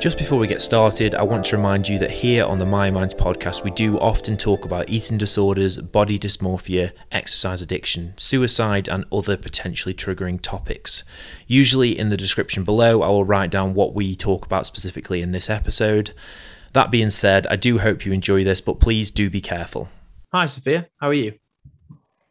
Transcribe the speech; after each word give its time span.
Just 0.00 0.16
before 0.16 0.38
we 0.38 0.46
get 0.46 0.62
started, 0.62 1.16
I 1.16 1.24
want 1.24 1.44
to 1.46 1.56
remind 1.56 1.88
you 1.88 1.98
that 1.98 2.12
here 2.12 2.44
on 2.44 2.60
the 2.60 2.64
Myo 2.64 2.92
Minds 2.92 3.14
podcast, 3.14 3.64
we 3.64 3.72
do 3.72 3.98
often 3.98 4.36
talk 4.36 4.64
about 4.64 4.88
eating 4.88 5.18
disorders, 5.18 5.76
body 5.78 6.20
dysmorphia, 6.20 6.92
exercise 7.10 7.62
addiction, 7.62 8.14
suicide, 8.16 8.86
and 8.86 9.06
other 9.10 9.36
potentially 9.36 9.92
triggering 9.92 10.40
topics. 10.40 11.02
Usually, 11.48 11.98
in 11.98 12.10
the 12.10 12.16
description 12.16 12.62
below, 12.62 13.02
I 13.02 13.08
will 13.08 13.24
write 13.24 13.50
down 13.50 13.74
what 13.74 13.92
we 13.92 14.14
talk 14.14 14.46
about 14.46 14.66
specifically 14.66 15.20
in 15.20 15.32
this 15.32 15.50
episode. 15.50 16.12
That 16.74 16.92
being 16.92 17.10
said, 17.10 17.48
I 17.48 17.56
do 17.56 17.78
hope 17.78 18.06
you 18.06 18.12
enjoy 18.12 18.44
this, 18.44 18.60
but 18.60 18.78
please 18.78 19.10
do 19.10 19.28
be 19.28 19.40
careful. 19.40 19.88
Hi, 20.32 20.46
Sophia. 20.46 20.86
How 21.00 21.08
are 21.08 21.14
you? 21.14 21.34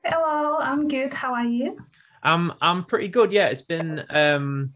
Hello, 0.06 0.58
I'm 0.60 0.88
good. 0.88 1.14
How 1.14 1.34
are 1.34 1.44
you? 1.44 1.78
I'm 2.24 2.54
I'm 2.62 2.86
pretty 2.86 3.10
good. 3.10 3.32
Yeah, 3.32 3.48
it's 3.48 3.62
been 3.62 4.04
um 4.10 4.74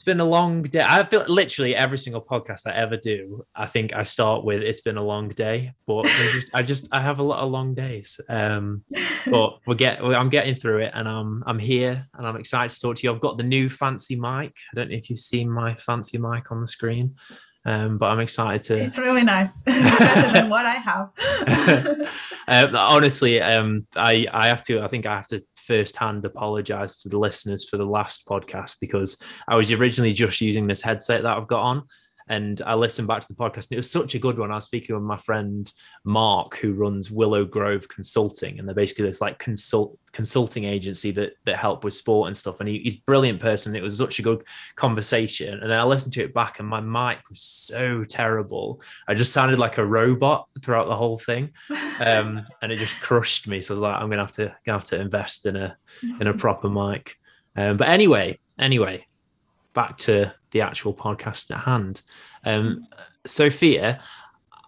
it's 0.00 0.04
been 0.06 0.20
a 0.20 0.24
long 0.24 0.62
day. 0.62 0.82
I 0.82 1.04
feel 1.04 1.26
literally 1.28 1.76
every 1.76 1.98
single 1.98 2.22
podcast 2.22 2.66
I 2.66 2.74
ever 2.74 2.96
do, 2.96 3.44
I 3.54 3.66
think 3.66 3.94
I 3.94 4.02
start 4.02 4.44
with 4.44 4.62
"It's 4.62 4.80
been 4.80 4.96
a 4.96 5.04
long 5.04 5.28
day," 5.28 5.74
but 5.86 6.06
I 6.06 6.30
just, 6.32 6.50
I 6.54 6.62
just 6.62 6.88
I 6.90 7.02
have 7.02 7.18
a 7.18 7.22
lot 7.22 7.40
of 7.40 7.50
long 7.50 7.74
days. 7.74 8.18
Um, 8.30 8.82
but 9.30 9.58
we 9.66 9.74
get 9.74 10.02
I'm 10.02 10.30
getting 10.30 10.54
through 10.54 10.84
it, 10.84 10.92
and 10.94 11.06
I'm 11.06 11.44
I'm 11.46 11.58
here, 11.58 12.02
and 12.14 12.26
I'm 12.26 12.36
excited 12.36 12.74
to 12.74 12.80
talk 12.80 12.96
to 12.96 13.06
you. 13.06 13.12
I've 13.12 13.20
got 13.20 13.36
the 13.36 13.44
new 13.44 13.68
fancy 13.68 14.16
mic. 14.16 14.56
I 14.72 14.76
don't 14.76 14.88
know 14.88 14.96
if 14.96 15.10
you've 15.10 15.18
seen 15.18 15.50
my 15.50 15.74
fancy 15.74 16.16
mic 16.16 16.50
on 16.50 16.62
the 16.62 16.66
screen. 16.66 17.16
Um, 17.66 17.98
but 17.98 18.06
I'm 18.06 18.20
excited 18.20 18.62
to. 18.64 18.82
It's 18.82 18.98
really 18.98 19.22
nice. 19.22 19.62
It's 19.66 19.98
better 19.98 20.32
than 20.32 20.48
what 20.48 20.64
I 20.64 20.76
have. 20.76 21.10
uh, 22.48 22.78
honestly, 22.78 23.42
um, 23.42 23.86
I 23.96 24.26
I 24.32 24.48
have 24.48 24.62
to. 24.64 24.80
I 24.80 24.88
think 24.88 25.04
I 25.04 25.14
have 25.14 25.26
to 25.26 25.44
firsthand 25.70 26.24
apologize 26.24 26.96
to 26.96 27.08
the 27.08 27.16
listeners 27.16 27.68
for 27.68 27.76
the 27.76 27.84
last 27.84 28.26
podcast 28.26 28.74
because 28.80 29.22
I 29.46 29.54
was 29.54 29.70
originally 29.70 30.12
just 30.12 30.40
using 30.40 30.66
this 30.66 30.82
headset 30.82 31.22
that 31.22 31.36
I've 31.36 31.46
got 31.46 31.62
on 31.62 31.84
and 32.30 32.62
I 32.64 32.74
listened 32.74 33.08
back 33.08 33.22
to 33.22 33.28
the 33.28 33.34
podcast, 33.34 33.66
and 33.66 33.72
it 33.72 33.76
was 33.76 33.90
such 33.90 34.14
a 34.14 34.18
good 34.20 34.38
one. 34.38 34.52
I 34.52 34.54
was 34.54 34.64
speaking 34.64 34.94
with 34.94 35.02
my 35.02 35.16
friend 35.16 35.70
Mark, 36.04 36.56
who 36.58 36.72
runs 36.72 37.10
Willow 37.10 37.44
Grove 37.44 37.88
Consulting, 37.88 38.58
and 38.58 38.68
they're 38.68 38.74
basically 38.74 39.04
this 39.04 39.20
like 39.20 39.40
consult 39.40 39.98
consulting 40.12 40.62
agency 40.64 41.10
that 41.10 41.32
that 41.44 41.56
help 41.56 41.82
with 41.82 41.92
sport 41.92 42.28
and 42.28 42.36
stuff. 42.36 42.60
And 42.60 42.68
he, 42.68 42.78
he's 42.78 42.94
a 42.94 43.02
brilliant 43.04 43.40
person. 43.40 43.74
It 43.74 43.82
was 43.82 43.98
such 43.98 44.20
a 44.20 44.22
good 44.22 44.46
conversation. 44.76 45.58
And 45.58 45.68
then 45.68 45.80
I 45.80 45.82
listened 45.82 46.12
to 46.14 46.22
it 46.22 46.32
back, 46.32 46.60
and 46.60 46.68
my 46.68 46.80
mic 46.80 47.18
was 47.28 47.42
so 47.42 48.04
terrible. 48.04 48.80
I 49.08 49.14
just 49.14 49.32
sounded 49.32 49.58
like 49.58 49.78
a 49.78 49.84
robot 49.84 50.46
throughout 50.62 50.86
the 50.86 50.96
whole 50.96 51.18
thing, 51.18 51.50
um, 51.98 52.46
and 52.62 52.70
it 52.70 52.76
just 52.76 52.94
crushed 53.00 53.48
me. 53.48 53.60
So 53.60 53.74
I 53.74 53.74
was 53.74 53.82
like, 53.82 53.96
I'm 53.96 54.08
gonna 54.08 54.22
have 54.22 54.32
to 54.32 54.56
gonna 54.64 54.78
have 54.78 54.88
to 54.90 55.00
invest 55.00 55.46
in 55.46 55.56
a 55.56 55.76
in 56.20 56.28
a 56.28 56.34
proper 56.44 56.68
mic. 56.68 57.16
Um, 57.56 57.76
but 57.76 57.88
anyway, 57.88 58.38
anyway, 58.56 59.04
back 59.74 59.96
to 59.98 60.32
the 60.52 60.62
actual 60.62 60.94
podcast 60.94 61.50
at 61.50 61.64
hand. 61.64 62.02
Um, 62.44 62.86
Sophia, 63.26 64.02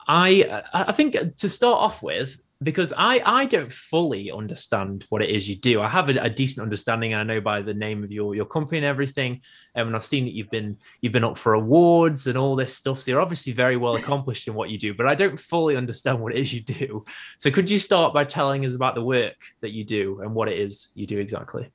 I 0.09 0.63
I 0.73 0.93
think 0.93 1.17
to 1.37 1.49
start 1.49 1.79
off 1.79 2.03
with, 2.03 2.39
because 2.63 2.93
I 2.97 3.23
I 3.25 3.47
don't 3.47 3.73
fully 3.73 4.31
understand 4.31 5.07
what 5.09 5.23
it 5.23 5.31
is 5.31 5.49
you 5.49 5.57
do. 5.57 5.81
I 5.81 5.89
have 5.89 6.09
a, 6.09 6.15
a 6.23 6.31
decent 6.31 6.63
understanding. 6.63 7.15
I 7.15 7.23
know 7.23 7.41
by 7.41 7.63
the 7.63 7.75
name 7.75 8.05
of 8.05 8.13
your 8.13 8.35
your 8.35 8.45
company 8.45 8.79
and 8.79 8.87
everything, 8.87 9.41
um, 9.75 9.89
and 9.89 9.97
I've 9.97 10.05
seen 10.05 10.25
that 10.25 10.35
you've 10.35 10.51
been 10.51 10.77
you've 11.01 11.13
been 11.13 11.25
up 11.25 11.39
for 11.39 11.55
awards 11.55 12.27
and 12.27 12.37
all 12.37 12.55
this 12.57 12.75
stuff. 12.75 13.01
So 13.01 13.11
you're 13.11 13.21
obviously 13.21 13.53
very 13.53 13.77
well 13.77 13.97
accomplished 13.97 14.47
in 14.49 14.55
what 14.55 14.71
you 14.71 14.79
do. 14.79 14.95
But 14.95 15.09
I 15.09 15.15
don't 15.15 15.39
fully 15.39 15.77
understand 15.77 16.21
what 16.21 16.35
it 16.35 16.39
is 16.39 16.53
you 16.53 16.63
do. 16.63 17.05
So 17.39 17.51
could 17.51 17.71
you 17.71 17.79
start 17.79 18.15
by 18.15 18.25
telling 18.25 18.65
us 18.65 18.75
about 18.75 18.95
the 18.95 19.03
work 19.03 19.37
that 19.61 19.73
you 19.73 19.85
do 19.85 20.21
and 20.21 20.35
what 20.35 20.49
it 20.49 20.59
is 20.59 20.89
you 20.95 21.07
do 21.07 21.19
exactly? 21.19 21.71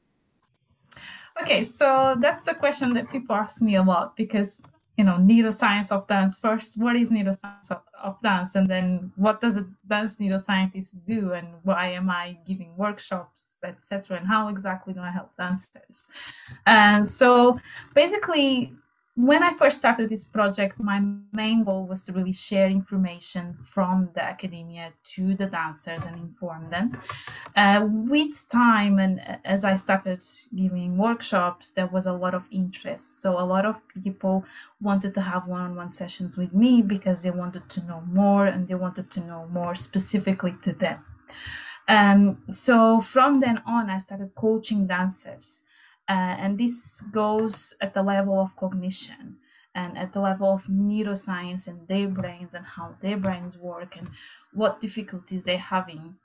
Okay, 1.42 1.64
so 1.64 2.16
that's 2.20 2.46
the 2.46 2.54
question 2.54 2.94
that 2.94 3.10
people 3.10 3.36
ask 3.36 3.62
me 3.62 3.76
a 3.76 3.84
lot 3.84 4.16
because 4.16 4.64
you 4.98 5.04
know 5.04 5.18
neuroscience 5.20 5.92
of 5.92 6.08
dance 6.08 6.40
first 6.40 6.82
what 6.82 6.96
is 6.96 7.12
neuroscience 7.12 7.70
of, 7.70 7.82
of, 8.04 8.20
dance? 8.24 8.56
And 8.56 8.68
then 8.68 9.12
what 9.16 9.42
does 9.42 9.58
a 9.58 9.68
dance 9.88 10.16
neuroscientist 10.16 11.06
do? 11.06 11.34
And 11.34 11.48
why 11.64 11.90
am 11.90 12.10
i 12.10 12.38
giving 12.48 12.76
workshops 12.76 13.62
etc 13.64 14.18
and 14.18 14.28
how 14.28 14.48
exactly 14.48 14.94
do 14.94 15.02
i 15.02 15.12
help 15.12 15.36
dancers? 15.38 16.10
And 16.66 17.06
so 17.06 17.60
basically 17.94 18.74
when 19.18 19.42
I 19.42 19.54
first 19.54 19.80
started 19.80 20.10
this 20.10 20.24
project, 20.24 20.80
my 20.80 21.02
main 21.34 21.64
goal 21.64 21.88
was 21.88 22.04
to 22.04 22.14
really 22.14 22.34
share 22.34 22.70
information 22.70 23.58
from 23.60 24.10
the 24.14 24.24
academia 24.24 24.94
to 25.16 25.34
the 25.34 25.48
dancers 25.48 26.06
and 26.06 26.16
inform 26.20 26.70
them. 26.70 27.02
Uh, 27.56 27.88
with 27.90 28.48
time, 28.48 29.00
and 29.00 29.40
as 29.44 29.66
I 29.66 29.76
started 29.76 30.24
giving 30.56 30.98
workshops, 30.98 31.72
there 31.72 31.88
was 31.88 32.06
a 32.06 32.14
lot 32.14 32.36
of 32.36 32.44
interest. 32.52 33.20
So, 33.20 33.40
a 33.40 33.42
lot 33.42 33.66
of 33.66 33.78
people 34.04 34.46
wanted 34.80 35.16
to 35.16 35.22
have 35.22 35.48
one 35.48 35.62
on 35.62 35.76
one 35.76 35.94
sessions 35.94 36.38
with 36.38 36.54
me 36.54 36.84
because 36.84 37.24
they 37.24 37.32
wanted 37.32 37.68
to 37.70 37.84
know 37.86 38.04
more 38.06 38.46
and 38.46 38.68
they 38.68 38.76
wanted 38.76 39.10
to 39.12 39.20
know 39.20 39.48
more 39.52 39.74
specifically 39.74 40.56
to 40.62 40.74
them. 40.74 41.04
Um, 41.88 42.44
so, 42.52 43.02
from 43.02 43.40
then 43.40 43.64
on, 43.66 43.90
I 43.90 43.98
started 43.98 44.36
coaching 44.36 44.86
dancers. 44.86 45.64
Uh, 46.10 46.36
and 46.40 46.58
this 46.58 47.02
goes 47.02 47.76
at 47.82 47.94
the 47.94 48.04
level 48.04 48.40
of 48.40 48.56
cognition 48.56 49.40
and 49.76 49.98
at 49.98 50.14
the 50.14 50.20
level 50.22 50.54
of 50.54 50.66
neuroscience 50.68 51.68
and 51.68 51.88
their 51.88 52.08
brains 52.08 52.56
and 52.56 52.66
how 52.66 52.96
their 53.02 53.18
brains 53.18 53.58
work 53.58 53.98
and 53.98 54.10
what 54.54 54.82
difficulties 54.82 55.44
they're 55.44 55.58
having. 55.58 56.18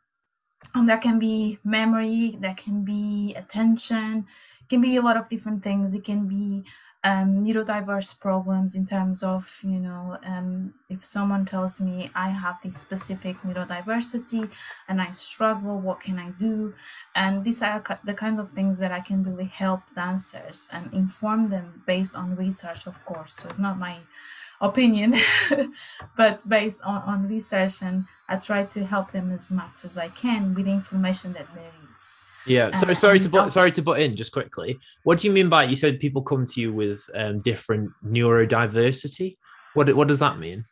And 0.74 0.88
that 0.88 1.02
can 1.02 1.18
be 1.18 1.58
memory, 1.64 2.36
that 2.40 2.56
can 2.56 2.84
be 2.84 3.34
attention, 3.34 4.26
can 4.68 4.80
be 4.80 4.96
a 4.96 5.02
lot 5.02 5.16
of 5.16 5.28
different 5.28 5.62
things. 5.64 5.92
It 5.92 6.04
can 6.04 6.28
be 6.28 6.64
um, 7.04 7.44
neurodiverse 7.44 8.18
problems 8.20 8.76
in 8.76 8.86
terms 8.86 9.22
of, 9.22 9.60
you 9.64 9.80
know, 9.80 10.18
um, 10.24 10.72
if 10.88 11.04
someone 11.04 11.44
tells 11.44 11.80
me 11.80 12.10
I 12.14 12.30
have 12.30 12.58
this 12.62 12.78
specific 12.78 13.42
neurodiversity 13.42 14.48
and 14.88 15.02
I 15.02 15.10
struggle, 15.10 15.80
what 15.80 16.00
can 16.00 16.18
I 16.18 16.30
do? 16.30 16.74
And 17.14 17.44
these 17.44 17.60
are 17.60 17.82
the 18.04 18.14
kind 18.14 18.38
of 18.38 18.52
things 18.52 18.78
that 18.78 18.92
I 18.92 19.00
can 19.00 19.24
really 19.24 19.46
help 19.46 19.80
dancers 19.96 20.68
and 20.70 20.92
inform 20.94 21.50
them 21.50 21.82
based 21.86 22.14
on 22.14 22.36
research, 22.36 22.86
of 22.86 23.04
course. 23.04 23.34
So 23.34 23.48
it's 23.48 23.58
not 23.58 23.78
my 23.78 23.98
opinion, 24.60 25.16
but 26.16 26.48
based 26.48 26.80
on, 26.82 27.02
on 27.02 27.28
research. 27.28 27.82
And 27.82 28.04
I 28.28 28.36
try 28.36 28.62
to 28.64 28.84
help 28.84 29.10
them 29.10 29.32
as 29.32 29.50
much 29.50 29.84
as 29.84 29.98
I 29.98 30.08
can 30.08 30.54
with 30.54 30.68
information 30.68 31.32
that 31.32 31.48
they. 31.54 31.70
Yeah. 32.46 32.74
So 32.76 32.88
uh, 32.88 32.94
sorry 32.94 33.20
to 33.20 33.28
put, 33.28 33.52
sorry 33.52 33.72
to 33.72 33.82
butt 33.82 34.00
in 34.00 34.16
just 34.16 34.32
quickly. 34.32 34.78
What 35.04 35.18
do 35.18 35.28
you 35.28 35.32
mean 35.32 35.48
by 35.48 35.64
you 35.64 35.76
said 35.76 36.00
people 36.00 36.22
come 36.22 36.46
to 36.46 36.60
you 36.60 36.72
with 36.72 37.08
um, 37.14 37.40
different 37.40 37.90
neurodiversity? 38.04 39.36
What 39.74 39.94
what 39.94 40.08
does 40.08 40.18
that 40.18 40.38
mean? 40.38 40.64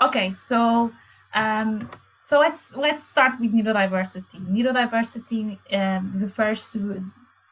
Okay, 0.00 0.30
so 0.30 0.92
um, 1.34 1.90
so 2.24 2.38
let's 2.40 2.76
let's 2.76 3.04
start 3.04 3.40
with 3.40 3.52
neurodiversity. 3.52 4.40
Neurodiversity 4.46 5.58
um, 5.72 6.20
refers 6.20 6.70
to 6.72 7.04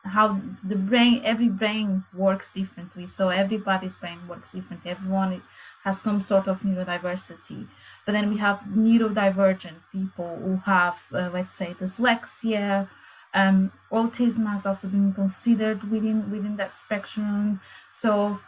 how 0.04 0.38
the 0.62 0.76
brain 0.76 1.22
every 1.24 1.48
brain 1.48 2.04
works 2.12 2.53
differently 2.53 3.06
so 3.06 3.30
everybody's 3.30 3.94
brain 3.94 4.19
works 4.28 4.53
differently 4.53 4.91
everyone 4.91 5.42
has 5.82 5.98
some 5.98 6.20
sort 6.20 6.47
of 6.47 6.60
neurodiversity 6.60 7.66
but 8.04 8.12
then 8.12 8.28
we 8.28 8.36
have 8.36 8.60
neurodivergent 8.69 9.80
people 9.91 10.36
who 10.42 10.56
have 10.56 11.03
uh, 11.14 11.30
let's 11.32 11.54
say 11.54 11.74
dyslexia 11.80 12.86
um, 13.34 13.72
autism 13.91 14.47
has 14.51 14.65
also 14.66 14.89
been 14.89 15.13
considered 15.13 15.91
within 15.91 16.31
within 16.31 16.57
that 16.57 16.72
spectrum. 16.72 17.60
So 17.91 18.41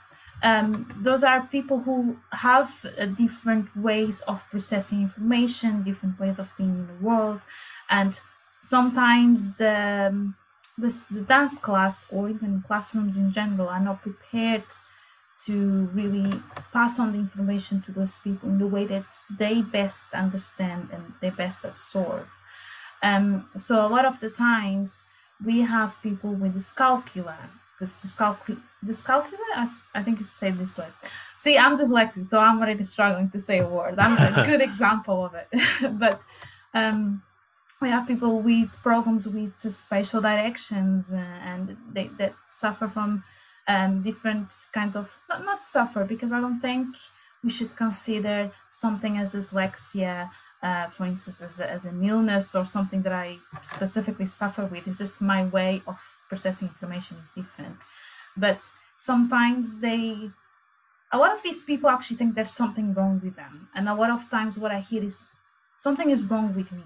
um, 0.42 0.92
those 1.02 1.24
are 1.24 1.46
people 1.46 1.80
who 1.80 2.18
have 2.32 2.84
uh, 2.98 3.06
different 3.06 3.74
ways 3.76 4.20
of 4.22 4.42
processing 4.50 5.00
information, 5.02 5.82
different 5.82 6.18
ways 6.20 6.38
of 6.38 6.50
being 6.56 6.70
in 6.70 6.86
the 6.86 7.04
world, 7.04 7.40
and 7.88 8.20
sometimes 8.60 9.54
the, 9.54 10.08
um, 10.10 10.36
the, 10.76 10.94
the 11.10 11.22
dance 11.22 11.58
class 11.58 12.04
or 12.10 12.28
even 12.28 12.62
classrooms 12.66 13.16
in 13.16 13.32
general 13.32 13.68
are 13.68 13.80
not 13.80 14.02
prepared 14.02 14.64
to 15.38 15.86
really 15.92 16.42
pass 16.72 16.98
on 16.98 17.12
the 17.12 17.18
information 17.18 17.82
to 17.82 17.92
those 17.92 18.18
people 18.18 18.48
in 18.48 18.58
the 18.58 18.66
way 18.66 18.86
that 18.86 19.04
they 19.38 19.62
best 19.62 20.12
understand 20.14 20.88
and 20.92 21.14
they 21.20 21.30
best 21.30 21.64
absorb. 21.64 22.26
Um, 23.02 23.48
so 23.56 23.86
a 23.86 23.88
lot 23.88 24.04
of 24.04 24.20
the 24.20 24.30
times 24.30 25.04
we 25.44 25.60
have 25.60 25.94
people 26.02 26.32
with 26.32 26.54
dyscalculia. 26.54 27.36
With 27.80 27.98
dyscalculia, 28.00 28.62
dyscalculia, 28.84 29.52
I, 29.54 29.68
I 29.94 30.02
think 30.02 30.20
it's 30.20 30.30
said 30.30 30.58
this 30.58 30.78
way. 30.78 30.88
See, 31.38 31.58
I'm 31.58 31.76
dyslexic, 31.76 32.28
so 32.28 32.38
I'm 32.38 32.58
already 32.58 32.82
struggling 32.82 33.30
to 33.30 33.38
say 33.38 33.58
a 33.58 33.68
word. 33.68 33.96
I'm 33.98 34.16
a 34.16 34.46
good 34.46 34.62
example 34.70 35.24
of 35.26 35.34
it. 35.34 35.48
but 35.98 36.22
um, 36.72 37.22
we 37.80 37.90
have 37.90 38.06
people 38.06 38.40
with 38.40 38.72
problems 38.82 39.28
with 39.28 39.58
spatial 39.58 40.20
directions 40.20 41.12
uh, 41.12 41.16
and 41.16 41.76
they 41.92 42.08
that 42.18 42.34
suffer 42.48 42.88
from 42.88 43.22
um, 43.68 44.02
different 44.02 44.54
kinds 44.72 44.96
of 44.96 45.18
not, 45.28 45.44
not 45.44 45.66
suffer 45.66 46.04
because 46.04 46.32
I 46.32 46.40
don't 46.40 46.60
think 46.60 46.96
we 47.44 47.50
should 47.50 47.76
consider 47.76 48.50
something 48.70 49.18
as 49.18 49.34
dyslexia, 49.34 50.30
uh, 50.62 50.88
for 50.88 51.04
instance, 51.04 51.40
as, 51.40 51.60
a, 51.60 51.70
as 51.70 51.84
an 51.84 52.02
illness 52.04 52.54
or 52.54 52.64
something 52.64 53.02
that 53.02 53.12
I 53.12 53.38
specifically 53.62 54.26
suffer 54.26 54.64
with. 54.66 54.86
It's 54.86 54.98
just 54.98 55.20
my 55.20 55.44
way 55.44 55.82
of 55.86 55.98
processing 56.28 56.68
information 56.68 57.18
is 57.22 57.30
different. 57.30 57.78
But 58.36 58.70
sometimes 58.96 59.80
they, 59.80 60.30
a 61.12 61.18
lot 61.18 61.32
of 61.32 61.42
these 61.42 61.62
people 61.62 61.90
actually 61.90 62.16
think 62.16 62.34
there's 62.34 62.50
something 62.50 62.94
wrong 62.94 63.20
with 63.22 63.36
them. 63.36 63.68
And 63.74 63.88
a 63.88 63.94
lot 63.94 64.10
of 64.10 64.30
times 64.30 64.58
what 64.58 64.72
I 64.72 64.80
hear 64.80 65.02
is 65.04 65.18
something 65.78 66.10
is 66.10 66.24
wrong 66.24 66.54
with 66.54 66.72
me. 66.72 66.82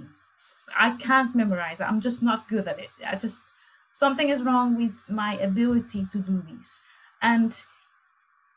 I 0.79 0.97
can't 0.97 1.35
memorize. 1.35 1.81
I'm 1.81 2.01
just 2.01 2.23
not 2.23 2.49
good 2.49 2.67
at 2.67 2.79
it. 2.79 2.91
I 3.07 3.17
just, 3.17 3.43
something 3.93 4.29
is 4.29 4.43
wrong 4.43 4.77
with 4.77 5.11
my 5.11 5.35
ability 5.35 6.07
to 6.13 6.19
do 6.19 6.43
this. 6.51 6.81
And 7.23 7.63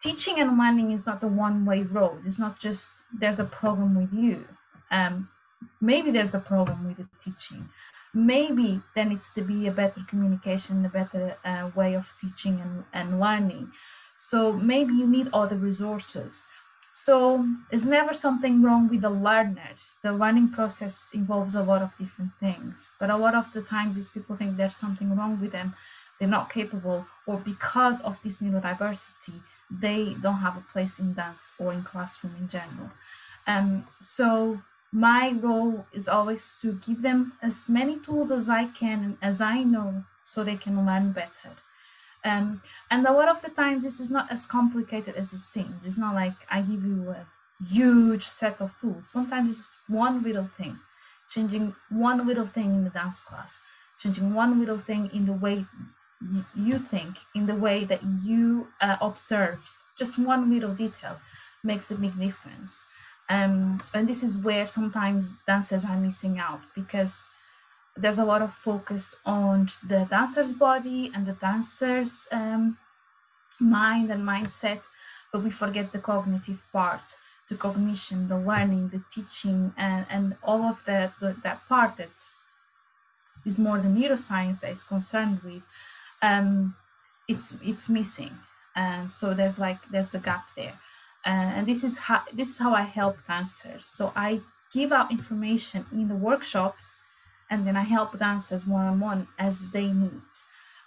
teaching 0.01 0.39
and 0.39 0.57
learning 0.57 0.91
is 0.91 1.05
not 1.05 1.23
a 1.23 1.27
one 1.27 1.65
way 1.65 1.83
road. 1.83 2.23
It's 2.25 2.39
not 2.39 2.59
just 2.59 2.89
there's 3.13 3.39
a 3.39 3.45
problem 3.45 3.95
with 3.95 4.13
you. 4.13 4.47
Um, 4.97 5.15
maybe 5.81 6.09
there's 6.11 6.35
a 6.35 6.39
problem 6.39 6.77
with 6.87 6.97
the 6.97 7.07
teaching. 7.25 7.63
Maybe 8.13 8.69
there 8.95 9.05
needs 9.11 9.33
to 9.33 9.41
be 9.41 9.67
a 9.67 9.71
better 9.81 10.01
communication, 10.11 10.85
a 10.85 10.89
better 10.89 11.25
uh, 11.43 11.71
way 11.79 11.95
of 11.95 12.13
teaching 12.21 12.55
and, 12.65 12.75
and 12.93 13.19
learning. 13.19 13.71
So 14.15 14.53
maybe 14.53 14.93
you 14.93 15.07
need 15.07 15.29
other 15.33 15.55
resources. 15.69 16.47
So 16.95 17.17
it's 17.71 17.85
never 17.85 18.13
something 18.13 18.61
wrong 18.61 18.87
with 18.87 19.01
the 19.01 19.09
learner. 19.09 19.73
The 20.03 20.13
learning 20.13 20.49
process 20.49 20.95
involves 21.11 21.55
a 21.55 21.63
lot 21.63 21.81
of 21.81 21.89
different 21.97 22.33
things. 22.39 22.91
But 22.99 23.09
a 23.09 23.17
lot 23.17 23.33
of 23.33 23.51
the 23.51 23.63
times 23.63 23.95
these 23.95 24.11
people 24.11 24.35
think 24.35 24.57
there's 24.57 24.75
something 24.75 25.15
wrong 25.17 25.41
with 25.41 25.51
them. 25.51 25.73
They're 26.19 26.37
not 26.37 26.53
capable, 26.53 27.07
or 27.25 27.37
because 27.37 27.99
of 28.01 28.21
this 28.21 28.37
neurodiversity, 28.37 29.41
they 29.71 30.01
don't 30.21 30.41
have 30.45 30.55
a 30.55 30.65
place 30.71 30.99
in 30.99 31.15
dance 31.15 31.51
or 31.57 31.73
in 31.73 31.83
classroom 31.83 32.35
in 32.39 32.47
general. 32.47 32.91
Um, 33.47 33.87
so 33.99 34.61
my 34.93 35.31
role 35.31 35.87
is 35.93 36.07
always 36.07 36.55
to 36.61 36.73
give 36.73 37.01
them 37.01 37.33
as 37.41 37.67
many 37.69 37.99
tools 37.99 38.31
as 38.31 38.49
I 38.49 38.65
can 38.65 39.17
as 39.21 39.41
I 39.41 39.63
know 39.63 40.05
so 40.23 40.43
they 40.43 40.57
can 40.57 40.85
learn 40.85 41.13
better. 41.13 41.57
Um, 42.23 42.61
and 42.89 43.05
a 43.05 43.11
lot 43.11 43.27
of 43.27 43.41
the 43.41 43.49
times 43.49 43.83
this 43.83 43.99
is 43.99 44.09
not 44.09 44.31
as 44.31 44.45
complicated 44.45 45.15
as 45.15 45.33
it 45.33 45.39
seems. 45.39 45.85
It's 45.85 45.97
not 45.97 46.15
like 46.15 46.35
I 46.49 46.61
give 46.61 46.85
you 46.85 47.09
a 47.09 47.27
huge 47.67 48.23
set 48.23 48.61
of 48.61 48.79
tools. 48.79 49.09
Sometimes 49.09 49.51
it's 49.59 49.77
one 49.87 50.23
little 50.23 50.47
thing, 50.57 50.79
changing 51.29 51.75
one 51.89 52.25
little 52.25 52.47
thing 52.47 52.73
in 52.75 52.83
the 52.85 52.89
dance 52.89 53.19
class, 53.19 53.59
changing 53.99 54.33
one 54.33 54.59
little 54.59 54.79
thing 54.79 55.09
in 55.13 55.25
the 55.25 55.33
way 55.33 55.65
you 56.55 56.79
think 56.79 57.17
in 57.35 57.45
the 57.47 57.55
way 57.55 57.83
that 57.83 58.01
you 58.03 58.67
uh, 58.79 58.97
observe 59.01 59.83
just 59.97 60.17
one 60.17 60.49
little 60.49 60.73
detail 60.73 61.19
makes 61.63 61.91
a 61.91 61.95
big 61.95 62.17
difference 62.19 62.85
um, 63.29 63.81
and 63.93 64.07
this 64.07 64.23
is 64.23 64.37
where 64.37 64.67
sometimes 64.67 65.31
dancers 65.47 65.85
are 65.85 65.97
missing 65.97 66.39
out 66.39 66.61
because 66.75 67.29
there's 67.95 68.19
a 68.19 68.25
lot 68.25 68.41
of 68.41 68.53
focus 68.53 69.15
on 69.25 69.69
the 69.87 70.05
dancer's 70.09 70.51
body 70.51 71.11
and 71.13 71.25
the 71.25 71.33
dancer's 71.33 72.27
um, 72.31 72.77
mind 73.59 74.11
and 74.11 74.27
mindset 74.27 74.81
but 75.31 75.43
we 75.43 75.51
forget 75.51 75.91
the 75.91 75.99
cognitive 75.99 76.61
part 76.71 77.17
the 77.49 77.55
cognition 77.55 78.27
the 78.27 78.37
learning 78.37 78.89
the 78.89 79.01
teaching 79.09 79.73
and, 79.77 80.05
and 80.09 80.35
all 80.43 80.63
of 80.63 80.77
that 80.85 81.13
that 81.21 81.67
part 81.67 81.97
that 81.97 82.31
is 83.45 83.59
more 83.59 83.79
the 83.79 83.87
neuroscience 83.87 84.61
that 84.61 84.71
is 84.71 84.83
concerned 84.83 85.41
with. 85.43 85.63
Um, 86.21 86.75
it's 87.27 87.55
it's 87.63 87.89
missing. 87.89 88.37
And 88.75 89.11
so 89.11 89.33
there's 89.33 89.59
like 89.59 89.79
there's 89.91 90.13
a 90.13 90.19
gap 90.19 90.47
there 90.55 90.79
uh, 91.25 91.29
and 91.55 91.67
this 91.67 91.83
is 91.83 91.97
how 91.97 92.21
this 92.33 92.49
is 92.51 92.57
how 92.57 92.73
i 92.73 92.81
help 92.81 93.17
dancers. 93.27 93.85
So 93.85 94.11
i 94.15 94.41
give 94.71 94.91
out 94.91 95.11
information 95.11 95.85
in 95.91 96.07
the 96.07 96.15
workshops 96.15 96.97
and 97.49 97.65
then 97.67 97.75
i 97.77 97.83
help 97.83 98.17
dancers 98.17 98.65
one-on-one 98.65 99.27
as 99.37 99.69
they 99.69 99.87
meet. 99.87 100.35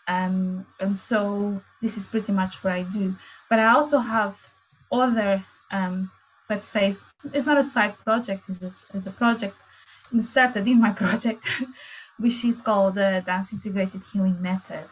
Um, 0.09 0.67
and 0.79 0.97
so 0.99 1.63
this 1.83 1.97
is 1.97 2.07
pretty 2.07 2.33
much 2.33 2.63
what 2.63 2.73
i 2.73 2.83
do. 2.83 3.17
But 3.49 3.59
i 3.59 3.69
also 3.69 3.99
have 3.99 4.49
other 4.91 5.45
um, 5.71 6.11
let's 6.49 6.69
say 6.69 6.95
it's 7.33 7.47
not 7.47 7.59
a 7.59 7.65
side 7.65 7.97
project 8.05 8.45
it's 8.49 8.63
a, 8.63 8.73
it's 8.95 9.07
a 9.07 9.11
project 9.11 9.57
inserted 10.13 10.67
in 10.69 10.81
my 10.81 10.91
project 11.05 11.45
which 12.19 12.45
is 12.45 12.63
called 12.63 12.95
the 12.95 13.23
dance 13.27 13.53
integrated 13.53 14.03
healing 14.13 14.41
method 14.41 14.87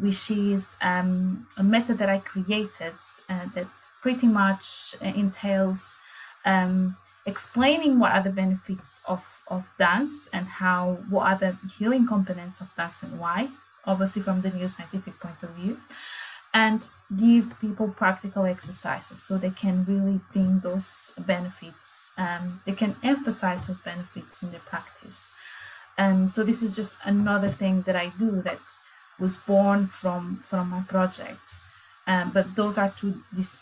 which 0.00 0.30
is 0.30 0.74
um, 0.80 1.46
a 1.56 1.62
method 1.62 1.98
that 1.98 2.08
I 2.08 2.18
created 2.18 2.94
uh, 3.28 3.46
that 3.54 3.68
pretty 4.02 4.26
much 4.26 4.94
uh, 5.00 5.06
entails 5.06 5.98
um, 6.44 6.96
explaining 7.24 7.98
what 7.98 8.12
are 8.12 8.22
the 8.22 8.30
benefits 8.30 9.00
of, 9.06 9.40
of 9.48 9.64
dance 9.78 10.28
and 10.32 10.46
how 10.46 10.98
what 11.08 11.26
are 11.26 11.38
the 11.38 11.56
healing 11.78 12.06
components 12.06 12.60
of 12.60 12.68
dance 12.76 13.02
and 13.02 13.18
why, 13.18 13.48
obviously 13.86 14.20
from 14.20 14.42
the 14.42 14.50
new 14.50 14.68
scientific 14.68 15.18
point 15.20 15.42
of 15.42 15.50
view, 15.50 15.78
and 16.52 16.88
give 17.16 17.58
people 17.60 17.88
practical 17.88 18.44
exercises 18.44 19.22
so 19.22 19.38
they 19.38 19.50
can 19.50 19.84
really 19.84 20.20
bring 20.32 20.60
those 20.60 21.10
benefits. 21.18 22.10
Um, 22.18 22.60
they 22.66 22.72
can 22.72 22.96
emphasize 23.02 23.66
those 23.66 23.80
benefits 23.80 24.42
in 24.42 24.50
their 24.50 24.60
practice. 24.60 25.32
And 25.96 26.30
so 26.30 26.42
this 26.42 26.62
is 26.62 26.74
just 26.74 26.98
another 27.04 27.50
thing 27.50 27.82
that 27.82 27.96
I 27.96 28.12
do 28.18 28.42
that 28.42 28.58
was 29.18 29.36
born 29.36 29.86
from 29.86 30.42
from 30.48 30.70
my 30.70 30.82
project. 30.82 31.60
Um, 32.06 32.32
but 32.32 32.56
those 32.56 32.78
are 32.78 32.90
two 32.90 33.22
dis- 33.34 33.56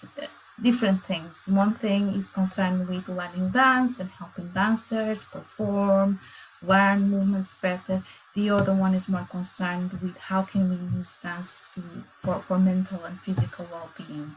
different 0.62 1.04
things. 1.04 1.46
One 1.48 1.74
thing 1.74 2.10
is 2.10 2.30
concerned 2.30 2.88
with 2.88 3.08
learning 3.08 3.50
dance 3.50 3.98
and 3.98 4.10
helping 4.10 4.48
dancers 4.48 5.24
perform, 5.24 6.20
learn 6.62 7.10
movements 7.10 7.54
better. 7.54 8.02
The 8.34 8.50
other 8.50 8.74
one 8.74 8.94
is 8.94 9.08
more 9.08 9.26
concerned 9.30 9.92
with 10.02 10.16
how 10.16 10.42
can 10.42 10.70
we 10.70 10.98
use 10.98 11.14
dance 11.22 11.66
to, 11.74 11.82
for, 12.22 12.42
for 12.46 12.58
mental 12.58 13.04
and 13.04 13.20
physical 13.20 13.66
well-being. 13.70 14.36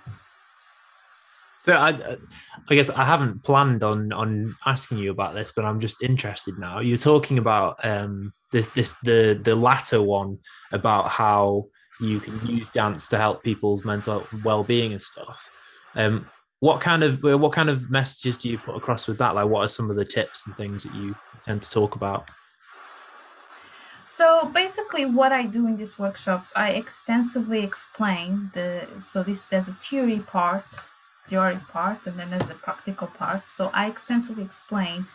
So 1.66 1.78
I, 1.78 2.18
I 2.70 2.76
guess 2.76 2.90
I 2.90 3.06
haven't 3.06 3.44
planned 3.44 3.84
on 3.84 4.12
on 4.12 4.54
asking 4.66 4.98
you 4.98 5.12
about 5.12 5.34
this, 5.34 5.54
but 5.56 5.64
I'm 5.64 5.80
just 5.80 6.04
interested 6.04 6.60
now. 6.60 6.80
You're 6.80 6.98
talking 6.98 7.38
about 7.38 7.84
um, 7.86 8.34
this 8.52 8.68
this 8.76 8.96
the 9.00 9.40
the 9.42 9.56
latter 9.56 10.02
one 10.02 10.40
about 10.74 11.10
how 11.10 11.68
you 12.04 12.20
can 12.20 12.46
use 12.46 12.68
dance 12.70 13.08
to 13.10 13.18
help 13.18 13.44
people's 13.44 13.86
mental 13.86 14.28
well-being 14.44 14.92
and 14.92 15.02
stuff. 15.02 15.50
Um, 15.96 16.28
what 16.60 16.80
kind 16.80 17.04
of 17.04 17.22
what 17.24 17.52
kind 17.52 17.70
of 17.70 17.90
messages 17.90 18.38
do 18.38 18.50
you 18.50 18.58
put 18.58 18.76
across 18.76 19.08
with 19.08 19.18
that? 19.18 19.36
Like, 19.36 19.48
what 19.48 19.66
are 19.66 19.68
some 19.68 19.90
of 19.90 19.96
the 19.96 20.06
tips 20.06 20.48
and 20.48 20.56
things 20.56 20.84
that 20.84 20.96
you 20.96 21.16
tend 21.44 21.62
to 21.62 21.70
talk 21.70 21.96
about? 21.96 22.30
So 24.06 24.50
basically, 24.54 25.06
what 25.06 25.32
I 25.32 25.44
do 25.44 25.68
in 25.68 25.78
these 25.78 25.98
workshops, 25.98 26.52
I 26.56 26.70
extensively 26.70 27.64
explain 27.64 28.52
the. 28.54 28.88
So 29.00 29.24
this 29.24 29.44
there's 29.44 29.68
a 29.68 29.74
theory 29.74 30.20
part 30.20 30.66
theory 31.28 31.60
part 31.72 32.06
and 32.08 32.20
then 32.20 32.30
there's 32.30 32.50
a 32.50 32.56
practical 32.56 33.08
part. 33.08 33.50
So 33.50 33.70
I 33.74 33.88
extensively 33.88 34.44
explain 34.44 35.08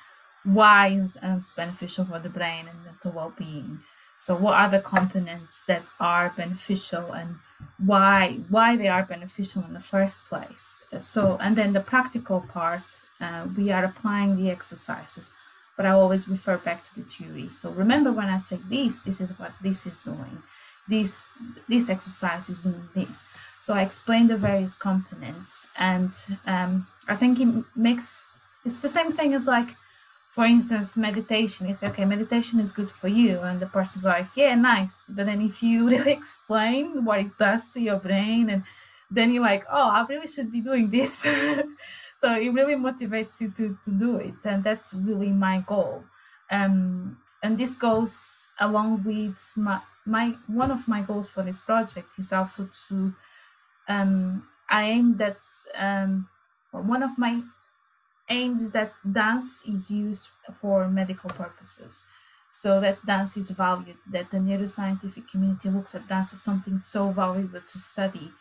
why 0.45 0.89
is 0.89 1.11
dance 1.11 1.53
beneficial 1.55 2.05
for 2.05 2.19
the 2.19 2.29
brain 2.29 2.67
and 2.69 2.85
mental 2.85 3.13
well-being. 3.13 3.81
So 4.19 4.35
what 4.35 4.55
are 4.55 4.71
the 4.71 4.81
components 4.81 5.63
that 5.69 5.85
are 6.01 6.33
beneficial 6.37 7.13
and 7.13 7.37
why 7.79 8.41
why 8.49 8.77
they 8.77 8.89
are 8.89 9.05
beneficial 9.05 9.65
in 9.65 9.73
the 9.75 9.81
first 9.81 10.25
place. 10.27 10.83
So 10.99 11.39
and 11.41 11.57
then 11.57 11.73
the 11.73 11.81
practical 11.81 12.41
part, 12.41 13.01
uh, 13.21 13.47
we 13.57 13.71
are 13.71 13.85
applying 13.85 14.37
the 14.37 14.51
exercises, 14.51 15.31
but 15.77 15.87
I 15.87 15.91
always 15.91 16.29
refer 16.29 16.59
back 16.59 16.85
to 16.87 17.01
the 17.01 17.09
theory. 17.09 17.51
So 17.51 17.71
remember 17.71 18.13
when 18.13 18.29
I 18.29 18.39
say 18.39 18.59
this, 18.69 19.01
this 19.01 19.21
is 19.21 19.39
what 19.39 19.53
this 19.63 19.87
is 19.87 19.99
doing. 20.01 20.43
This 20.89 21.31
this 21.69 21.89
exercise 21.89 22.49
is 22.49 22.61
doing 22.61 22.89
this. 22.95 23.25
So 23.61 23.75
I 23.75 23.83
explain 23.83 24.29
the 24.29 24.37
various 24.37 24.77
components, 24.77 25.69
and 25.77 26.13
um, 26.47 26.87
I 27.07 27.17
think 27.17 27.41
it 27.41 27.49
makes 27.77 28.27
it's 28.65 28.79
the 28.79 28.89
same 28.89 29.13
thing 29.13 29.35
as 29.35 29.47
like, 29.47 29.77
for 30.39 30.45
instance, 30.45 30.97
meditation. 30.97 31.67
You 31.67 31.75
say, 31.75 31.89
okay, 31.89 32.05
meditation 32.05 32.61
is 32.61 32.71
good 32.71 32.93
for 32.93 33.09
you, 33.09 33.41
and 33.41 33.59
the 33.59 33.67
person's 33.67 34.05
like, 34.05 34.29
yeah, 34.37 34.55
nice. 34.55 35.07
But 35.09 35.27
then 35.27 35.43
if 35.43 35.65
you 35.65 35.89
really 35.91 36.13
explain 36.13 37.05
what 37.05 37.19
it 37.19 37.37
does 37.39 37.69
to 37.71 37.81
your 37.81 37.97
brain, 37.97 38.49
and 38.49 38.63
then 39.11 39.33
you're 39.33 39.43
like, 39.43 39.65
oh, 39.69 39.89
I 39.89 40.07
really 40.09 40.29
should 40.29 40.53
be 40.53 40.61
doing 40.61 40.91
this. 40.91 41.13
so 42.19 42.35
it 42.35 42.51
really 42.51 42.77
motivates 42.77 43.41
you 43.41 43.51
to 43.57 43.77
to 43.83 43.91
do 43.91 44.15
it, 44.19 44.39
and 44.45 44.63
that's 44.63 44.95
really 44.95 45.31
my 45.31 45.65
goal. 45.67 46.05
Um, 46.53 47.19
and 47.43 47.59
this 47.59 47.75
goes 47.75 48.47
along 48.61 49.03
with 49.03 49.43
my 49.57 49.81
my 50.07 50.37
one 50.47 50.71
of 50.71 50.87
my 50.87 51.03
goals 51.03 51.29
for 51.29 51.43
this 51.43 51.59
project 51.59 52.11
is 52.17 52.33
also 52.33 52.69
to 52.87 53.13
um, 53.89 54.47
I 54.71 54.85
aim 54.85 55.17
that 55.17 55.41
um, 55.75 56.29
one 56.71 57.03
of 57.03 57.19
my 57.19 57.43
aims 58.29 58.61
is 58.63 58.73
that 58.73 58.93
dance 59.11 59.63
is 59.67 59.91
used 59.91 60.29
for 60.61 60.89
medical 60.89 61.31
purposes. 61.31 62.03
So 62.51 62.81
that 62.81 63.05
dance 63.05 63.37
is 63.37 63.51
valued, 63.51 63.99
that 64.11 64.31
the 64.31 64.39
neuroscientific 64.39 65.29
community 65.29 65.69
looks 65.69 65.95
at 65.95 66.09
dance 66.09 66.33
as 66.33 66.43
something 66.43 66.79
so 66.79 67.11
valuable 67.11 67.61
to 67.61 67.79
study, 67.79 68.33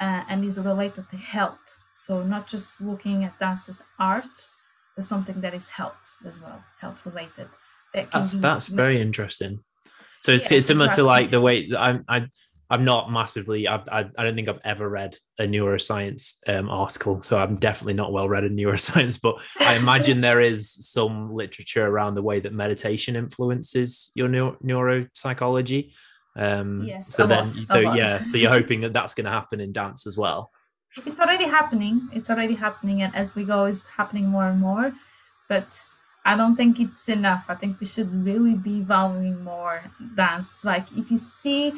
uh, 0.00 0.22
and 0.28 0.44
is 0.44 0.58
related 0.58 1.08
to 1.10 1.16
health. 1.16 1.76
So 1.94 2.22
not 2.22 2.46
just 2.46 2.80
looking 2.80 3.24
at 3.24 3.38
dance 3.38 3.68
as 3.68 3.80
art, 3.98 4.48
but 4.94 5.04
something 5.04 5.40
that 5.40 5.54
is 5.54 5.70
health 5.70 6.16
as 6.26 6.40
well, 6.40 6.62
health 6.80 7.00
related. 7.04 7.48
That 7.94 8.10
that's 8.12 8.32
that's 8.34 8.68
very 8.68 9.00
interesting. 9.00 9.60
So 10.20 10.32
it's, 10.32 10.50
it's 10.50 10.66
similar 10.66 10.86
exactly. 10.86 11.02
to 11.02 11.06
like 11.06 11.30
the 11.30 11.40
way 11.40 11.70
I'm 11.78 12.04
I 12.08 12.26
I'm 12.70 12.84
not 12.84 13.10
massively. 13.10 13.68
I, 13.68 13.76
I, 13.92 14.10
I 14.16 14.24
don't 14.24 14.34
think 14.34 14.48
I've 14.48 14.60
ever 14.64 14.88
read 14.88 15.16
a 15.38 15.44
neuroscience 15.44 16.36
um, 16.48 16.70
article, 16.70 17.20
so 17.20 17.38
I'm 17.38 17.56
definitely 17.56 17.94
not 17.94 18.12
well 18.12 18.28
read 18.28 18.44
in 18.44 18.56
neuroscience. 18.56 19.20
But 19.20 19.36
I 19.60 19.74
imagine 19.74 20.20
there 20.20 20.40
is 20.40 20.72
some 20.72 21.34
literature 21.34 21.86
around 21.86 22.14
the 22.14 22.22
way 22.22 22.40
that 22.40 22.52
meditation 22.52 23.16
influences 23.16 24.10
your 24.14 24.28
neuro- 24.28 24.56
neuropsychology. 24.64 25.92
Um, 26.36 26.82
yes. 26.82 27.14
So 27.14 27.26
then, 27.26 27.52
so, 27.52 27.94
yeah. 27.94 28.22
So 28.22 28.36
you're 28.36 28.50
hoping 28.50 28.80
that 28.80 28.92
that's 28.92 29.14
going 29.14 29.26
to 29.26 29.30
happen 29.30 29.60
in 29.60 29.72
dance 29.72 30.06
as 30.06 30.16
well. 30.16 30.50
It's 31.04 31.20
already 31.20 31.44
happening. 31.44 32.08
It's 32.12 32.30
already 32.30 32.54
happening, 32.54 33.02
and 33.02 33.14
as 33.14 33.34
we 33.34 33.44
go, 33.44 33.64
it's 33.64 33.86
happening 33.86 34.26
more 34.26 34.46
and 34.46 34.60
more. 34.60 34.92
But 35.48 35.66
I 36.24 36.36
don't 36.36 36.56
think 36.56 36.80
it's 36.80 37.08
enough. 37.08 37.44
I 37.48 37.54
think 37.54 37.78
we 37.80 37.86
should 37.86 38.24
really 38.24 38.54
be 38.54 38.80
valuing 38.80 39.44
more 39.44 39.82
dance. 40.16 40.64
Like 40.64 40.90
if 40.96 41.10
you 41.10 41.18
see 41.18 41.72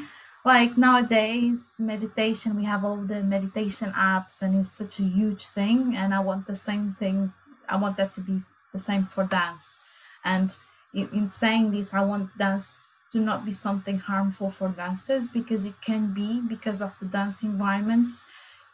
like 0.47 0.79
nowadays 0.79 1.75
meditation 1.79 2.57
we 2.57 2.65
have 2.65 2.85
all 2.85 3.03
the 3.13 3.21
meditation 3.21 3.93
apps 3.93 4.41
and 4.41 4.57
it's 4.57 4.71
such 4.71 5.01
a 5.01 5.03
huge 5.03 5.45
thing 5.49 5.97
and 5.97 6.15
i 6.15 6.21
want 6.21 6.47
the 6.47 6.55
same 6.55 6.95
thing 7.01 7.33
i 7.69 7.75
want 7.77 7.97
that 7.97 8.15
to 8.15 8.21
be 8.21 8.43
the 8.73 8.79
same 8.79 9.05
for 9.07 9.25
dance. 9.25 9.79
And 10.25 10.55
in, 10.95 11.09
in 11.13 11.31
saying 11.31 11.73
this 11.73 11.93
i 11.93 12.03
want 12.05 12.39
dance 12.39 12.77
to 13.13 13.19
not 13.19 13.45
be 13.45 13.53
something 13.53 13.99
harmful 13.99 14.51
for 14.51 14.69
dancers 14.69 15.29
because 15.29 15.67
it 15.67 15.81
can 15.83 16.15
be 16.15 16.41
because 16.41 16.81
of 16.81 16.93
the 17.01 17.07
dance 17.07 17.43
environments 17.43 18.27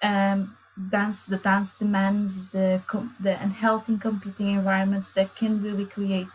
um, 0.02 0.57
dance 0.91 1.23
the 1.23 1.38
dance 1.38 1.73
demands 1.73 2.33
the 2.50 2.83
the 3.21 3.35
unhealthy 3.43 3.97
competing 3.97 4.49
environments 4.49 5.11
that 5.12 5.35
can 5.37 5.62
really 5.62 5.87
create 5.87 6.35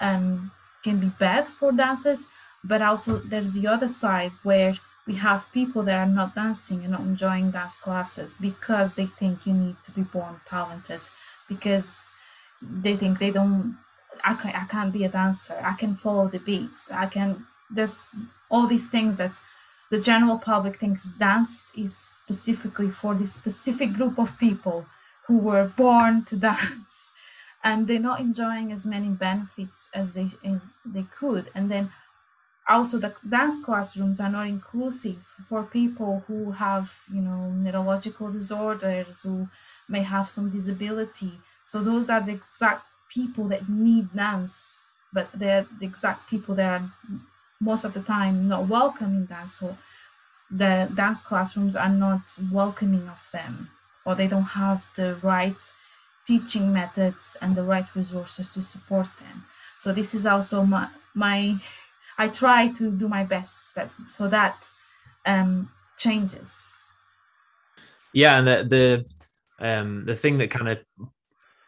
um, 0.00 0.50
can 0.82 0.98
be 0.98 1.10
bad 1.18 1.46
for 1.46 1.70
dancers 1.72 2.26
but 2.62 2.82
also 2.82 3.18
there's 3.18 3.52
the 3.52 3.66
other 3.66 3.88
side 3.88 4.32
where 4.42 4.74
we 5.06 5.14
have 5.16 5.50
people 5.52 5.82
that 5.82 5.98
are 5.98 6.06
not 6.06 6.34
dancing 6.34 6.82
and 6.82 6.92
not 6.92 7.00
enjoying 7.00 7.50
dance 7.50 7.76
classes 7.76 8.34
because 8.40 8.94
they 8.94 9.06
think 9.06 9.46
you 9.46 9.52
need 9.52 9.76
to 9.84 9.90
be 9.90 10.02
born 10.02 10.40
talented 10.46 11.00
because 11.48 12.12
they 12.60 12.96
think 12.96 13.18
they 13.18 13.30
don't 13.30 13.78
I, 14.22 14.34
can, 14.34 14.50
I 14.54 14.64
can't 14.64 14.92
be 14.92 15.04
a 15.04 15.08
dancer 15.08 15.58
i 15.62 15.72
can 15.72 15.96
follow 15.96 16.28
the 16.28 16.38
beats 16.38 16.90
i 16.90 17.06
can 17.06 17.46
there's 17.70 17.98
all 18.50 18.66
these 18.66 18.88
things 18.90 19.16
that 19.16 19.40
the 19.90 20.00
general 20.00 20.38
public 20.38 20.78
thinks 20.78 21.04
dance 21.04 21.72
is 21.76 21.96
specifically 21.96 22.90
for 22.90 23.14
this 23.14 23.32
specific 23.32 23.92
group 23.94 24.18
of 24.18 24.38
people 24.38 24.86
who 25.26 25.36
were 25.38 25.66
born 25.76 26.24
to 26.26 26.36
dance. 26.36 27.12
And 27.62 27.86
they're 27.86 27.98
not 28.10 28.20
enjoying 28.20 28.72
as 28.72 28.86
many 28.86 29.10
benefits 29.10 29.90
as 29.92 30.14
they 30.14 30.28
as 30.42 30.64
they 30.82 31.04
could. 31.18 31.50
And 31.54 31.70
then 31.70 31.92
also 32.70 32.98
the 32.98 33.14
dance 33.28 33.56
classrooms 33.64 34.20
are 34.20 34.30
not 34.30 34.46
inclusive 34.46 35.24
for 35.48 35.62
people 35.64 36.24
who 36.26 36.52
have 36.52 37.00
you 37.12 37.20
know 37.20 37.50
neurological 37.50 38.32
disorders 38.32 39.20
who 39.22 39.48
may 39.88 40.02
have 40.02 40.28
some 40.28 40.50
disability. 40.50 41.40
So 41.64 41.82
those 41.82 42.10
are 42.10 42.20
the 42.20 42.32
exact 42.32 42.84
people 43.08 43.48
that 43.48 43.68
need 43.68 44.14
dance 44.14 44.80
but 45.12 45.28
they're 45.34 45.66
the 45.80 45.86
exact 45.86 46.30
people 46.30 46.54
that 46.54 46.80
are 46.80 46.92
most 47.60 47.84
of 47.84 47.94
the 47.94 48.02
time 48.02 48.48
not 48.48 48.68
welcome 48.68 49.14
in 49.16 49.26
dance. 49.26 49.54
So 49.54 49.76
the 50.50 50.90
dance 50.94 51.20
classrooms 51.22 51.76
are 51.76 51.88
not 51.88 52.38
welcoming 52.52 53.08
of 53.08 53.20
them 53.32 53.70
or 54.04 54.14
they 54.14 54.26
don't 54.26 54.54
have 54.60 54.86
the 54.96 55.16
right 55.22 55.60
teaching 56.26 56.72
methods 56.72 57.36
and 57.40 57.56
the 57.56 57.62
right 57.62 57.94
resources 57.94 58.48
to 58.50 58.62
support 58.62 59.08
them. 59.20 59.46
So 59.78 59.92
this 59.92 60.14
is 60.14 60.26
also 60.26 60.64
my 60.64 60.90
my 61.14 61.58
I 62.20 62.28
try 62.28 62.68
to 62.68 62.90
do 62.90 63.08
my 63.08 63.24
best 63.24 63.74
that 63.76 63.90
so 64.06 64.28
that 64.28 64.68
um, 65.24 65.70
changes. 65.96 66.70
Yeah, 68.12 68.38
and 68.38 68.46
the 68.46 69.04
the 69.58 69.66
um, 69.66 70.04
the 70.04 70.14
thing 70.14 70.36
that 70.38 70.50
kind 70.50 70.68
of 70.68 70.78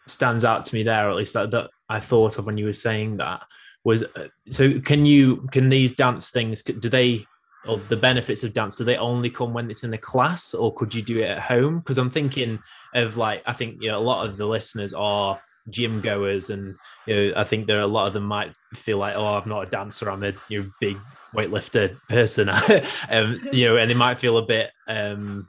stands 0.06 0.44
out 0.44 0.66
to 0.66 0.74
me 0.74 0.82
there, 0.82 1.08
at 1.08 1.16
least 1.16 1.32
that, 1.32 1.50
that 1.52 1.70
I 1.88 2.00
thought 2.00 2.38
of 2.38 2.44
when 2.44 2.58
you 2.58 2.66
were 2.66 2.74
saying 2.74 3.16
that, 3.16 3.44
was 3.84 4.02
uh, 4.02 4.28
so 4.50 4.78
can 4.80 5.06
you 5.06 5.48
can 5.52 5.70
these 5.70 5.94
dance 5.94 6.28
things 6.28 6.62
do 6.62 6.88
they 6.88 7.24
or 7.66 7.80
the 7.88 7.96
benefits 7.96 8.44
of 8.44 8.52
dance 8.52 8.76
do 8.76 8.84
they 8.84 8.96
only 8.96 9.30
come 9.30 9.54
when 9.54 9.70
it's 9.70 9.84
in 9.84 9.90
the 9.90 9.98
class 9.98 10.52
or 10.52 10.74
could 10.74 10.94
you 10.94 11.00
do 11.00 11.18
it 11.18 11.30
at 11.30 11.40
home 11.40 11.78
because 11.78 11.98
i'm 11.98 12.10
thinking 12.10 12.58
of 12.94 13.16
like 13.16 13.42
i 13.46 13.52
think 13.52 13.76
you 13.80 13.88
know 13.88 13.98
a 13.98 14.08
lot 14.10 14.26
of 14.26 14.36
the 14.36 14.46
listeners 14.46 14.92
are 14.92 15.40
gym 15.70 16.00
goers 16.00 16.50
and 16.50 16.74
you 17.06 17.14
know 17.14 17.32
i 17.36 17.44
think 17.44 17.66
there 17.66 17.78
are 17.78 17.82
a 17.82 17.86
lot 17.86 18.06
of 18.06 18.12
them 18.12 18.24
might 18.24 18.52
feel 18.74 18.98
like 18.98 19.14
oh 19.16 19.36
i'm 19.36 19.48
not 19.48 19.66
a 19.66 19.70
dancer 19.70 20.10
i'm 20.10 20.24
a 20.24 20.32
you 20.48 20.62
know, 20.62 20.70
big 20.80 20.96
weightlifter 21.34 21.98
person. 22.08 22.50
Um, 23.10 23.40
you 23.52 23.66
know 23.66 23.76
and 23.76 23.90
they 23.90 23.94
might 23.94 24.18
feel 24.18 24.38
a 24.38 24.42
bit 24.42 24.70
um 24.88 25.48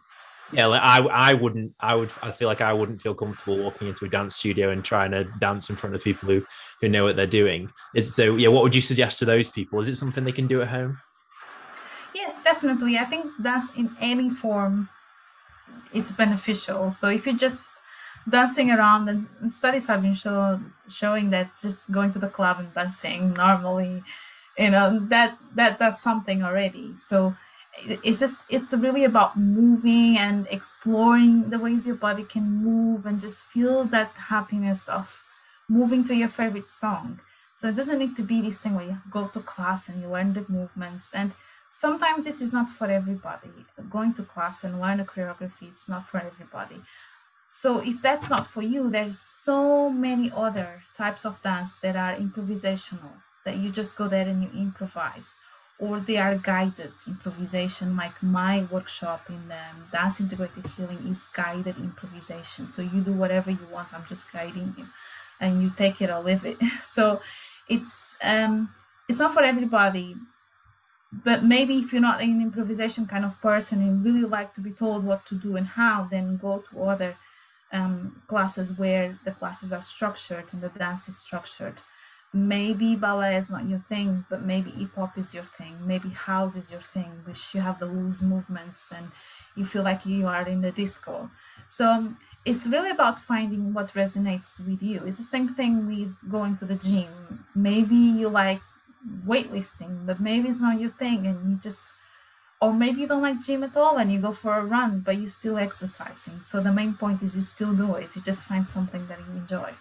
yeah 0.52 0.66
like 0.66 0.82
i 0.82 1.00
i 1.00 1.34
wouldn't 1.34 1.74
i 1.80 1.96
would 1.96 2.12
i 2.22 2.32
feel 2.32 2.48
like 2.48 2.62
i 2.62 2.72
wouldn't 2.72 3.02
feel 3.02 3.14
comfortable 3.14 3.58
walking 3.62 3.88
into 3.88 4.06
a 4.06 4.10
dance 4.10 4.36
studio 4.36 4.70
and 4.70 4.84
trying 4.84 5.12
to 5.12 5.24
dance 5.40 5.70
in 5.70 5.76
front 5.76 5.96
of 5.96 6.04
people 6.04 6.28
who 6.30 6.46
who 6.82 6.90
know 6.90 7.04
what 7.04 7.16
they're 7.16 7.26
doing. 7.26 7.72
Is 7.96 8.14
so 8.14 8.36
yeah 8.36 8.50
what 8.50 8.64
would 8.64 8.76
you 8.76 8.82
suggest 8.82 9.20
to 9.20 9.26
those 9.26 9.50
people? 9.50 9.80
Is 9.80 9.88
it 9.88 9.96
something 9.96 10.24
they 10.24 10.32
can 10.32 10.48
do 10.48 10.62
at 10.62 10.68
home? 10.68 11.00
Yes 12.14 12.38
definitely. 12.44 12.98
I 12.98 13.06
think 13.06 13.26
that's 13.40 13.68
in 13.76 13.96
any 14.00 14.30
form 14.30 14.90
it's 15.94 16.12
beneficial. 16.12 16.92
So 16.92 17.08
if 17.08 17.26
you 17.26 17.38
just 17.38 17.70
dancing 18.30 18.72
around 18.72 19.10
and 19.10 19.54
studies 19.54 19.88
have 19.88 20.02
been 20.02 20.14
show, 20.14 20.60
showing 20.88 21.30
that 21.32 21.52
just 21.62 21.90
going 21.92 22.12
to 22.14 22.20
the 22.20 22.28
club 22.28 22.60
and 22.60 22.74
dancing 22.74 23.34
normally 23.34 24.04
you 24.58 24.70
know 24.70 25.00
that 25.10 25.38
that 25.56 25.80
that's 25.80 26.02
something 26.02 26.44
already. 26.44 26.96
So 26.96 27.36
it's 27.88 28.20
just 28.20 28.44
it's 28.50 28.74
really 28.74 29.04
about 29.04 29.38
moving 29.38 30.18
and 30.18 30.48
exploring 30.50 31.50
the 31.50 31.60
ways 31.60 31.88
your 31.88 31.96
body 31.96 32.24
can 32.24 32.44
move 32.64 33.06
and 33.06 33.20
just 33.20 33.46
feel 33.46 33.84
that 33.86 34.12
happiness 34.30 34.88
of 34.88 35.24
moving 35.68 36.04
to 36.06 36.16
your 36.16 36.30
favorite 36.30 36.70
song. 36.70 37.20
So 37.56 37.70
it 37.70 37.76
doesn't 37.76 38.00
need 38.00 38.16
to 38.18 38.24
be 38.24 38.42
this 38.42 38.60
thing 38.60 38.76
where 38.76 38.86
you 38.86 38.98
go 39.10 39.28
to 39.28 39.40
class 39.40 39.90
and 39.90 40.02
you 40.02 40.08
learn 40.08 40.34
the 40.34 40.46
movements. 40.48 41.12
And 41.14 41.34
sometimes 41.72 42.26
this 42.26 42.42
is 42.42 42.52
not 42.52 42.70
for 42.70 42.88
everybody. 42.88 43.50
Going 43.90 44.14
to 44.16 44.24
class 44.24 44.64
and 44.64 44.80
learn 44.80 45.00
a 45.00 45.06
choreography 45.06 45.72
it's 45.72 45.90
not 45.90 46.08
for 46.08 46.20
everybody 46.20 46.82
so 47.56 47.78
if 47.80 48.02
that's 48.02 48.30
not 48.32 48.48
for 48.48 48.64
you, 48.64 48.90
there's 48.90 49.20
so 49.20 49.88
many 49.88 50.32
other 50.36 50.82
types 50.96 51.24
of 51.24 51.40
dance 51.44 51.76
that 51.84 51.96
are 51.96 52.16
improvisational 52.16 53.22
that 53.46 53.58
you 53.58 53.70
just 53.70 53.96
go 53.96 54.08
there 54.08 54.28
and 54.28 54.42
you 54.44 54.50
improvise. 54.60 55.36
Or 55.78 56.00
they 56.00 56.18
are 56.18 56.36
guided 56.36 56.94
improvisation 57.06 57.96
like 57.96 58.24
my 58.24 58.64
workshop 58.72 59.30
in 59.30 59.52
um, 59.52 59.88
dance 59.92 60.20
integrated 60.20 60.66
healing 60.66 61.06
is 61.08 61.28
guided 61.32 61.78
improvisation. 61.78 62.72
So 62.72 62.82
you 62.82 63.02
do 63.02 63.14
whatever 63.14 63.52
you 63.52 63.68
want 63.72 63.94
i'm 63.94 64.06
just 64.08 64.32
guiding 64.32 64.74
you 64.76 64.88
and 65.40 65.62
you 65.62 65.70
take 65.76 66.02
it 66.02 66.10
or 66.10 66.22
leave 66.24 66.46
it. 66.46 66.58
So 66.82 67.22
it's 67.70 68.16
um 68.24 68.74
it's 69.08 69.20
not 69.20 69.32
for 69.34 69.44
everybody. 69.44 70.16
But 71.12 71.44
maybe 71.46 71.78
if 71.78 71.94
you're 71.94 72.02
not 72.02 72.22
an 72.22 72.42
improvisation 72.42 73.06
kind 73.06 73.24
of 73.24 73.40
person 73.42 73.82
and 73.82 74.04
really 74.04 74.24
like 74.24 74.54
to 74.56 74.62
be 74.62 74.72
told 74.72 75.04
what 75.06 75.26
to 75.28 75.36
do 75.36 75.56
and 75.56 75.68
how 75.68 76.08
then 76.10 76.38
go 76.38 76.64
to 76.72 76.84
other 76.84 77.18
um, 77.74 78.24
classes 78.28 78.78
where 78.78 79.20
the 79.26 79.32
classes 79.34 79.74
are 79.74 79.82
structured 79.82 80.54
and 80.54 80.62
the 80.64 80.70
dance 80.70 81.08
is 81.10 81.18
structured. 81.18 81.82
Maybe 82.36 82.96
ballet 82.96 83.38
is 83.38 83.50
not 83.50 83.68
your 83.70 83.86
thing, 83.88 84.26
but 84.30 84.42
maybe 84.42 84.72
hip 84.72 84.96
hop 84.96 85.20
is 85.20 85.36
your 85.36 85.44
thing. 85.46 85.86
Maybe 85.86 86.10
house 86.10 86.56
is 86.56 86.72
your 86.72 86.82
thing, 86.82 87.22
which 87.26 87.54
you 87.54 87.62
have 87.62 87.78
the 87.80 87.86
loose 87.86 88.24
movements 88.24 88.92
and 88.92 89.12
you 89.56 89.66
feel 89.66 89.84
like 89.84 90.06
you 90.06 90.26
are 90.26 90.48
in 90.48 90.62
the 90.62 90.72
disco. 90.72 91.30
So 91.70 91.88
um, 91.90 92.18
it's 92.44 92.68
really 92.68 92.90
about 92.90 93.20
finding 93.20 93.74
what 93.74 93.94
resonates 93.94 94.60
with 94.60 94.82
you. 94.82 95.04
It's 95.06 95.18
the 95.18 95.24
same 95.24 95.54
thing 95.54 95.86
with 95.88 96.16
going 96.32 96.58
to 96.58 96.66
the 96.66 96.76
gym. 96.76 97.46
Maybe 97.54 97.96
you 97.96 98.30
like 98.30 98.62
weightlifting, 99.28 100.06
but 100.06 100.20
maybe 100.20 100.48
it's 100.50 100.60
not 100.60 100.80
your 100.80 100.92
thing 100.92 101.28
and 101.28 101.50
you 101.52 101.58
just 101.58 101.96
or 102.64 102.74
maybe 102.74 103.02
you 103.02 103.08
don't 103.08 103.22
like 103.22 103.42
gym 103.42 103.62
at 103.64 103.76
all 103.76 103.98
and 103.98 104.10
you 104.10 104.20
go 104.20 104.32
for 104.32 104.58
a 104.58 104.66
run 104.66 105.02
but 105.06 105.18
you're 105.18 105.28
still 105.28 105.58
exercising. 105.58 106.42
So 106.44 106.62
the 106.62 106.72
main 106.72 106.94
point 106.94 107.22
is 107.22 107.36
you 107.36 107.42
still 107.42 107.74
do 107.74 107.96
it. 107.96 108.16
You 108.16 108.22
just 108.22 108.48
find 108.48 108.68
something 108.68 109.06
that 109.08 109.20
you 109.20 109.34
enjoy. 109.36 109.72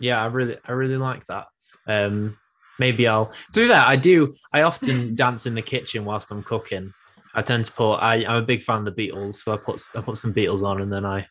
Yeah 0.00 0.22
i 0.22 0.26
really 0.26 0.56
i 0.64 0.72
really 0.72 0.96
like 0.96 1.26
that. 1.26 1.46
Um 1.86 2.38
maybe 2.78 3.06
i'll 3.08 3.32
do 3.52 3.66
that 3.68 3.88
i 3.88 3.96
do 3.96 4.34
i 4.52 4.62
often 4.62 5.14
dance 5.22 5.44
in 5.46 5.54
the 5.54 5.62
kitchen 5.62 6.04
whilst 6.04 6.30
i'm 6.30 6.42
cooking. 6.42 6.92
I 7.34 7.42
tend 7.42 7.66
to 7.66 7.72
put 7.72 7.96
I, 7.96 8.24
i'm 8.24 8.42
a 8.42 8.46
big 8.52 8.62
fan 8.62 8.86
of 8.86 8.96
the 8.96 8.98
beatles 9.00 9.34
so 9.34 9.52
i 9.52 9.58
put 9.58 9.82
i 9.94 10.00
put 10.00 10.16
some 10.16 10.32
beatles 10.32 10.62
on 10.62 10.80
and 10.80 10.90
then 10.92 11.04
i 11.04 11.26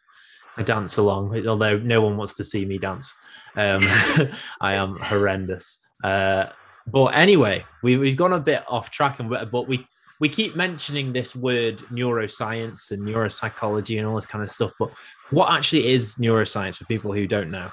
I 0.59 0.63
dance 0.63 0.97
along, 0.97 1.47
although 1.47 1.77
no 1.77 2.01
one 2.01 2.17
wants 2.17 2.33
to 2.33 2.43
see 2.43 2.65
me 2.65 2.79
dance. 2.79 3.15
Um, 3.55 3.81
I 4.59 4.73
am 4.73 4.97
horrendous. 4.99 5.79
Uh, 6.03 6.47
But 6.89 7.07
anyway, 7.07 7.65
we, 7.83 7.97
we've 7.97 8.15
gone 8.15 8.33
a 8.33 8.39
bit 8.39 8.63
off 8.67 8.91
track, 8.91 9.19
and 9.19 9.29
but 9.29 9.67
we 9.67 9.85
we 10.19 10.29
keep 10.29 10.55
mentioning 10.55 11.13
this 11.13 11.35
word 11.35 11.79
neuroscience 11.91 12.91
and 12.91 13.03
neuropsychology 13.03 13.97
and 13.97 14.07
all 14.07 14.15
this 14.15 14.25
kind 14.25 14.43
of 14.43 14.49
stuff. 14.49 14.73
But 14.79 14.91
what 15.29 15.51
actually 15.51 15.87
is 15.87 16.15
neuroscience 16.15 16.77
for 16.77 16.85
people 16.85 17.11
who 17.11 17.27
don't 17.27 17.51
know? 17.51 17.71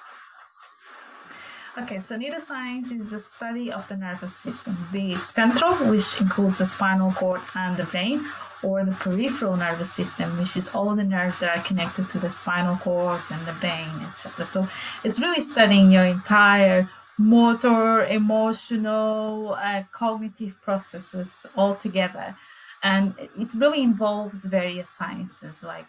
Okay, 1.76 1.98
so 1.98 2.16
neuroscience 2.16 2.92
is 2.92 3.10
the 3.10 3.18
study 3.18 3.72
of 3.72 3.88
the 3.88 3.96
nervous 3.96 4.32
system, 4.32 4.88
be 4.92 5.14
it 5.14 5.26
central, 5.26 5.74
which 5.90 6.20
includes 6.20 6.60
the 6.60 6.66
spinal 6.66 7.10
cord 7.12 7.40
and 7.56 7.76
the 7.76 7.82
brain, 7.84 8.24
or 8.62 8.84
the 8.84 8.92
peripheral 8.92 9.56
nervous 9.56 9.92
system, 9.92 10.38
which 10.38 10.56
is 10.56 10.68
all 10.68 10.94
the 10.94 11.02
nerves 11.02 11.40
that 11.40 11.56
are 11.56 11.64
connected 11.64 12.08
to 12.10 12.20
the 12.20 12.30
spinal 12.30 12.76
cord 12.76 13.20
and 13.30 13.44
the 13.44 13.52
brain, 13.54 13.90
etc. 14.08 14.46
So 14.46 14.68
it's 15.02 15.20
really 15.20 15.40
studying 15.40 15.90
your 15.90 16.04
entire 16.04 16.88
motor, 17.18 18.04
emotional, 18.04 19.54
uh, 19.54 19.82
cognitive 19.92 20.60
processes 20.62 21.46
all 21.56 21.74
together. 21.74 22.36
And 22.82 23.14
it 23.18 23.54
really 23.54 23.82
involves 23.82 24.44
various 24.44 24.90
sciences, 24.90 25.62
like 25.62 25.86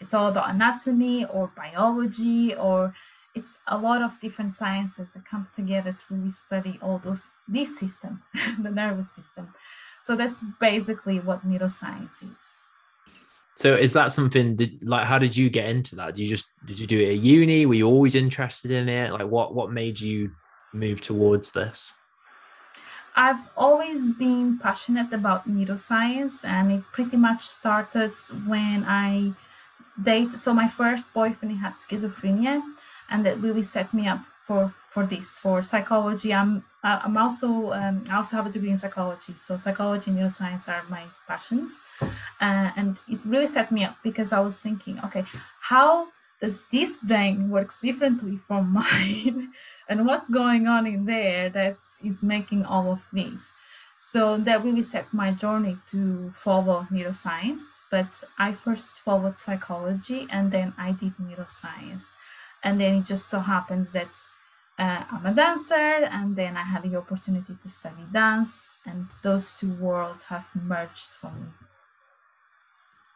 it's 0.00 0.12
all 0.12 0.28
about 0.28 0.50
anatomy 0.50 1.24
or 1.24 1.50
biology 1.56 2.54
or 2.54 2.94
it's 3.34 3.58
a 3.66 3.76
lot 3.76 4.02
of 4.02 4.20
different 4.20 4.56
sciences 4.56 5.08
that 5.14 5.24
come 5.24 5.46
together 5.54 5.92
to 5.92 6.14
really 6.14 6.30
study 6.30 6.78
all 6.82 6.98
those 6.98 7.26
this 7.46 7.78
system, 7.78 8.22
the 8.62 8.70
nervous 8.70 9.14
system. 9.14 9.54
So 10.04 10.16
that's 10.16 10.42
basically 10.60 11.20
what 11.20 11.46
neuroscience 11.46 12.22
is. 12.22 12.38
So 13.56 13.74
is 13.74 13.92
that 13.94 14.12
something 14.12 14.56
that, 14.56 14.86
like 14.86 15.06
how 15.06 15.18
did 15.18 15.36
you 15.36 15.48
get 15.48 15.68
into 15.68 15.96
that? 15.96 16.14
Did 16.14 16.22
you 16.22 16.28
just 16.28 16.50
did 16.66 16.78
you 16.78 16.86
do 16.86 17.00
it 17.00 17.10
at 17.10 17.18
uni? 17.20 17.66
Were 17.66 17.74
you 17.74 17.86
always 17.86 18.14
interested 18.14 18.70
in 18.70 18.88
it? 18.88 19.12
Like 19.12 19.28
what 19.28 19.54
what 19.54 19.70
made 19.70 20.00
you 20.00 20.30
move 20.72 21.00
towards 21.00 21.52
this? 21.52 21.94
I've 23.14 23.48
always 23.56 24.12
been 24.12 24.58
passionate 24.58 25.12
about 25.12 25.48
neuroscience 25.48 26.44
and 26.44 26.70
it 26.70 26.82
pretty 26.92 27.16
much 27.16 27.42
started 27.42 28.12
when 28.46 28.84
I 28.84 29.32
date 30.02 30.38
so 30.38 30.52
my 30.52 30.68
first 30.68 31.12
boyfriend 31.14 31.58
had 31.58 31.74
schizophrenia 31.78 32.60
and 33.08 33.24
that 33.24 33.40
really 33.40 33.62
set 33.62 33.94
me 33.94 34.06
up 34.06 34.20
for 34.46 34.74
for 34.90 35.06
this 35.06 35.38
for 35.38 35.62
psychology. 35.62 36.32
I'm 36.32 36.64
i'm 36.82 37.16
also 37.16 37.72
um, 37.72 38.04
i 38.08 38.16
also 38.16 38.36
have 38.36 38.46
a 38.46 38.50
degree 38.50 38.70
in 38.70 38.78
psychology 38.78 39.34
so 39.36 39.56
psychology 39.56 40.10
and 40.10 40.18
neuroscience 40.20 40.68
are 40.68 40.84
my 40.88 41.04
passions. 41.26 41.80
Uh, 42.40 42.70
and 42.76 43.00
it 43.08 43.18
really 43.24 43.46
set 43.46 43.72
me 43.72 43.84
up 43.84 43.96
because 44.02 44.32
i 44.32 44.40
was 44.40 44.58
thinking 44.58 45.00
okay 45.04 45.24
how 45.60 46.06
does 46.40 46.62
this 46.70 46.96
brain 46.98 47.50
works 47.50 47.80
differently 47.80 48.38
from 48.46 48.72
mine 48.80 49.52
and 49.88 50.06
what's 50.06 50.28
going 50.28 50.66
on 50.66 50.86
in 50.86 51.04
there 51.06 51.48
that 51.48 51.78
is 52.04 52.22
making 52.22 52.64
all 52.64 52.90
of 52.90 53.00
this 53.12 53.52
so 53.98 54.36
that 54.36 54.62
really 54.62 54.82
set 54.82 55.12
my 55.12 55.30
journey 55.30 55.76
to 55.90 56.32
follow 56.34 56.86
neuroscience 56.92 57.80
but 57.90 58.22
i 58.38 58.52
first 58.52 59.00
followed 59.00 59.38
psychology 59.38 60.26
and 60.30 60.52
then 60.52 60.72
i 60.78 60.92
did 60.92 61.14
neuroscience 61.18 62.04
and 62.62 62.80
then 62.80 62.94
it 62.94 63.04
just 63.04 63.28
so 63.28 63.40
happens 63.40 63.92
that 63.92 64.10
uh, 64.78 65.04
I'm 65.10 65.24
a 65.24 65.34
dancer, 65.34 65.74
and 65.74 66.36
then 66.36 66.56
I 66.56 66.62
had 66.62 66.82
the 66.82 66.96
opportunity 66.96 67.56
to 67.62 67.68
study 67.68 68.02
dance, 68.12 68.76
and 68.84 69.06
those 69.22 69.54
two 69.54 69.72
worlds 69.72 70.24
have 70.24 70.44
merged 70.54 71.12
for 71.18 71.30
me. 71.30 71.46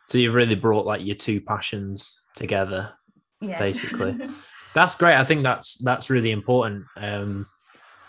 So 0.07 0.19
you've 0.19 0.35
really 0.35 0.55
brought 0.55 0.87
like 0.87 1.05
your 1.05 1.17
two 1.17 1.41
passions 1.41 2.23
together, 2.35 2.95
yeah. 3.41 3.59
basically. 3.59 4.19
that's 4.75 4.95
great. 4.95 5.15
I 5.15 5.25
think 5.25 5.43
that's 5.43 5.77
that's 5.79 6.11
really 6.11 6.31
important. 6.31 6.85
Um, 6.97 7.47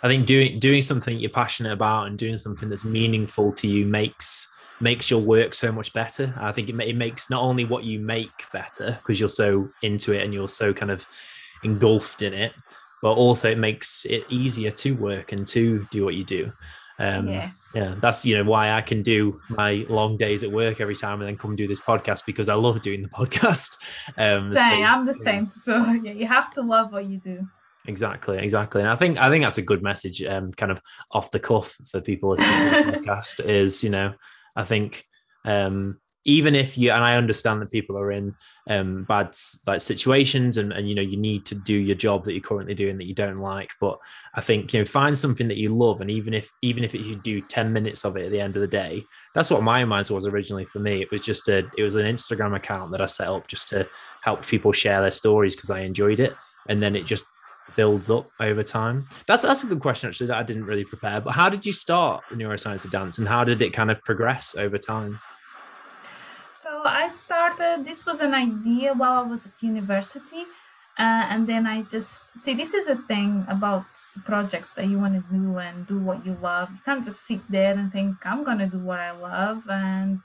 I 0.04 0.08
think 0.08 0.26
doing 0.26 0.60
doing 0.60 0.82
something 0.82 1.20
you're 1.20 1.30
passionate 1.30 1.74
about 1.74 2.08
and 2.08 2.18
doing 2.18 2.38
something 2.38 2.70
that's 2.70 2.86
meaningful 2.86 3.52
to 3.54 3.68
you 3.68 3.86
makes 3.86 4.48
makes 4.80 5.10
your 5.12 5.22
work 5.22 5.54
so 5.54 5.72
much 5.72 5.94
better. 5.94 6.34
I 6.40 6.52
think 6.52 6.70
it, 6.70 6.80
it 6.80 6.96
makes 6.96 7.30
not 7.30 7.44
only 7.44 7.66
what 7.66 7.84
you 7.84 8.00
make 8.00 8.52
better 8.52 8.98
because 9.02 9.20
you're 9.20 9.30
so 9.30 9.70
into 9.84 10.14
it 10.14 10.24
and 10.24 10.34
you're 10.34 10.48
so 10.50 10.74
kind 10.74 10.92
of 10.92 11.06
engulfed 11.64 12.24
in 12.24 12.34
it, 12.34 12.54
but 13.02 13.14
also 13.14 13.52
it 13.52 13.60
makes 13.60 14.06
it 14.06 14.24
easier 14.30 14.72
to 14.72 14.92
work 14.94 15.32
and 15.32 15.48
to 15.50 15.88
do 15.92 16.04
what 16.04 16.16
you 16.16 16.24
do. 16.24 16.52
Um, 16.98 17.28
yeah. 17.28 17.52
Yeah, 17.74 17.96
that's 18.02 18.26
you 18.26 18.38
know 18.38 18.44
why 18.44 18.72
I 18.72 18.82
can 18.82 19.02
do 19.02 19.40
my 19.50 19.86
long 19.88 20.18
days 20.18 20.44
at 20.44 20.52
work 20.52 20.82
every 20.82 20.96
time 20.96 21.22
and 21.22 21.28
then 21.28 21.38
come 21.38 21.56
do 21.56 21.68
this 21.68 21.80
podcast 21.80 22.26
because 22.26 22.50
I 22.50 22.56
love 22.56 22.82
doing 22.82 23.02
the 23.02 23.10
podcast. 23.10 23.78
Um, 24.18 24.54
same, 24.54 24.82
so, 24.82 24.84
I'm 24.84 25.06
the 25.06 25.14
same. 25.14 25.52
So 25.56 25.92
yeah, 26.04 26.12
you 26.12 26.28
have 26.28 26.52
to 26.54 26.62
love 26.62 26.92
what 26.92 27.06
you 27.06 27.18
do. 27.18 27.48
Exactly, 27.88 28.38
exactly, 28.38 28.82
and 28.82 28.90
I 28.90 28.96
think 28.96 29.18
I 29.18 29.30
think 29.30 29.44
that's 29.44 29.58
a 29.58 29.62
good 29.62 29.82
message, 29.82 30.24
um, 30.24 30.52
kind 30.52 30.72
of 30.72 30.82
off 31.12 31.32
the 31.32 31.40
cuff 31.40 31.76
for 31.90 32.02
people 32.02 32.32
listening 32.32 32.84
to 32.84 32.92
the 32.92 32.98
podcast. 32.98 33.46
Is 33.46 33.84
you 33.84 33.90
know 33.90 34.14
I 34.56 34.64
think 34.64 35.06
um, 35.46 36.00
even 36.26 36.56
if 36.56 36.78
you 36.78 36.92
and 36.92 37.04
I 37.04 37.16
understand 37.16 37.62
that 37.62 37.72
people 37.72 37.98
are 37.98 38.12
in 38.12 38.36
um, 38.70 39.06
bad 39.06 39.36
like 39.66 39.82
situations 39.82 40.58
and, 40.58 40.72
and 40.72 40.88
you 40.88 40.94
know 40.94 41.02
you 41.02 41.18
need 41.18 41.46
to 41.48 41.56
do 41.56 41.74
your 41.74 41.96
job 41.96 42.26
that 42.26 42.34
you're 42.34 42.42
currently 42.42 42.76
doing 42.76 42.98
that 42.98 43.08
you 43.08 43.16
don't 43.16 43.40
like, 43.40 43.72
but 43.80 43.98
I 44.36 44.42
think 44.42 44.74
you 44.74 44.80
know 44.80 44.86
find 44.86 45.18
something 45.18 45.48
that 45.48 45.58
you 45.58 45.76
love 45.76 46.02
and 46.02 46.12
even 46.12 46.34
if 46.34 46.52
even 46.62 46.84
if 46.84 46.94
you 46.94 47.16
do 47.16 47.42
10 47.42 47.74
minutes 47.74 48.06
of 48.06 48.18
it 48.18 48.26
at 48.26 48.32
the 48.32 48.40
end 48.42 48.56
of 48.56 48.62
the 48.62 48.68
day, 48.68 49.04
that's 49.34 49.50
what 49.50 49.64
my 49.64 49.84
mind 49.86 50.10
was 50.10 50.28
originally 50.28 50.66
for 50.66 50.80
me. 50.80 51.02
It 51.02 51.12
was 51.12 51.22
just 51.22 51.48
a 51.50 51.70
it 51.78 51.84
was 51.84 51.96
an 51.96 52.06
Instagram 52.06 52.56
account 52.56 52.92
that 52.92 53.02
I 53.02 53.08
set 53.08 53.28
up 53.28 53.48
just 53.48 53.70
to 53.70 53.88
help 54.22 54.46
people 54.46 54.72
share 54.72 55.02
their 55.02 55.12
stories 55.12 55.56
because 55.56 55.70
I 55.70 55.82
enjoyed 55.82 56.20
it. 56.20 56.36
And 56.70 56.82
then 56.82 56.96
it 56.96 57.08
just 57.08 57.26
builds 57.76 58.10
up 58.10 58.30
over 58.40 58.64
time? 58.64 59.08
That's 59.28 59.44
that's 59.44 59.64
a 59.64 59.68
good 59.68 59.80
question 59.80 60.10
actually 60.10 60.28
that 60.28 60.38
I 60.38 60.44
didn't 60.44 60.66
really 60.66 60.86
prepare. 60.86 61.22
But 61.22 61.34
how 61.34 61.50
did 61.50 61.66
you 61.66 61.74
start 61.74 62.24
the 62.30 62.36
neuroscience 62.36 62.86
of 62.86 62.92
dance, 62.92 63.18
and 63.18 63.28
how 63.28 63.44
did 63.44 63.62
it 63.62 63.74
kind 63.74 63.92
of 63.92 64.02
progress 64.02 64.56
over 64.56 64.78
time? 64.78 65.20
So 66.62 66.84
I 66.86 67.08
started. 67.08 67.86
This 67.86 68.06
was 68.06 68.20
an 68.20 68.36
idea 68.36 68.94
while 68.94 69.24
I 69.24 69.28
was 69.28 69.48
at 69.48 69.64
university, 69.64 70.44
uh, 71.00 71.24
and 71.32 71.48
then 71.48 71.66
I 71.66 71.82
just 71.82 72.26
see 72.38 72.54
this 72.54 72.76
is 72.76 72.88
a 72.88 72.98
thing 73.12 73.46
about 73.48 73.86
projects 74.26 74.74
that 74.74 74.86
you 74.86 75.00
want 75.00 75.16
to 75.16 75.24
do 75.36 75.58
and 75.58 75.88
do 75.88 75.98
what 75.98 76.24
you 76.24 76.38
love. 76.40 76.70
You 76.70 76.82
can't 76.86 77.04
just 77.04 77.26
sit 77.26 77.42
there 77.50 77.74
and 77.74 77.92
think 77.92 78.18
I'm 78.24 78.44
gonna 78.44 78.68
do 78.68 78.78
what 78.78 79.00
I 79.00 79.10
love 79.10 79.64
and 79.68 80.20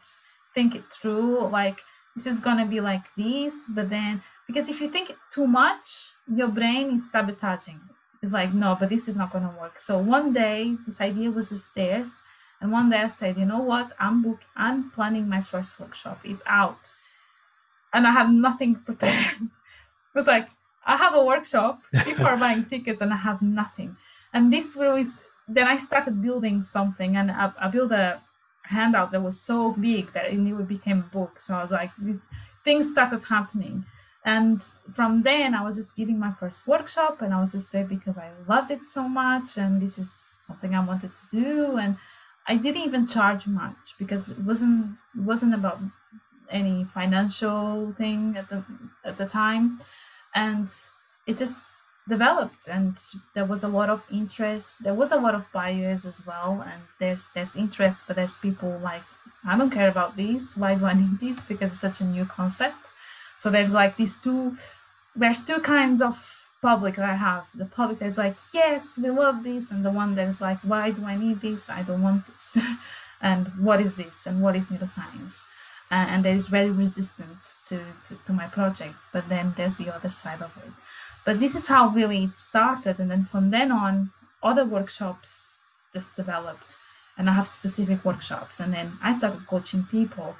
think 0.55 0.75
it 0.75 0.85
through. 0.93 1.49
Like 1.49 1.81
this 2.15 2.27
is 2.27 2.39
gonna 2.41 2.67
be 2.67 2.81
like 2.81 3.07
this, 3.17 3.55
but 3.71 3.89
then 3.89 4.23
because 4.47 4.69
if 4.69 4.79
you 4.83 4.89
think 4.91 5.17
too 5.31 5.47
much, 5.47 6.17
your 6.29 6.49
brain 6.49 6.97
is 6.97 7.11
sabotaging. 7.11 7.81
It's 8.23 8.35
like, 8.35 8.53
no, 8.53 8.77
but 8.79 8.91
this 8.91 9.09
is 9.09 9.17
not 9.17 9.33
gonna 9.33 9.55
work. 9.59 9.81
So 9.81 9.97
one 9.97 10.35
day 10.35 10.77
this 10.85 11.01
idea 11.01 11.31
was 11.31 11.49
just 11.49 11.75
there. 11.75 12.05
And 12.61 12.73
one 12.73 12.91
day 12.91 12.99
I 12.99 13.09
said, 13.09 13.37
you 13.37 13.45
know 13.45 13.61
what? 13.61 13.93
I'm 13.99 14.23
book 14.23 14.41
I'm 14.57 14.91
planning 14.91 15.29
my 15.29 15.41
first 15.41 15.79
workshop. 15.79 16.21
It's 16.25 16.43
out. 16.47 16.93
And 17.93 18.07
I 18.07 18.11
had 18.11 18.31
nothing 18.31 18.77
prepared. 18.77 19.37
it 19.41 20.15
was 20.15 20.27
like, 20.27 20.49
I 20.87 20.97
have 20.97 21.15
a 21.15 21.25
workshop, 21.25 21.83
people 22.05 22.27
are 22.27 22.37
buying 22.37 22.65
tickets 22.65 23.01
and 23.01 23.13
I 23.13 23.17
have 23.17 23.43
nothing. 23.43 23.97
And 24.33 24.53
this 24.53 24.77
really 24.77 25.05
then 25.49 25.67
I 25.67 25.77
started 25.77 26.21
building 26.21 26.63
something 26.63 27.17
and 27.17 27.31
I, 27.31 27.53
I 27.61 27.69
built 27.69 27.93
a 27.93 28.21
handout 28.65 29.13
that 29.13 29.23
was 29.23 29.41
so 29.41 29.73
big 29.73 30.13
that 30.13 30.27
it 30.27 30.39
nearly 30.39 30.65
became 30.65 30.99
a 31.01 31.15
book. 31.15 31.41
So 31.41 31.55
I 31.55 31.63
was 31.63 31.71
like, 31.71 31.91
things 32.65 32.91
started 32.91 33.23
happening. 33.25 33.85
And 34.25 34.61
from 34.93 35.23
then, 35.23 35.55
I 35.55 35.63
was 35.63 35.77
just 35.77 35.95
giving 35.95 36.19
my 36.19 36.33
first 36.33 36.67
workshop, 36.67 37.23
and 37.23 37.33
I 37.33 37.41
was 37.41 37.53
just 37.53 37.71
there 37.71 37.85
because 37.85 38.19
I 38.19 38.33
loved 38.49 38.73
it 38.73 38.89
so 38.89 39.09
much, 39.09 39.57
and 39.57 39.81
this 39.81 39.99
is 39.99 40.25
something 40.41 40.75
I 40.75 40.85
wanted 40.85 41.13
to 41.15 41.27
do. 41.31 41.77
And 41.77 41.97
I 42.49 42.57
didn't 42.57 42.83
even 42.83 43.09
charge 43.09 43.47
much 43.47 43.95
because 43.99 44.29
it 44.31 44.39
wasn't 44.39 44.97
wasn't 45.17 45.55
about 45.55 45.81
any 46.51 46.85
financial 46.85 47.93
thing 47.99 48.37
at 48.37 48.49
the 48.49 48.65
at 49.05 49.19
the 49.19 49.27
time, 49.27 49.81
and 50.35 50.71
it 51.27 51.39
just 51.39 51.65
developed 52.09 52.69
and 52.69 52.97
there 53.35 53.45
was 53.45 53.65
a 53.65 53.69
lot 53.69 53.91
of 53.91 54.03
interest. 54.13 54.77
There 54.81 54.95
was 54.95 55.11
a 55.11 55.17
lot 55.17 55.35
of 55.35 55.51
buyers 55.53 56.07
as 56.07 56.25
well 56.25 56.63
and 56.65 56.83
there's 57.01 57.27
there's 57.35 57.57
interest 57.57 58.05
but 58.07 58.15
there's 58.15 58.37
people 58.37 58.79
like 58.79 59.03
i 59.45 59.57
don't 59.59 59.71
care 59.73 59.89
about 59.89 60.17
this. 60.17 60.57
Why 60.57 60.77
do 60.77 60.85
i 60.87 60.95
need 60.95 61.19
this? 61.21 61.43
Because 61.43 61.73
it's 61.73 61.81
such 61.81 62.01
a 62.01 62.05
new 62.05 62.25
concept. 62.25 62.87
So 63.41 63.51
there's 63.51 63.73
like 63.73 63.97
these 63.97 64.19
two 64.19 64.57
there's 65.17 65.43
two 65.43 65.59
kinds 65.61 66.01
of 66.03 66.46
public 66.69 66.97
that 66.97 67.09
i 67.15 67.19
have 67.29 67.45
the 67.63 67.69
public 67.79 67.99
that's 68.01 68.19
like 68.25 68.37
yes 68.53 68.99
we 69.03 69.11
love 69.11 69.43
this 69.49 69.71
and 69.71 69.85
the 69.85 69.95
one 70.03 70.15
that's 70.15 70.41
like 70.41 70.61
why 70.73 70.85
do 70.97 71.05
i 71.13 71.17
need 71.25 71.41
this 71.41 71.69
i 71.79 71.83
don't 71.83 72.03
want 72.09 72.23
this 72.29 72.59
and 73.31 73.43
what 73.67 73.81
is 73.87 73.95
this 74.03 74.27
and 74.27 74.43
what 74.43 74.57
is 74.57 74.67
neuroscience 74.67 75.35
uh, 75.95 76.07
and 76.13 76.25
that 76.25 76.35
is 76.35 76.49
very 76.49 76.73
resistant 76.85 77.55
to, 77.69 77.77
to, 78.07 78.13
to 78.27 78.33
my 78.33 78.47
project 78.59 78.97
but 79.13 79.29
then 79.29 79.55
there's 79.57 79.79
the 79.79 79.89
other 79.97 80.11
side 80.11 80.43
of 80.43 80.53
it 80.65 80.73
but 81.27 81.41
this 81.41 81.57
is 81.57 81.67
how 81.67 81.89
really 81.89 82.25
it 82.25 82.39
started. 82.39 83.01
And 83.01 83.11
then 83.11 83.25
from 83.25 83.51
then 83.51 83.73
on, 83.73 84.13
other 84.43 84.65
workshops 84.65 85.51
just 85.93 86.15
developed. 86.15 86.77
And 87.19 87.29
I 87.29 87.33
have 87.33 87.49
specific 87.49 88.05
workshops. 88.05 88.61
And 88.61 88.73
then 88.73 88.97
I 89.03 89.19
started 89.19 89.45
coaching 89.49 89.83
people. 89.91 90.37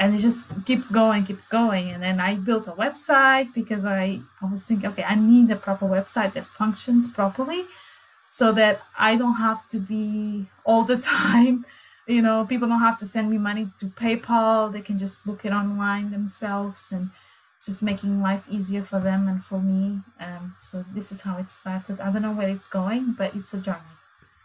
And 0.00 0.14
it 0.14 0.18
just 0.18 0.46
keeps 0.66 0.90
going, 0.90 1.24
keeps 1.24 1.48
going. 1.48 1.90
And 1.90 2.02
then 2.02 2.20
I 2.20 2.34
built 2.36 2.66
a 2.68 2.72
website 2.72 3.54
because 3.54 3.84
I, 3.84 4.20
I 4.42 4.46
was 4.50 4.64
thinking, 4.64 4.90
okay, 4.90 5.04
I 5.04 5.14
need 5.16 5.50
a 5.52 5.56
proper 5.56 5.86
website 5.86 6.34
that 6.34 6.46
functions 6.46 7.06
properly. 7.08 7.66
so 8.30 8.52
that 8.52 8.82
I 8.98 9.16
don't 9.16 9.36
have 9.36 9.68
to 9.70 9.78
be 9.78 10.48
all 10.64 10.84
the 10.84 10.96
time. 11.14 11.66
You 12.06 12.22
know, 12.22 12.46
people 12.46 12.68
don't 12.68 12.80
have 12.80 12.98
to 13.00 13.06
send 13.06 13.30
me 13.30 13.38
money 13.38 13.68
to 13.80 13.86
PayPal. 13.86 14.72
They 14.72 14.80
can 14.80 14.98
just 14.98 15.24
book 15.24 15.44
it 15.44 15.52
online 15.52 16.10
themselves 16.10 16.92
and 16.92 17.10
just 17.64 17.82
making 17.82 18.22
life 18.22 18.42
easier 18.50 18.82
for 18.82 19.00
them 19.00 19.28
and 19.28 19.44
for 19.44 19.60
me. 19.60 20.00
Um, 20.18 20.56
so 20.60 20.84
this 20.94 21.12
is 21.12 21.22
how 21.22 21.38
it 21.38 21.50
started. 21.52 22.00
I 22.00 22.10
don't 22.10 22.22
know 22.22 22.32
where 22.32 22.48
it's 22.48 22.66
going, 22.68 23.14
but 23.18 23.34
it's 23.34 23.54
a 23.54 23.58
journey. 23.58 23.96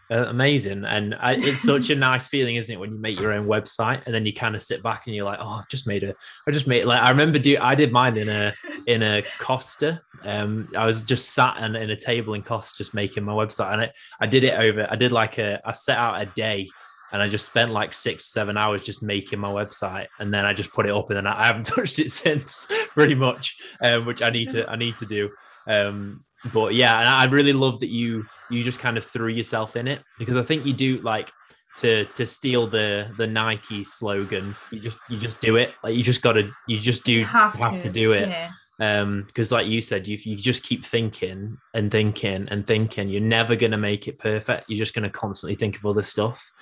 Uh, 0.08 0.26
amazing 0.28 0.84
and 0.84 1.16
I, 1.16 1.32
it's 1.32 1.62
such 1.62 1.90
a 1.90 1.96
nice 1.96 2.28
feeling 2.28 2.54
isn't 2.54 2.72
it 2.72 2.78
when 2.78 2.92
you 2.92 2.98
make 2.98 3.18
your 3.18 3.32
own 3.32 3.48
website 3.48 4.06
and 4.06 4.14
then 4.14 4.24
you 4.24 4.32
kind 4.32 4.54
of 4.54 4.62
sit 4.62 4.80
back 4.80 5.06
and 5.06 5.16
you're 5.16 5.24
like 5.24 5.40
oh 5.42 5.58
i've 5.58 5.68
just 5.68 5.88
made 5.88 6.04
a 6.04 6.14
i 6.46 6.52
just 6.52 6.68
made 6.68 6.84
like 6.84 7.02
i 7.02 7.10
remember 7.10 7.40
do 7.40 7.56
i 7.60 7.74
did 7.74 7.90
mine 7.90 8.16
in 8.16 8.28
a 8.28 8.54
in 8.86 9.02
a 9.02 9.24
costa 9.40 10.00
um 10.22 10.68
i 10.76 10.86
was 10.86 11.02
just 11.02 11.30
sat 11.30 11.56
in, 11.56 11.74
in 11.74 11.90
a 11.90 11.96
table 11.96 12.34
in 12.34 12.42
costa 12.44 12.78
just 12.78 12.94
making 12.94 13.24
my 13.24 13.32
website 13.32 13.72
and 13.72 13.82
I, 13.82 13.90
I 14.20 14.26
did 14.28 14.44
it 14.44 14.54
over 14.56 14.86
i 14.88 14.94
did 14.94 15.10
like 15.10 15.38
a 15.38 15.60
i 15.64 15.72
set 15.72 15.98
out 15.98 16.22
a 16.22 16.26
day 16.26 16.68
and 17.12 17.22
I 17.22 17.28
just 17.28 17.46
spent 17.46 17.70
like 17.70 17.92
six, 17.92 18.26
seven 18.26 18.56
hours 18.56 18.82
just 18.82 19.02
making 19.02 19.38
my 19.38 19.48
website, 19.48 20.06
and 20.18 20.34
then 20.34 20.44
I 20.44 20.52
just 20.52 20.72
put 20.72 20.86
it 20.86 20.92
up, 20.92 21.08
and 21.08 21.16
then 21.16 21.26
I 21.26 21.46
haven't 21.46 21.64
touched 21.66 21.98
it 21.98 22.10
since, 22.10 22.66
pretty 22.88 23.14
much, 23.14 23.56
um, 23.80 24.06
which 24.06 24.22
I 24.22 24.30
need 24.30 24.50
to 24.50 24.68
I 24.68 24.76
need 24.76 24.96
to 24.96 25.06
do. 25.06 25.30
Um, 25.68 26.24
but 26.52 26.74
yeah, 26.74 26.98
and 26.98 27.08
I 27.08 27.24
really 27.26 27.52
love 27.52 27.80
that 27.80 27.88
you 27.88 28.24
you 28.50 28.62
just 28.62 28.78
kind 28.78 28.96
of 28.96 29.04
threw 29.04 29.28
yourself 29.28 29.76
in 29.76 29.88
it 29.88 30.02
because 30.18 30.36
I 30.36 30.42
think 30.42 30.66
you 30.66 30.72
do 30.72 31.00
like 31.00 31.30
to 31.78 32.04
to 32.14 32.26
steal 32.26 32.66
the 32.66 33.08
the 33.16 33.26
Nike 33.26 33.84
slogan. 33.84 34.56
You 34.70 34.80
just 34.80 34.98
you 35.08 35.16
just 35.16 35.40
do 35.40 35.56
it. 35.56 35.74
Like 35.82 35.94
you 35.94 36.02
just 36.02 36.22
got 36.22 36.32
to 36.32 36.50
you 36.66 36.78
just 36.78 37.04
do 37.04 37.24
have, 37.24 37.54
have 37.54 37.74
to. 37.74 37.82
to. 37.82 37.90
do 37.90 38.12
it. 38.12 38.28
Yeah. 38.28 38.50
Um, 38.78 39.24
because 39.26 39.52
like 39.52 39.66
you 39.66 39.80
said, 39.80 40.06
you 40.06 40.18
you 40.22 40.36
just 40.36 40.62
keep 40.62 40.84
thinking 40.84 41.56
and 41.74 41.90
thinking 41.90 42.48
and 42.50 42.66
thinking, 42.66 43.08
you're 43.08 43.20
never 43.20 43.56
gonna 43.56 43.78
make 43.78 44.08
it 44.08 44.18
perfect. 44.18 44.68
You're 44.68 44.78
just 44.78 44.94
gonna 44.94 45.10
constantly 45.10 45.56
think 45.56 45.76
of 45.76 45.86
other 45.86 46.02
stuff. 46.02 46.52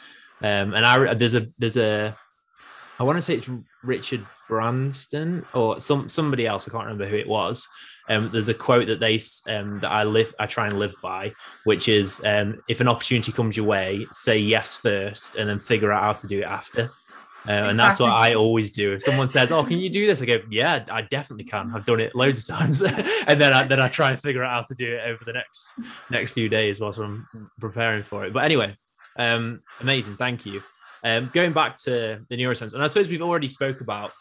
Um, 0.42 0.74
and 0.74 0.84
I 0.84 1.14
there's 1.14 1.34
a 1.34 1.48
there's 1.58 1.76
a 1.76 2.16
I 2.98 3.02
want 3.02 3.18
to 3.18 3.22
say 3.22 3.34
it's 3.34 3.50
Richard 3.82 4.24
Branson 4.48 5.44
or 5.52 5.80
some 5.80 6.08
somebody 6.08 6.46
else. 6.46 6.68
I 6.68 6.72
can't 6.72 6.84
remember 6.84 7.06
who 7.06 7.16
it 7.16 7.28
was. 7.28 7.68
Um, 8.08 8.30
there's 8.32 8.48
a 8.48 8.54
quote 8.54 8.86
that 8.86 9.00
they 9.00 9.18
um, 9.52 9.80
that 9.80 9.90
I 9.90 10.04
live 10.04 10.34
I 10.38 10.46
try 10.46 10.66
and 10.66 10.78
live 10.78 10.94
by, 11.02 11.32
which 11.64 11.88
is 11.88 12.22
um, 12.24 12.62
if 12.68 12.80
an 12.80 12.88
opportunity 12.88 13.32
comes 13.32 13.56
your 13.56 13.66
way, 13.66 14.06
say 14.12 14.38
yes 14.38 14.76
first, 14.76 15.36
and 15.36 15.48
then 15.48 15.58
figure 15.58 15.92
out 15.92 16.02
how 16.02 16.12
to 16.12 16.26
do 16.26 16.40
it 16.40 16.44
after. 16.44 16.90
Uh, 17.46 17.52
exactly. 17.52 17.70
And 17.70 17.78
that's 17.78 18.00
what 18.00 18.10
I 18.10 18.34
always 18.34 18.70
do. 18.70 18.92
If 18.94 19.02
someone 19.02 19.28
says, 19.28 19.52
"Oh, 19.52 19.62
can 19.62 19.78
you 19.78 19.90
do 19.90 20.06
this?" 20.06 20.22
I 20.22 20.26
go, 20.26 20.40
"Yeah, 20.50 20.84
I 20.90 21.02
definitely 21.02 21.44
can. 21.44 21.72
I've 21.74 21.84
done 21.84 22.00
it 22.00 22.14
loads 22.14 22.48
of 22.48 22.56
times." 22.56 22.80
and 23.26 23.40
then 23.40 23.52
I, 23.52 23.66
then 23.66 23.80
I 23.80 23.88
try 23.88 24.10
and 24.12 24.20
figure 24.20 24.42
out 24.42 24.54
how 24.54 24.62
to 24.62 24.74
do 24.74 24.94
it 24.94 25.00
over 25.06 25.24
the 25.26 25.32
next 25.32 25.72
next 26.10 26.32
few 26.32 26.48
days 26.48 26.80
whilst 26.80 26.98
I'm 26.98 27.26
preparing 27.60 28.02
for 28.02 28.24
it. 28.24 28.32
But 28.32 28.44
anyway, 28.44 28.76
um, 29.16 29.60
amazing. 29.80 30.16
Thank 30.16 30.46
you. 30.46 30.62
Um, 31.04 31.30
going 31.34 31.52
back 31.52 31.76
to 31.84 32.24
the 32.28 32.36
neuroscience, 32.36 32.74
and 32.74 32.82
I 32.82 32.86
suppose 32.86 33.08
we've 33.08 33.22
already 33.22 33.48
spoke 33.48 33.80
about 33.80 34.12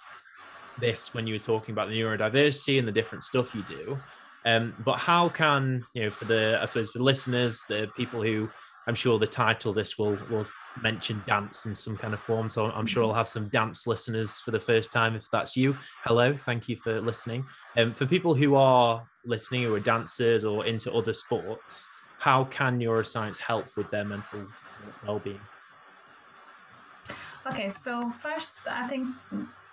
this 0.80 1.13
when 1.13 1.26
you 1.26 1.36
were 1.36 1.39
talking 1.39 1.72
about 1.72 1.89
the 1.89 2.00
neurodiversity 2.00 2.78
and 2.78 2.88
the 2.88 2.91
different 2.91 3.24
stuff 3.24 3.56
you 3.56 3.63
do. 3.63 3.98
Um, 4.46 4.76
but 4.84 5.00
how 5.00 5.30
can 5.30 5.86
you 5.93 6.04
know 6.04 6.12
for 6.12 6.26
the 6.26 6.60
I 6.62 6.65
suppose 6.65 6.91
for 6.91 7.00
listeners, 7.00 7.65
the 7.69 7.88
people 7.96 8.22
who 8.22 8.50
I'm 8.86 8.96
sure 8.96 9.17
the 9.17 9.28
title 9.28 9.72
this 9.72 9.98
will 9.98 10.17
will 10.30 10.46
mention 10.82 11.24
dance 11.26 11.65
in 11.65 11.74
some 11.74 11.96
kind 11.96 12.13
of 12.13 12.19
form. 12.19 12.50
So 12.50 12.65
I'm 12.65 12.86
sure 12.86 13.04
I'll 13.04 13.13
have 13.13 13.30
some 13.30 13.48
dance 13.50 13.88
listeners 13.88 14.39
for 14.39 14.52
the 14.52 14.60
first 14.60 14.91
time. 14.91 15.15
If 15.15 15.30
that's 15.32 15.56
you, 15.56 15.78
hello, 16.04 16.36
thank 16.36 16.67
you 16.67 16.76
for 16.76 17.00
listening. 17.00 17.46
Um, 17.78 17.93
for 17.93 18.06
people 18.06 18.36
who 18.36 18.56
are 18.56 19.08
listening 19.26 19.63
who 19.63 19.74
are 19.74 19.80
dancers 19.80 20.43
or 20.43 20.65
into 20.65 20.91
other 20.91 21.13
sports, 21.13 21.89
how 22.19 22.43
can 22.46 22.78
neuroscience 22.78 23.38
help 23.38 23.65
with 23.78 23.89
their 23.89 24.04
mental 24.04 24.46
well-being? 25.06 25.39
Okay, 27.45 27.67
so 27.67 28.10
first, 28.21 28.60
I 28.69 28.88
think 28.88 29.08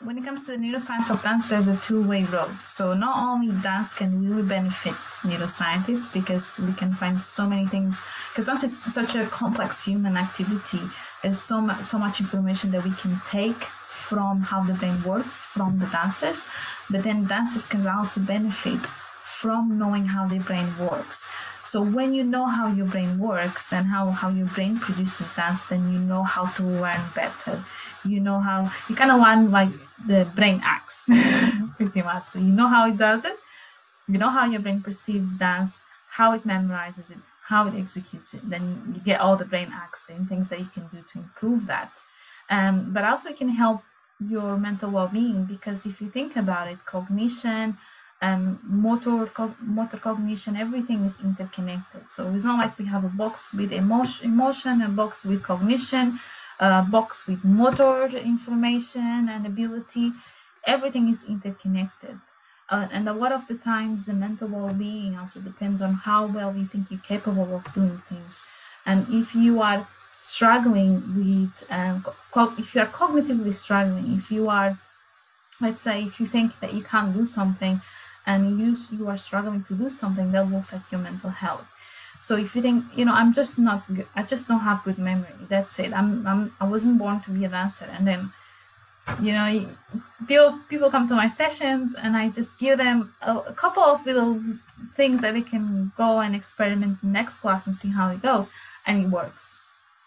when 0.02 0.18
it 0.18 0.24
comes 0.24 0.44
to 0.46 0.52
the 0.52 0.58
neuroscience 0.58 1.08
of 1.08 1.22
dance, 1.22 1.50
there's 1.50 1.68
a 1.68 1.76
two-way 1.76 2.24
road. 2.24 2.56
So 2.64 2.94
not 2.94 3.16
only 3.28 3.52
dance 3.62 3.94
can 3.94 4.28
really 4.28 4.42
benefit 4.42 4.94
neuroscientists 5.22 6.12
because 6.12 6.58
we 6.58 6.72
can 6.72 6.94
find 6.94 7.22
so 7.22 7.46
many 7.46 7.68
things. 7.68 8.02
Because 8.32 8.46
dance 8.46 8.64
is 8.64 8.76
such 8.76 9.14
a 9.14 9.26
complex 9.26 9.84
human 9.84 10.16
activity. 10.16 10.80
There's 11.22 11.40
so 11.40 11.60
much, 11.60 11.84
so 11.84 11.98
much 11.98 12.18
information 12.20 12.72
that 12.72 12.82
we 12.82 12.92
can 12.92 13.20
take 13.24 13.68
from 13.86 14.40
how 14.40 14.64
the 14.64 14.72
brain 14.72 15.04
works 15.04 15.44
from 15.44 15.78
the 15.78 15.86
dancers. 15.86 16.46
But 16.88 17.04
then 17.04 17.26
dancers 17.26 17.68
can 17.68 17.86
also 17.86 18.20
benefit 18.20 18.80
from 19.30 19.78
knowing 19.78 20.06
how 20.06 20.26
the 20.26 20.38
brain 20.38 20.76
works. 20.78 21.28
So 21.64 21.80
when 21.82 22.14
you 22.14 22.24
know 22.24 22.46
how 22.46 22.66
your 22.72 22.86
brain 22.86 23.18
works 23.18 23.72
and 23.72 23.86
how, 23.86 24.10
how 24.10 24.28
your 24.28 24.46
brain 24.48 24.80
produces 24.80 25.32
dance, 25.32 25.64
then 25.64 25.92
you 25.92 25.98
know 25.98 26.22
how 26.24 26.46
to 26.56 26.62
learn 26.62 27.02
better. 27.14 27.64
You 28.04 28.20
know 28.20 28.40
how 28.40 28.70
you 28.88 28.96
kind 28.96 29.10
of 29.10 29.20
learn 29.20 29.50
like 29.50 29.70
the 30.06 30.30
brain 30.34 30.60
acts 30.64 31.08
pretty 31.76 32.02
much. 32.02 32.24
So 32.26 32.38
you 32.38 32.52
know 32.52 32.68
how 32.68 32.88
it 32.88 32.98
does 32.98 33.24
it, 33.24 33.36
you 34.08 34.18
know 34.18 34.30
how 34.30 34.46
your 34.46 34.60
brain 34.60 34.82
perceives 34.82 35.36
dance, 35.36 35.78
how 36.10 36.32
it 36.32 36.46
memorizes 36.46 37.10
it, 37.10 37.18
how 37.44 37.68
it 37.68 37.74
executes 37.78 38.34
it. 38.34 38.48
Then 38.48 38.92
you 38.94 39.00
get 39.00 39.20
all 39.20 39.36
the 39.36 39.44
brain 39.44 39.70
acts 39.72 40.04
and 40.08 40.28
things 40.28 40.48
that 40.48 40.58
you 40.58 40.70
can 40.74 40.88
do 40.88 41.04
to 41.12 41.18
improve 41.18 41.66
that. 41.66 41.92
Um, 42.48 42.92
but 42.92 43.04
also 43.04 43.28
it 43.28 43.38
can 43.38 43.50
help 43.50 43.82
your 44.18 44.58
mental 44.58 44.90
well-being 44.90 45.44
because 45.44 45.86
if 45.86 46.00
you 46.00 46.10
think 46.10 46.36
about 46.36 46.68
it, 46.68 46.84
cognition, 46.84 47.78
um, 48.22 48.60
motor 48.62 49.26
co- 49.26 49.54
motor 49.60 49.96
cognition 49.96 50.56
everything 50.56 51.04
is 51.04 51.16
interconnected. 51.24 52.10
So 52.10 52.32
it's 52.34 52.44
not 52.44 52.58
like 52.58 52.78
we 52.78 52.86
have 52.86 53.04
a 53.04 53.08
box 53.08 53.52
with 53.52 53.72
emotion 53.72 54.26
emotion 54.32 54.82
a 54.82 54.88
box 54.88 55.24
with 55.24 55.42
cognition 55.42 56.20
a 56.58 56.82
box 56.82 57.26
with 57.26 57.42
motor 57.44 58.06
information 58.08 59.28
and 59.28 59.46
ability. 59.46 60.12
Everything 60.66 61.08
is 61.08 61.24
interconnected. 61.24 62.20
Uh, 62.68 62.86
and 62.92 63.08
a 63.08 63.12
lot 63.12 63.32
of 63.32 63.48
the 63.48 63.54
times 63.54 64.06
the 64.06 64.12
mental 64.12 64.46
well-being 64.46 65.16
also 65.16 65.40
depends 65.40 65.82
on 65.82 65.94
how 65.94 66.26
well 66.26 66.54
you 66.54 66.66
think 66.66 66.90
you're 66.90 67.00
capable 67.00 67.54
of 67.56 67.72
doing 67.74 68.00
things. 68.08 68.44
And 68.86 69.06
if 69.12 69.34
you 69.34 69.60
are 69.60 69.88
struggling 70.20 70.92
with 71.16 71.64
um, 71.70 72.04
if 72.58 72.74
you 72.74 72.82
are 72.82 72.86
cognitively 72.86 73.54
struggling 73.54 74.14
if 74.18 74.30
you 74.30 74.50
are 74.50 74.78
let's 75.60 75.82
say 75.82 76.04
if 76.04 76.20
you 76.20 76.26
think 76.26 76.58
that 76.60 76.74
you 76.74 76.82
can't 76.82 77.12
do 77.14 77.26
something 77.26 77.80
and 78.26 78.60
you 78.60 78.76
you 78.96 79.08
are 79.08 79.18
struggling 79.18 79.64
to 79.64 79.74
do 79.74 79.90
something 79.90 80.32
that 80.32 80.50
will 80.50 80.58
affect 80.58 80.92
your 80.92 81.00
mental 81.00 81.30
health. 81.30 81.66
So 82.20 82.36
if 82.36 82.54
you 82.54 82.62
think 82.62 82.84
you 82.94 83.04
know 83.04 83.14
i'm 83.14 83.32
just 83.32 83.58
not 83.58 83.86
good 83.94 84.06
i 84.14 84.22
just 84.22 84.48
don't 84.48 84.60
have 84.60 84.84
good 84.84 84.98
memory. 84.98 85.34
That's 85.48 85.78
it. 85.78 85.92
I'm, 85.92 86.26
I'm 86.26 86.54
i 86.60 86.66
wasn't 86.66 86.98
born 86.98 87.20
to 87.22 87.30
be 87.30 87.44
a 87.44 87.48
dancer. 87.48 87.86
And 87.86 88.06
then 88.06 88.32
you 89.20 89.32
know 89.32 89.68
people 90.28 90.60
people 90.68 90.90
come 90.90 91.08
to 91.08 91.14
my 91.14 91.26
sessions 91.26 91.94
and 91.94 92.16
i 92.16 92.28
just 92.28 92.58
give 92.58 92.78
them 92.78 93.14
a, 93.22 93.36
a 93.38 93.54
couple 93.54 93.82
of 93.82 94.04
little 94.06 94.40
things 94.96 95.20
that 95.22 95.34
they 95.34 95.42
can 95.42 95.92
go 95.96 96.20
and 96.20 96.36
experiment 96.36 97.02
next 97.02 97.38
class 97.38 97.66
and 97.66 97.76
see 97.76 97.90
how 97.90 98.10
it 98.10 98.22
goes. 98.22 98.50
And 98.86 99.04
it 99.04 99.08
works 99.10 99.58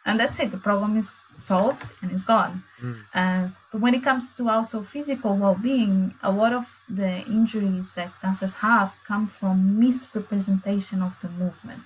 and 0.06 0.20
that's 0.20 0.40
it. 0.40 0.52
The 0.52 0.58
problem 0.58 0.98
is 0.98 1.14
solved 1.40 1.86
and 2.02 2.12
it's 2.12 2.24
gone. 2.24 2.64
Mm. 2.82 3.04
uh, 3.14 3.48
but 3.72 3.82
when 3.82 3.94
it 3.94 4.04
comes 4.04 4.32
to 4.34 4.50
also 4.50 4.82
physical 4.84 5.36
well-being 5.36 6.14
a 6.22 6.32
lot 6.32 6.54
of 6.54 6.82
the 6.90 7.20
injuries 7.26 7.94
that 7.96 8.12
dancers 8.22 8.54
have 8.54 8.94
come 9.08 9.28
from 9.28 9.80
misrepresentation 9.80 11.02
of 11.02 11.20
the 11.22 11.30
movement. 11.30 11.84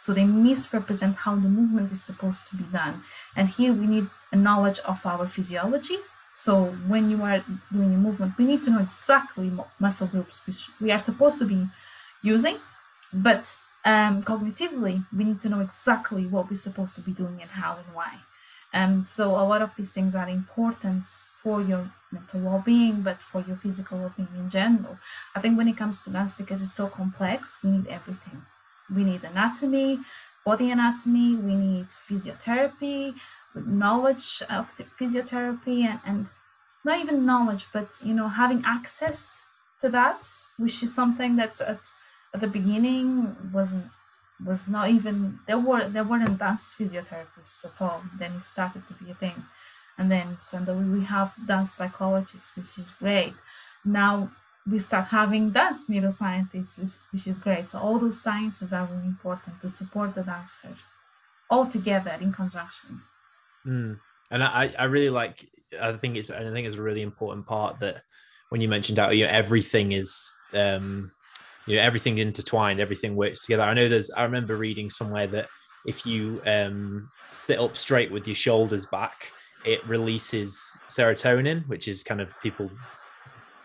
So 0.00 0.12
they 0.12 0.24
misrepresent 0.24 1.16
how 1.16 1.34
the 1.36 1.48
movement 1.48 1.90
is 1.90 2.02
supposed 2.02 2.46
to 2.48 2.56
be 2.56 2.64
done. 2.64 3.02
And 3.34 3.48
here 3.48 3.72
we 3.72 3.86
need 3.86 4.08
a 4.32 4.36
knowledge 4.36 4.78
of 4.80 5.04
our 5.06 5.28
physiology. 5.28 5.96
So 6.36 6.66
when 6.86 7.08
you 7.10 7.22
are 7.22 7.42
doing 7.72 7.94
a 7.94 7.98
movement 7.98 8.38
we 8.38 8.44
need 8.44 8.64
to 8.64 8.70
know 8.70 8.80
exactly 8.80 9.48
what 9.50 9.68
muscle 9.78 10.06
groups 10.06 10.40
which 10.46 10.68
we 10.80 10.90
are 10.90 10.98
supposed 10.98 11.38
to 11.38 11.44
be 11.44 11.66
using 12.22 12.58
but 13.12 13.54
um, 13.84 14.22
cognitively, 14.22 15.06
we 15.16 15.24
need 15.24 15.40
to 15.42 15.48
know 15.48 15.60
exactly 15.60 16.26
what 16.26 16.48
we're 16.48 16.56
supposed 16.56 16.94
to 16.96 17.00
be 17.00 17.12
doing 17.12 17.38
and 17.40 17.50
how 17.50 17.76
and 17.76 17.94
why. 17.94 18.20
And 18.72 19.00
um, 19.00 19.06
so 19.06 19.30
a 19.30 19.44
lot 19.44 19.62
of 19.62 19.70
these 19.76 19.92
things 19.92 20.14
are 20.14 20.28
important 20.28 21.04
for 21.42 21.62
your 21.62 21.92
mental 22.10 22.40
well-being, 22.40 23.02
but 23.02 23.22
for 23.22 23.44
your 23.46 23.56
physical 23.56 23.98
well-being 23.98 24.28
in 24.36 24.50
general. 24.50 24.98
I 25.34 25.40
think 25.40 25.56
when 25.58 25.68
it 25.68 25.76
comes 25.76 25.98
to 25.98 26.10
dance, 26.10 26.32
because 26.32 26.62
it's 26.62 26.74
so 26.74 26.88
complex, 26.88 27.58
we 27.62 27.70
need 27.70 27.86
everything. 27.86 28.42
We 28.94 29.04
need 29.04 29.22
anatomy, 29.22 30.00
body 30.44 30.70
anatomy, 30.70 31.36
we 31.36 31.54
need 31.54 31.86
physiotherapy, 31.88 33.14
knowledge 33.54 34.42
of 34.50 34.68
physiotherapy, 34.98 35.84
and, 35.84 36.00
and 36.04 36.26
not 36.84 36.98
even 36.98 37.24
knowledge, 37.24 37.66
but 37.72 37.88
you 38.02 38.14
know, 38.14 38.28
having 38.28 38.62
access 38.66 39.42
to 39.80 39.88
that, 39.90 40.26
which 40.56 40.82
is 40.82 40.94
something 40.94 41.36
that 41.36 41.60
at 41.60 41.90
at 42.34 42.40
the 42.40 42.48
beginning 42.48 43.36
wasn't 43.52 43.86
was 44.44 44.58
not 44.66 44.90
even 44.90 45.38
there 45.46 45.58
were 45.58 45.88
there 45.88 46.04
weren't 46.04 46.38
dance 46.38 46.74
physiotherapists 46.78 47.64
at 47.64 47.80
all. 47.80 48.02
Then 48.18 48.32
it 48.32 48.44
started 48.44 48.86
to 48.88 48.94
be 48.94 49.10
a 49.10 49.14
thing, 49.14 49.44
and 49.96 50.10
then 50.10 50.38
suddenly 50.40 50.98
we 50.98 51.04
have 51.06 51.32
dance 51.46 51.72
psychologists, 51.72 52.50
which 52.56 52.76
is 52.78 52.90
great. 52.90 53.34
Now 53.84 54.32
we 54.68 54.78
start 54.78 55.06
having 55.08 55.50
dance 55.50 55.86
neuroscientists, 55.88 56.78
which, 56.78 56.90
which 57.12 57.26
is 57.26 57.38
great. 57.38 57.70
So 57.70 57.78
all 57.78 57.98
those 57.98 58.20
sciences 58.20 58.72
are 58.72 58.86
really 58.86 59.06
important 59.06 59.60
to 59.60 59.68
support 59.68 60.14
the 60.14 60.22
dancer 60.22 60.74
all 61.50 61.66
together 61.66 62.16
in 62.20 62.32
conjunction. 62.32 63.02
Mm. 63.66 64.00
And 64.30 64.42
I, 64.42 64.72
I 64.78 64.84
really 64.84 65.10
like. 65.10 65.48
I 65.80 65.92
think 65.92 66.16
it's. 66.16 66.30
I 66.30 66.40
think 66.52 66.66
it's 66.66 66.76
a 66.76 66.82
really 66.82 67.02
important 67.02 67.46
part 67.46 67.78
that 67.80 68.02
when 68.48 68.60
you 68.60 68.68
mentioned 68.68 68.98
how 68.98 69.10
you 69.10 69.24
know, 69.24 69.30
everything 69.30 69.92
is, 69.92 70.32
um, 70.52 71.10
you 71.66 71.76
know, 71.76 71.82
everything 71.82 72.18
intertwined, 72.18 72.80
everything 72.80 73.16
works 73.16 73.42
together. 73.42 73.62
I 73.62 73.74
know 73.74 73.88
there's. 73.88 74.10
I 74.10 74.22
remember 74.22 74.56
reading 74.56 74.90
somewhere 74.90 75.26
that 75.28 75.48
if 75.86 76.06
you 76.06 76.40
um, 76.46 77.10
sit 77.32 77.58
up 77.58 77.76
straight 77.76 78.10
with 78.10 78.26
your 78.26 78.34
shoulders 78.34 78.86
back, 78.86 79.32
it 79.64 79.86
releases 79.86 80.78
serotonin, 80.88 81.66
which 81.68 81.88
is 81.88 82.02
kind 82.02 82.20
of 82.20 82.38
people 82.40 82.70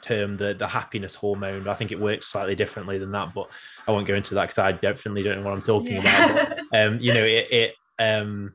term 0.02 0.38
the 0.38 0.54
the 0.54 0.68
happiness 0.68 1.16
hormone. 1.16 1.68
I 1.68 1.74
think 1.74 1.92
it 1.92 2.00
works 2.00 2.28
slightly 2.28 2.56
differently 2.56 2.98
than 2.98 3.12
that, 3.12 3.34
but 3.34 3.52
I 3.88 3.92
won't 3.92 4.08
go 4.08 4.16
into 4.16 4.34
that 4.36 4.44
because 4.44 4.60
I 4.60 4.72
definitely 4.72 5.24
don't 5.24 5.38
know 5.38 5.44
what 5.44 5.54
I'm 5.54 5.62
talking 5.62 5.96
yeah. 5.96 6.26
about. 6.26 6.58
But, 6.72 6.78
um, 6.80 7.00
you 7.00 7.14
know, 7.14 7.24
it, 7.24 7.48
it 7.52 7.76
um, 8.00 8.54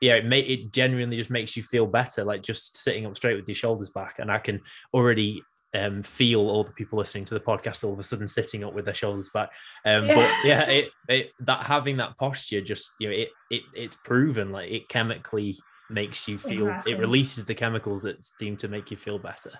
yeah, 0.00 0.14
it 0.14 0.26
may 0.26 0.40
it 0.40 0.72
genuinely 0.72 1.16
just 1.16 1.30
makes 1.30 1.56
you 1.56 1.62
feel 1.62 1.86
better, 1.86 2.24
like 2.24 2.42
just 2.42 2.76
sitting 2.76 3.06
up 3.06 3.16
straight 3.16 3.36
with 3.36 3.48
your 3.48 3.54
shoulders 3.54 3.90
back. 3.90 4.18
And 4.18 4.30
I 4.30 4.38
can 4.38 4.60
already 4.94 5.42
um, 5.76 6.02
feel 6.02 6.48
all 6.48 6.64
the 6.64 6.72
people 6.72 6.98
listening 6.98 7.24
to 7.26 7.34
the 7.34 7.40
podcast 7.40 7.84
all 7.84 7.92
of 7.92 7.98
a 7.98 8.02
sudden 8.02 8.28
sitting 8.28 8.64
up 8.64 8.74
with 8.74 8.84
their 8.84 8.94
shoulders 8.94 9.28
back. 9.28 9.52
Um, 9.84 10.06
yeah. 10.06 10.14
But 10.14 10.48
yeah, 10.48 10.62
it, 10.68 10.90
it, 11.08 11.30
that 11.40 11.64
having 11.64 11.96
that 11.98 12.16
posture, 12.16 12.60
just 12.60 12.92
you 13.00 13.08
know, 13.08 13.14
it 13.14 13.28
it 13.50 13.62
it's 13.74 13.96
proven 13.96 14.52
like 14.52 14.70
it 14.70 14.88
chemically 14.88 15.56
makes 15.90 16.26
you 16.26 16.38
feel 16.38 16.66
exactly. 16.66 16.92
it 16.92 16.98
releases 16.98 17.44
the 17.44 17.54
chemicals 17.54 18.02
that 18.02 18.24
seem 18.24 18.56
to 18.56 18.68
make 18.68 18.90
you 18.90 18.96
feel 18.96 19.18
better. 19.18 19.52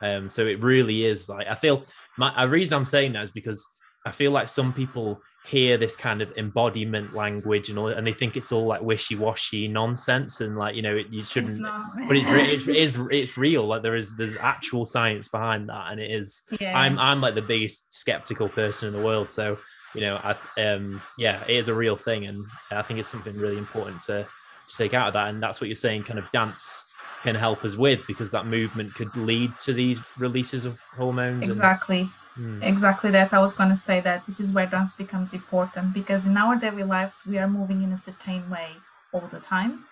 Um, 0.00 0.30
so 0.30 0.46
it 0.46 0.62
really 0.62 1.04
is 1.04 1.28
like 1.28 1.46
I 1.48 1.54
feel 1.54 1.82
my 2.16 2.32
a 2.36 2.48
reason 2.48 2.76
I'm 2.76 2.84
saying 2.84 3.12
that 3.12 3.24
is 3.24 3.30
because 3.30 3.66
I 4.08 4.10
feel 4.10 4.30
like 4.30 4.48
some 4.48 4.72
people 4.72 5.20
hear 5.46 5.76
this 5.78 5.96
kind 5.96 6.20
of 6.20 6.32
embodiment 6.36 7.14
language 7.14 7.68
and 7.68 7.78
all, 7.78 7.88
and 7.88 8.06
they 8.06 8.12
think 8.12 8.36
it's 8.36 8.52
all 8.52 8.66
like 8.66 8.82
wishy-washy 8.82 9.68
nonsense 9.68 10.40
and 10.40 10.56
like 10.56 10.74
you 10.74 10.82
know 10.82 10.98
you 11.10 11.22
shouldn't 11.22 11.62
but 11.62 12.16
it's, 12.16 12.66
it's, 12.66 12.96
it's 13.10 13.36
real. 13.36 13.66
Like 13.66 13.82
there 13.82 13.96
is 13.96 14.16
there's 14.16 14.36
actual 14.36 14.86
science 14.86 15.28
behind 15.28 15.68
that 15.68 15.90
and 15.90 16.00
it 16.00 16.10
is 16.10 16.42
yeah. 16.60 16.76
i'm 16.76 16.98
i'm 16.98 17.20
like 17.20 17.34
the 17.34 17.42
biggest 17.42 17.92
skeptical 17.92 18.48
person 18.48 18.88
in 18.88 18.94
the 18.94 19.04
world. 19.04 19.28
So 19.28 19.58
you 19.94 20.00
know 20.02 20.16
i 20.16 20.62
um 20.62 21.02
yeah 21.16 21.42
it 21.44 21.56
is 21.56 21.68
a 21.68 21.74
real 21.74 21.96
thing 21.96 22.26
and 22.26 22.44
i 22.70 22.82
think 22.82 23.00
it's 23.00 23.08
something 23.08 23.34
really 23.36 23.56
important 23.56 24.00
to, 24.02 24.26
to 24.68 24.76
take 24.76 24.94
out 24.94 25.08
of 25.08 25.14
that. 25.14 25.28
And 25.28 25.42
that's 25.42 25.60
what 25.60 25.68
you're 25.68 25.76
saying 25.76 26.04
kind 26.04 26.18
of 26.18 26.30
dance 26.30 26.84
can 27.22 27.34
help 27.34 27.64
us 27.64 27.76
with 27.76 28.00
because 28.06 28.30
that 28.30 28.46
movement 28.46 28.94
could 28.94 29.14
lead 29.16 29.52
to 29.60 29.72
these 29.72 30.00
releases 30.18 30.64
of 30.64 30.78
hormones 30.96 31.48
exactly. 31.48 32.00
and, 32.00 32.10
Mm. 32.38 32.62
Exactly 32.62 33.10
that. 33.10 33.32
I 33.32 33.38
was 33.40 33.52
going 33.54 33.70
to 33.70 33.76
say 33.76 34.00
that 34.00 34.26
this 34.26 34.38
is 34.40 34.52
where 34.52 34.66
dance 34.66 34.94
becomes 34.94 35.32
important 35.34 35.92
because 35.92 36.26
in 36.26 36.36
our 36.36 36.56
daily 36.56 36.84
lives 36.84 37.26
we 37.26 37.38
are 37.38 37.48
moving 37.48 37.82
in 37.82 37.92
a 37.92 37.98
certain 37.98 38.48
way 38.50 38.76
all 39.12 39.28
the 39.32 39.40
time, 39.40 39.84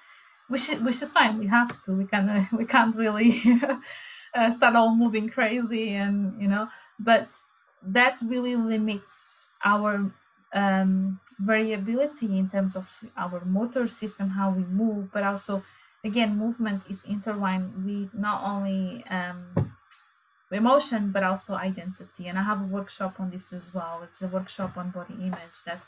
which 0.49 0.69
which 0.87 1.03
is 1.03 1.13
fine. 1.13 1.39
We 1.39 1.47
have 1.49 1.83
to. 1.85 1.93
We 1.93 2.07
can 2.07 2.29
uh, 2.29 2.47
we 2.57 2.65
can't 2.67 2.95
really 2.97 3.43
uh, 4.35 4.51
start 4.51 4.77
all 4.77 4.95
moving 4.95 5.29
crazy 5.29 5.95
and 5.95 6.41
you 6.41 6.49
know, 6.49 6.69
but 6.99 7.29
that 7.83 8.21
really 8.25 8.57
limits 8.57 9.49
our 9.65 10.11
um, 10.53 11.21
variability 11.41 12.39
in 12.39 12.49
terms 12.49 12.77
of 12.77 13.01
our 13.17 13.45
motor 13.45 13.87
system, 13.89 14.31
how 14.31 14.51
we 14.51 14.65
move, 14.65 15.13
but 15.13 15.25
also 15.25 15.63
again 16.05 16.39
movement 16.39 16.83
is 16.89 17.03
intertwined 17.05 17.85
with 17.85 18.15
not 18.15 18.43
only 18.45 19.05
um, 19.11 19.76
emotion 20.51 21.11
but 21.11 21.23
also 21.23 21.55
identity. 21.55 22.29
And 22.29 22.39
i 22.39 22.43
have 22.43 22.61
a 22.61 22.65
workshop 22.65 23.19
on 23.19 23.31
this 23.31 23.53
as 23.53 23.75
well. 23.75 24.01
It's 24.05 24.23
a 24.23 24.29
workshop 24.29 24.77
on 24.77 24.91
body 24.91 25.15
image 25.15 25.59
that 25.65 25.81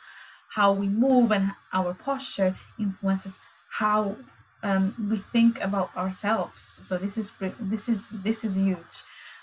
how 0.50 0.72
we 0.72 0.88
move 0.88 1.30
and 1.30 1.52
our 1.72 1.94
posture 1.94 2.56
influences 2.78 3.40
how 3.70 4.16
um, 4.62 4.94
we 5.10 5.22
think 5.32 5.60
about 5.60 5.94
ourselves. 5.96 6.80
So 6.82 6.98
this 6.98 7.16
is 7.16 7.32
this 7.60 7.88
is 7.88 8.10
this 8.10 8.44
is 8.44 8.56
huge. 8.56 8.96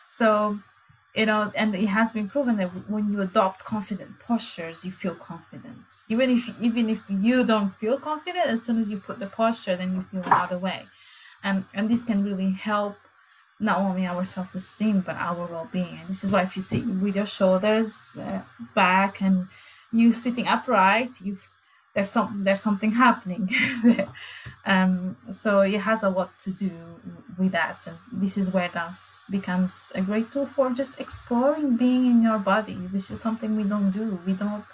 So 0.10 0.60
you 1.16 1.26
know 1.26 1.52
and 1.56 1.74
it 1.76 1.88
has 1.88 2.12
been 2.12 2.28
proven 2.28 2.58
that 2.58 2.70
when 2.90 3.14
you 3.14 3.22
adopt 3.22 3.64
confident 3.64 4.20
postures 4.20 4.84
you 4.84 4.92
feel 4.92 5.16
confident. 5.16 5.86
Even 6.10 6.30
if 6.30 6.50
even 6.60 6.90
if 6.90 7.10
you 7.10 7.46
don't 7.46 7.74
feel 7.76 7.98
confident 7.98 8.48
as 8.48 8.64
soon 8.64 8.80
as 8.80 8.92
you 8.92 8.98
put 8.98 9.20
the 9.20 9.28
posture 9.28 9.76
then 9.78 9.96
you 9.96 10.02
feel 10.12 10.24
another 10.24 10.58
way. 10.58 10.86
And 11.44 11.66
and 11.74 11.90
this 11.90 12.04
can 12.04 12.24
really 12.24 12.52
help 12.52 12.98
not 13.60 13.80
only 13.80 14.06
our 14.06 14.26
self-esteem 14.26 15.02
but 15.02 15.16
our 15.16 15.46
well-being. 15.46 16.02
This 16.08 16.24
is 16.24 16.32
why 16.32 16.44
if 16.44 16.56
you 16.56 16.62
sit 16.62 16.86
with 16.86 17.16
your 17.16 17.26
shoulders 17.26 18.18
uh, 18.20 18.42
back 18.74 19.22
and 19.22 19.48
you 19.92 20.12
sitting 20.12 20.48
upright 20.48 21.22
you 21.22 21.38
there's 21.94 22.10
some 22.10 22.44
there's 22.44 22.62
something 22.62 22.92
happening. 22.92 23.50
Um, 24.68 25.16
so 25.30 25.60
it 25.60 25.80
has 25.82 26.02
a 26.02 26.10
lot 26.10 26.40
to 26.40 26.50
do 26.50 26.72
with 27.38 27.52
that. 27.52 27.86
And 27.86 27.98
this 28.12 28.36
is 28.36 28.50
where 28.50 28.68
dance 28.68 29.22
becomes 29.30 29.92
a 29.94 30.02
great 30.02 30.32
tool 30.32 30.48
for 30.48 30.72
just 30.72 31.00
exploring 31.00 31.78
being 31.78 32.08
in 32.08 32.24
your 32.24 32.40
body 32.40 32.74
which 32.74 33.12
is 33.12 33.22
something 33.22 33.56
we 33.56 33.64
don't 33.64 33.92
do. 33.92 34.20
We 34.26 34.34
don't 34.34 34.66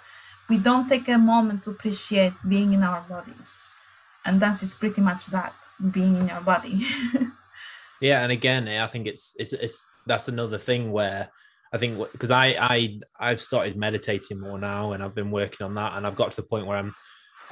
we 0.48 0.56
don't 0.56 0.88
take 0.88 1.08
a 1.08 1.18
moment 1.18 1.64
to 1.64 1.70
appreciate 1.70 2.32
being 2.48 2.72
in 2.72 2.82
our 2.82 3.02
bodies. 3.02 3.66
And 4.24 4.40
dance 4.40 4.62
is 4.62 4.72
pretty 4.72 5.02
much 5.02 5.26
that 5.26 5.52
being 5.90 6.16
in 6.16 6.28
your 6.28 6.40
body 6.40 6.86
Yeah, 8.02 8.24
and 8.24 8.32
again, 8.32 8.66
I 8.66 8.88
think 8.88 9.06
it's 9.06 9.36
it's 9.38 9.52
it's 9.52 9.86
that's 10.06 10.26
another 10.26 10.58
thing 10.58 10.90
where 10.90 11.28
I 11.72 11.78
think 11.78 11.98
because 12.10 12.32
I 12.32 12.46
I 12.58 12.98
I've 13.18 13.40
started 13.40 13.76
meditating 13.76 14.40
more 14.40 14.58
now, 14.58 14.92
and 14.92 15.04
I've 15.04 15.14
been 15.14 15.30
working 15.30 15.64
on 15.64 15.74
that, 15.76 15.96
and 15.96 16.04
I've 16.04 16.16
got 16.16 16.32
to 16.32 16.36
the 16.36 16.48
point 16.48 16.66
where 16.66 16.76
I'm 16.76 16.92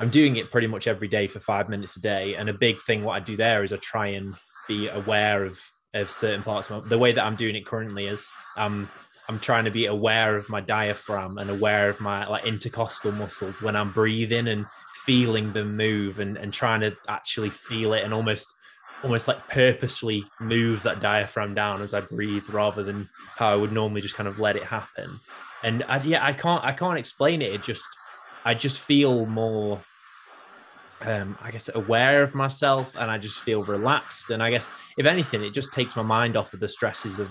I'm 0.00 0.10
doing 0.10 0.36
it 0.36 0.50
pretty 0.50 0.66
much 0.66 0.88
every 0.88 1.06
day 1.06 1.28
for 1.28 1.38
five 1.38 1.68
minutes 1.68 1.96
a 1.96 2.00
day. 2.00 2.34
And 2.34 2.48
a 2.48 2.52
big 2.52 2.82
thing 2.82 3.04
what 3.04 3.12
I 3.12 3.20
do 3.20 3.36
there 3.36 3.62
is 3.62 3.72
I 3.72 3.76
try 3.76 4.08
and 4.08 4.34
be 4.66 4.88
aware 4.88 5.44
of 5.44 5.60
of 5.94 6.10
certain 6.10 6.42
parts. 6.42 6.68
Of 6.68 6.82
my, 6.82 6.88
the 6.88 6.98
way 6.98 7.12
that 7.12 7.24
I'm 7.24 7.36
doing 7.36 7.54
it 7.54 7.64
currently 7.64 8.08
is 8.08 8.26
um 8.56 8.90
I'm 9.28 9.38
trying 9.38 9.66
to 9.66 9.70
be 9.70 9.86
aware 9.86 10.36
of 10.36 10.48
my 10.48 10.60
diaphragm 10.60 11.38
and 11.38 11.48
aware 11.48 11.88
of 11.88 12.00
my 12.00 12.26
like 12.26 12.44
intercostal 12.44 13.12
muscles 13.12 13.62
when 13.62 13.76
I'm 13.76 13.92
breathing 13.92 14.48
and 14.48 14.66
feeling 15.04 15.52
them 15.52 15.76
move 15.76 16.18
and 16.18 16.36
and 16.36 16.52
trying 16.52 16.80
to 16.80 16.96
actually 17.06 17.50
feel 17.50 17.92
it 17.92 18.02
and 18.02 18.12
almost 18.12 18.52
almost 19.02 19.28
like 19.28 19.48
purposely 19.48 20.24
move 20.40 20.82
that 20.82 21.00
diaphragm 21.00 21.54
down 21.54 21.82
as 21.82 21.94
I 21.94 22.00
breathe 22.00 22.44
rather 22.50 22.82
than 22.82 23.08
how 23.36 23.52
I 23.52 23.56
would 23.56 23.72
normally 23.72 24.00
just 24.00 24.14
kind 24.14 24.28
of 24.28 24.38
let 24.38 24.56
it 24.56 24.64
happen. 24.64 25.20
And 25.62 25.84
I, 25.88 26.02
yeah, 26.02 26.24
I 26.24 26.32
can't 26.32 26.64
I 26.64 26.72
can't 26.72 26.98
explain 26.98 27.42
it. 27.42 27.52
It 27.52 27.62
just 27.62 27.88
I 28.44 28.54
just 28.54 28.80
feel 28.80 29.26
more 29.26 29.82
um, 31.02 31.38
I 31.40 31.50
guess 31.50 31.70
aware 31.74 32.22
of 32.22 32.34
myself 32.34 32.94
and 32.94 33.10
I 33.10 33.18
just 33.18 33.40
feel 33.40 33.62
relaxed. 33.64 34.30
And 34.30 34.42
I 34.42 34.50
guess 34.50 34.70
if 34.98 35.06
anything, 35.06 35.42
it 35.42 35.52
just 35.52 35.72
takes 35.72 35.96
my 35.96 36.02
mind 36.02 36.36
off 36.36 36.52
of 36.52 36.60
the 36.60 36.68
stresses 36.68 37.18
of 37.18 37.30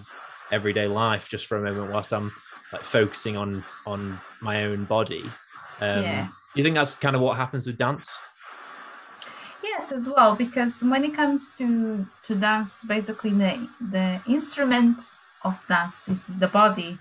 everyday 0.51 0.87
life 0.87 1.29
just 1.29 1.45
for 1.45 1.57
a 1.57 1.61
moment 1.61 1.91
whilst 1.91 2.11
I'm 2.11 2.31
like 2.73 2.83
focusing 2.83 3.37
on 3.37 3.63
on 3.85 4.19
my 4.41 4.65
own 4.65 4.85
body. 4.85 5.23
Um, 5.81 6.03
yeah. 6.03 6.27
you 6.55 6.63
think 6.63 6.75
that's 6.75 6.95
kind 6.95 7.15
of 7.15 7.21
what 7.21 7.37
happens 7.37 7.67
with 7.67 7.77
dance? 7.77 8.17
Yes, 9.61 9.91
as 9.91 10.07
well, 10.07 10.35
because 10.35 10.83
when 10.83 11.03
it 11.03 11.13
comes 11.13 11.49
to 11.57 12.07
to 12.23 12.35
dance, 12.35 12.81
basically 12.87 13.31
the 13.31 13.67
the 13.95 14.21
instrument 14.27 15.01
of 15.43 15.55
dance 15.67 16.07
is 16.07 16.21
the 16.27 16.47
body, 16.47 16.97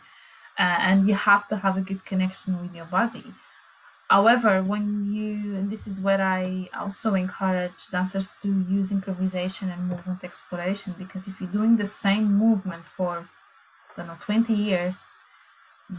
uh, 0.59 0.79
and 0.89 1.09
you 1.09 1.15
have 1.15 1.47
to 1.49 1.57
have 1.59 1.77
a 1.77 1.81
good 1.81 2.05
connection 2.05 2.61
with 2.61 2.75
your 2.75 2.87
body. 2.87 3.27
However, 4.11 4.63
when 4.63 5.13
you 5.13 5.57
and 5.57 5.71
this 5.71 5.87
is 5.87 6.01
where 6.01 6.23
I 6.23 6.69
also 6.75 7.15
encourage 7.15 7.89
dancers 7.93 8.35
to 8.43 8.49
use 8.49 8.93
improvisation 8.93 9.71
and 9.71 9.89
movement 9.89 10.25
exploration, 10.25 10.95
because 10.99 11.29
if 11.29 11.41
you're 11.41 11.57
doing 11.61 11.77
the 11.77 11.87
same 11.87 12.27
movement 12.47 12.85
for 12.97 13.29
I 13.91 13.93
don't 13.97 14.09
know 14.09 14.19
20 14.21 14.55
years, 14.55 14.99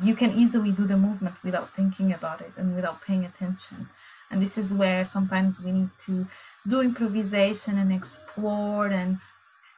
you 0.04 0.16
can 0.16 0.32
easily 0.32 0.72
do 0.72 0.86
the 0.86 0.98
movement 0.98 1.36
without 1.44 1.76
thinking 1.76 2.14
about 2.14 2.42
it 2.42 2.52
and 2.58 2.76
without 2.76 3.02
paying 3.02 3.26
attention. 3.26 3.90
And 4.30 4.42
this 4.42 4.58
is 4.58 4.74
where 4.74 5.06
sometimes 5.06 5.60
we 5.60 5.72
need 5.72 5.90
to 6.06 6.28
do 6.68 6.82
improvisation 6.82 7.78
and 7.80 7.92
explore 7.92 8.88
and 8.88 9.20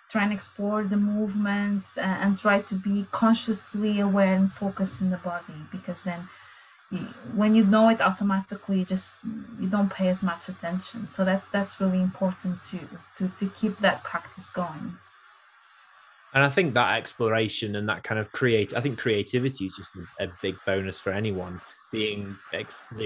try 0.10 0.24
and 0.24 0.34
explore 0.34 0.84
the 0.84 0.98
movements 0.98 1.98
and, 1.98 2.24
and 2.24 2.38
try 2.38 2.62
to 2.62 2.76
be 2.76 3.08
consciously 3.12 4.02
aware 4.02 4.34
and 4.34 4.52
focus 4.52 5.00
in 5.00 5.10
the 5.10 5.18
body 5.18 5.66
because 5.72 6.04
then 6.04 6.28
when 7.34 7.56
you 7.56 7.64
know 7.64 7.88
it 7.88 8.02
automatically 8.02 8.80
you 8.80 8.86
just 8.86 9.16
you 9.58 9.70
don't 9.70 9.90
pay 9.90 10.10
as 10.10 10.22
much 10.22 10.50
attention. 10.50 11.10
So 11.10 11.24
that 11.24 11.44
that's 11.54 11.80
really 11.80 12.02
important 12.02 12.66
to 12.66 12.80
to, 13.18 13.32
to 13.40 13.46
keep 13.48 13.80
that 13.80 14.04
practice 14.04 14.50
going 14.50 14.98
and 16.34 16.44
I 16.44 16.50
think 16.50 16.74
that 16.74 16.98
exploration 16.98 17.76
and 17.76 17.88
that 17.90 18.04
kind 18.04 18.20
of 18.20 18.32
create, 18.32 18.76
I 18.76 18.82
think 18.82 18.98
creativity 18.98 19.66
is 19.66 19.76
just 19.76 19.92
a, 20.20 20.28
big 20.42 20.56
bonus 20.66 21.00
for 21.00 21.12
anyone. 21.12 21.62
Being 21.92 22.38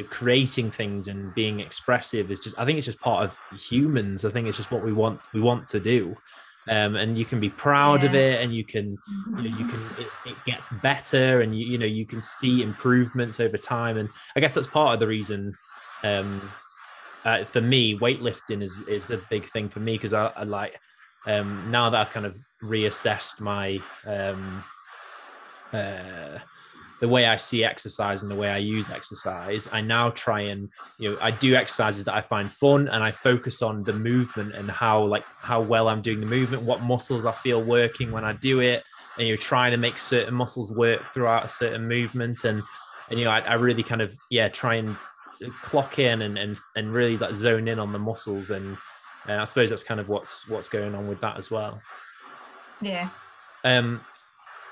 creating 0.10 0.70
things 0.70 1.08
and 1.08 1.34
being 1.34 1.60
expressive 1.60 2.30
is 2.30 2.40
just, 2.40 2.58
I 2.60 2.66
think 2.66 2.78
it's 2.78 2.86
just 2.86 3.00
part 3.00 3.26
of 3.26 3.60
humans. 3.60 4.26
I 4.26 4.30
think 4.30 4.48
it's 4.48 4.58
just 4.58 4.72
what 4.72 4.86
we 4.86 4.94
want, 4.94 5.20
we 5.34 5.42
want 5.42 5.68
to 5.70 5.80
do. 5.80 6.16
um, 6.70 6.96
and 6.96 7.18
you 7.18 7.26
can 7.26 7.40
be 7.40 7.50
proud 7.50 8.04
yeah. 8.04 8.10
of 8.10 8.16
it 8.16 8.42
and 8.42 8.54
you 8.54 8.64
can 8.64 8.98
you, 9.38 9.50
know, 9.50 9.58
you 9.58 9.68
can 9.68 9.90
it, 10.00 10.08
it, 10.26 10.36
gets 10.46 10.70
better 10.82 11.42
and 11.42 11.58
you, 11.58 11.66
you 11.66 11.78
know 11.78 11.86
you 11.86 12.06
can 12.06 12.22
see 12.22 12.62
improvements 12.64 13.40
over 13.40 13.58
time 13.58 13.98
and 13.98 14.10
i 14.36 14.40
guess 14.40 14.56
that's 14.56 14.68
part 14.68 14.94
of 14.94 15.00
the 15.00 15.08
reason 15.08 15.56
um, 16.04 16.52
uh, 17.24 17.44
for 17.46 17.62
me 17.62 17.98
weightlifting 18.00 18.62
is 18.62 18.80
is 18.88 19.10
a 19.12 19.18
big 19.30 19.46
thing 19.48 19.70
for 19.70 19.80
me 19.80 19.94
because 19.94 20.14
I, 20.14 20.28
I, 20.28 20.44
like 20.44 20.80
um, 21.26 21.70
now 21.70 21.90
that 21.90 22.00
i've 22.00 22.12
kind 22.12 22.26
of 22.26 22.38
reassessed 22.64 23.40
my 23.40 23.80
um, 24.06 24.64
uh, 25.74 26.40
the 27.02 27.08
way 27.08 27.26
I 27.26 27.36
see 27.36 27.64
exercise 27.64 28.22
and 28.22 28.32
the 28.32 28.36
way 28.36 28.50
I 28.50 28.58
use 28.58 28.90
exercise, 28.90 29.68
I 29.72 29.82
now 29.82 30.12
try 30.12 30.42
and 30.42 30.70
you 30.98 31.12
know 31.12 31.18
I 31.22 31.32
do 31.32 31.56
exercises 31.56 32.06
that 32.06 32.16
I 32.16 32.22
find 32.22 32.52
fun 32.52 32.88
and 32.88 33.04
I 33.04 33.12
focus 33.12 33.62
on 33.62 33.84
the 33.84 33.94
movement 33.94 34.56
and 34.56 34.72
how 34.72 35.04
like 35.04 35.26
how 35.38 35.62
well 35.62 35.90
I'm 35.90 36.02
doing 36.02 36.20
the 36.20 36.26
movement, 36.26 36.64
what 36.64 36.82
muscles 36.82 37.26
I 37.26 37.32
feel 37.34 37.62
working 37.62 38.12
when 38.12 38.24
I 38.24 38.34
do 38.34 38.62
it, 38.62 38.84
and 39.18 39.28
you're 39.28 39.38
trying 39.38 39.72
to 39.72 39.78
make 39.78 39.98
certain 39.98 40.34
muscles 40.34 40.72
work 40.72 41.14
throughout 41.14 41.46
a 41.46 41.50
certain 41.50 41.88
movement 41.88 42.44
and 42.46 42.64
and 43.10 43.20
you 43.20 43.26
know 43.26 43.32
I, 43.32 43.40
I 43.40 43.54
really 43.56 43.84
kind 43.84 44.02
of 44.02 44.16
yeah 44.30 44.48
try 44.48 44.76
and 44.76 44.96
clock 45.62 46.00
in 46.00 46.22
and 46.22 46.38
and 46.38 46.58
and 46.76 46.94
really 46.94 47.18
like 47.18 47.36
zone 47.36 47.68
in 47.68 47.78
on 47.78 47.92
the 47.92 48.00
muscles 48.00 48.52
and 48.52 48.78
uh, 49.28 49.34
I 49.34 49.44
suppose 49.44 49.70
that's 49.70 49.84
kind 49.84 50.00
of 50.00 50.10
what's 50.10 50.48
what's 50.48 50.70
going 50.70 50.96
on 50.96 51.08
with 51.08 51.22
that 51.22 51.38
as 51.38 51.52
well. 51.52 51.82
Yeah. 52.82 53.10
Um. 53.64 54.02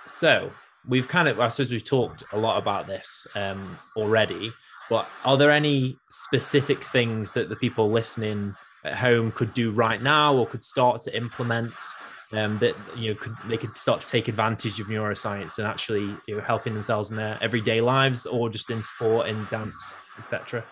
So 0.06 0.52
we've 0.88 1.08
kind 1.08 1.28
of, 1.28 1.40
I 1.40 1.48
suppose 1.48 1.72
we've 1.72 1.84
talked 1.84 2.24
a 2.34 2.38
lot 2.38 2.58
about 2.58 2.88
this 2.88 3.26
um, 3.36 3.78
already, 3.96 4.52
but 4.90 5.08
are 5.24 5.38
there 5.38 5.52
any 5.52 5.98
specific 6.12 6.84
things 6.84 7.34
that 7.34 7.50
the 7.50 7.56
people 7.56 7.90
listening 7.90 8.54
at 8.84 8.96
home 8.96 9.32
could 9.32 9.54
do 9.54 9.72
right 9.72 10.02
now 10.02 10.36
or 10.36 10.46
could 10.46 10.64
start 10.64 11.02
to 11.02 11.16
implement 11.16 11.74
um, 12.34 12.58
that 12.60 12.76
you 12.98 13.14
know 13.14 13.20
could 13.20 13.36
they 13.48 13.58
could 13.58 13.78
start 13.78 14.02
to 14.02 14.10
take 14.10 14.28
advantage 14.28 14.80
of 14.80 14.88
neuroscience 14.88 15.58
and 15.60 15.68
actually 15.68 16.18
you 16.28 16.36
know 16.36 16.42
helping 16.42 16.74
themselves 16.74 17.12
in 17.12 17.18
their 17.18 17.38
everyday 17.42 17.80
lives 17.80 18.26
or 18.26 18.50
just 18.50 18.70
in 18.72 18.82
sport 18.82 19.30
in 19.30 19.48
dance 19.52 19.96
etc 20.18 20.66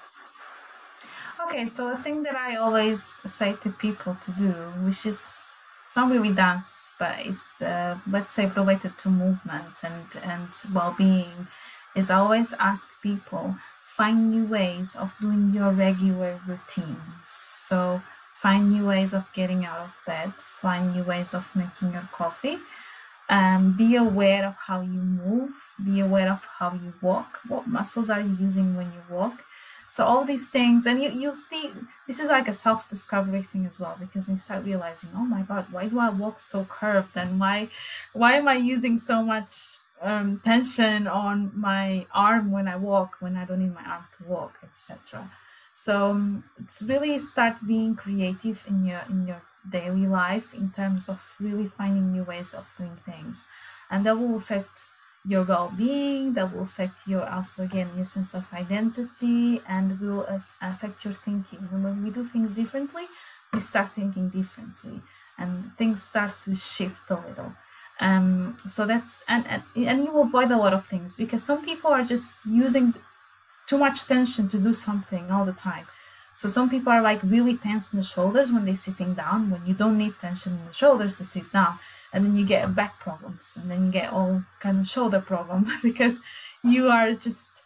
okay 1.52 1.68
so 1.68 1.90
the 1.90 2.02
thing 2.02 2.24
that 2.24 2.36
i 2.36 2.56
always 2.56 3.20
say 3.26 3.54
to 3.62 3.70
people 3.70 4.16
to 4.24 4.32
do 4.32 4.52
which 4.86 5.06
is 5.06 5.42
some 5.94 6.10
really 6.10 6.32
dance 6.32 6.92
space, 6.96 7.62
uh, 7.62 7.98
let's 8.10 8.34
say 8.34 8.46
related 8.46 8.98
to 9.00 9.10
movement 9.10 9.84
and, 9.84 10.06
and 10.24 10.48
well-being, 10.74 11.48
is 11.96 12.10
always 12.10 12.54
ask 12.54 12.90
people 13.04 13.58
find 13.84 14.32
new 14.32 14.46
ways 14.46 14.96
of 14.96 15.14
doing 15.20 15.52
your 15.54 15.72
regular 15.72 16.40
routines. 16.48 17.26
So 17.26 18.02
find 18.36 18.72
new 18.72 18.86
ways 18.86 19.14
of 19.14 19.26
getting 19.34 19.66
out 19.66 19.80
of 19.80 19.90
bed, 20.08 20.34
find 20.62 20.96
new 20.96 21.04
ways 21.04 21.34
of 21.34 21.50
making 21.54 21.92
your 21.92 22.08
coffee. 22.14 22.60
Um, 23.28 23.76
be 23.78 23.98
aware 23.98 24.46
of 24.46 24.56
how 24.68 24.80
you 24.82 25.02
move, 25.02 25.52
be 25.84 26.00
aware 26.00 26.32
of 26.32 26.46
how 26.60 26.74
you 26.74 26.94
walk, 27.02 27.40
what 27.48 27.68
muscles 27.68 28.10
are 28.10 28.22
you 28.22 28.38
using 28.40 28.78
when 28.78 28.94
you 28.94 29.02
walk, 29.10 29.44
so 29.91 30.06
all 30.06 30.23
these 30.25 30.49
things 30.49 30.86
and 30.86 31.01
you 31.01 31.12
you'll 31.12 31.36
see 31.36 31.71
this 32.08 32.19
is 32.19 32.30
like 32.30 32.47
a 32.47 32.54
self-discovery 32.54 33.43
thing 33.43 33.65
as 33.65 33.80
well 33.80 33.97
because 33.99 34.27
you 34.27 34.38
start 34.38 34.63
realizing 34.65 35.10
oh 35.15 35.25
my 35.25 35.41
god 35.41 35.65
why 35.71 35.88
do 35.88 35.99
i 35.99 36.10
walk 36.10 36.39
so 36.39 36.65
curved? 36.65 37.15
And 37.15 37.39
why 37.39 37.69
why 38.13 38.34
am 38.34 38.47
i 38.47 38.56
using 38.56 38.97
so 38.97 39.23
much 39.23 39.54
um, 40.01 40.41
tension 40.43 41.08
on 41.08 41.51
my 41.54 42.08
arm 42.13 42.51
when 42.51 42.67
i 42.67 42.75
walk 42.75 43.17
when 43.19 43.38
i 43.38 43.45
don't 43.45 43.60
need 43.60 43.73
my 43.73 43.84
arm 43.84 44.06
to 44.17 44.23
walk 44.23 44.54
etc 44.63 45.30
so 45.73 46.12
um, 46.12 46.43
it's 46.60 46.82
really 46.82 47.17
start 47.19 47.56
being 47.65 47.95
creative 47.95 48.65
in 48.67 48.86
your 48.86 49.04
in 49.10 49.27
your 49.27 49.41
daily 49.69 50.08
life 50.08 50.54
in 50.54 50.71
terms 50.71 51.08
of 51.08 51.36
really 51.39 51.67
finding 51.67 52.12
new 52.12 52.23
ways 52.23 52.54
of 52.54 52.65
doing 52.77 52.97
things. 53.06 53.43
And 53.89 54.06
that 54.06 54.17
will 54.17 54.36
affect 54.36 54.88
your 55.24 55.44
well-being 55.44 56.34
that 56.34 56.54
will 56.54 56.64
affect 56.64 57.08
your 57.08 57.28
also 57.30 57.64
again 57.64 57.90
your 57.96 58.06
sense 58.06 58.34
of 58.34 58.46
identity 58.54 59.62
and 59.68 60.00
will 60.00 60.26
affect 60.62 61.06
your 61.06 61.14
thinking. 61.14 61.60
When 61.72 62.04
we 62.04 62.10
do 62.10 62.24
things 62.26 62.56
differently 62.56 63.06
we 63.54 63.60
start 63.60 63.92
thinking 63.94 64.30
differently 64.30 65.02
and 65.38 65.72
things 65.78 66.02
start 66.02 66.42
to 66.44 66.56
shift 66.56 67.04
a 67.10 67.16
little. 67.16 67.54
Um 68.00 68.58
so 68.68 68.86
that's 68.88 69.24
and, 69.28 69.46
and 69.48 69.64
and 69.76 70.04
you 70.06 70.20
avoid 70.20 70.50
a 70.52 70.58
lot 70.58 70.74
of 70.74 70.88
things 70.88 71.16
because 71.16 71.44
some 71.44 71.64
people 71.64 71.92
are 71.92 72.04
just 72.04 72.34
using 72.46 72.94
too 73.68 73.78
much 73.78 74.06
tension 74.06 74.50
to 74.50 74.58
do 74.58 74.74
something 74.74 75.32
all 75.32 75.46
the 75.46 75.54
time 75.54 75.88
so 76.41 76.47
some 76.47 76.71
people 76.71 76.91
are 76.91 77.04
like 77.04 77.21
really 77.21 77.56
tense 77.56 77.93
in 77.93 77.97
the 77.97 78.04
shoulders 78.04 78.51
when 78.51 78.65
they're 78.65 78.73
sitting 78.73 79.13
down 79.13 79.51
when 79.51 79.63
you 79.63 79.75
don't 79.75 79.95
need 79.95 80.15
tension 80.19 80.54
in 80.54 80.65
the 80.65 80.73
shoulders 80.73 81.13
to 81.13 81.23
sit 81.23 81.54
down 81.54 81.77
and 82.12 82.25
then 82.25 82.36
you 82.36 82.43
get 82.43 82.73
back 82.73 82.99
problems 82.99 83.56
and 83.62 83.69
then 83.69 83.86
you 83.86 83.91
get 83.91 84.12
all 84.12 84.41
kind 84.60 84.80
of 84.80 84.88
shoulder 84.88 85.21
problem 85.21 85.67
because 85.84 86.19
you 86.63 86.88
are 86.88 87.13
just 87.13 87.62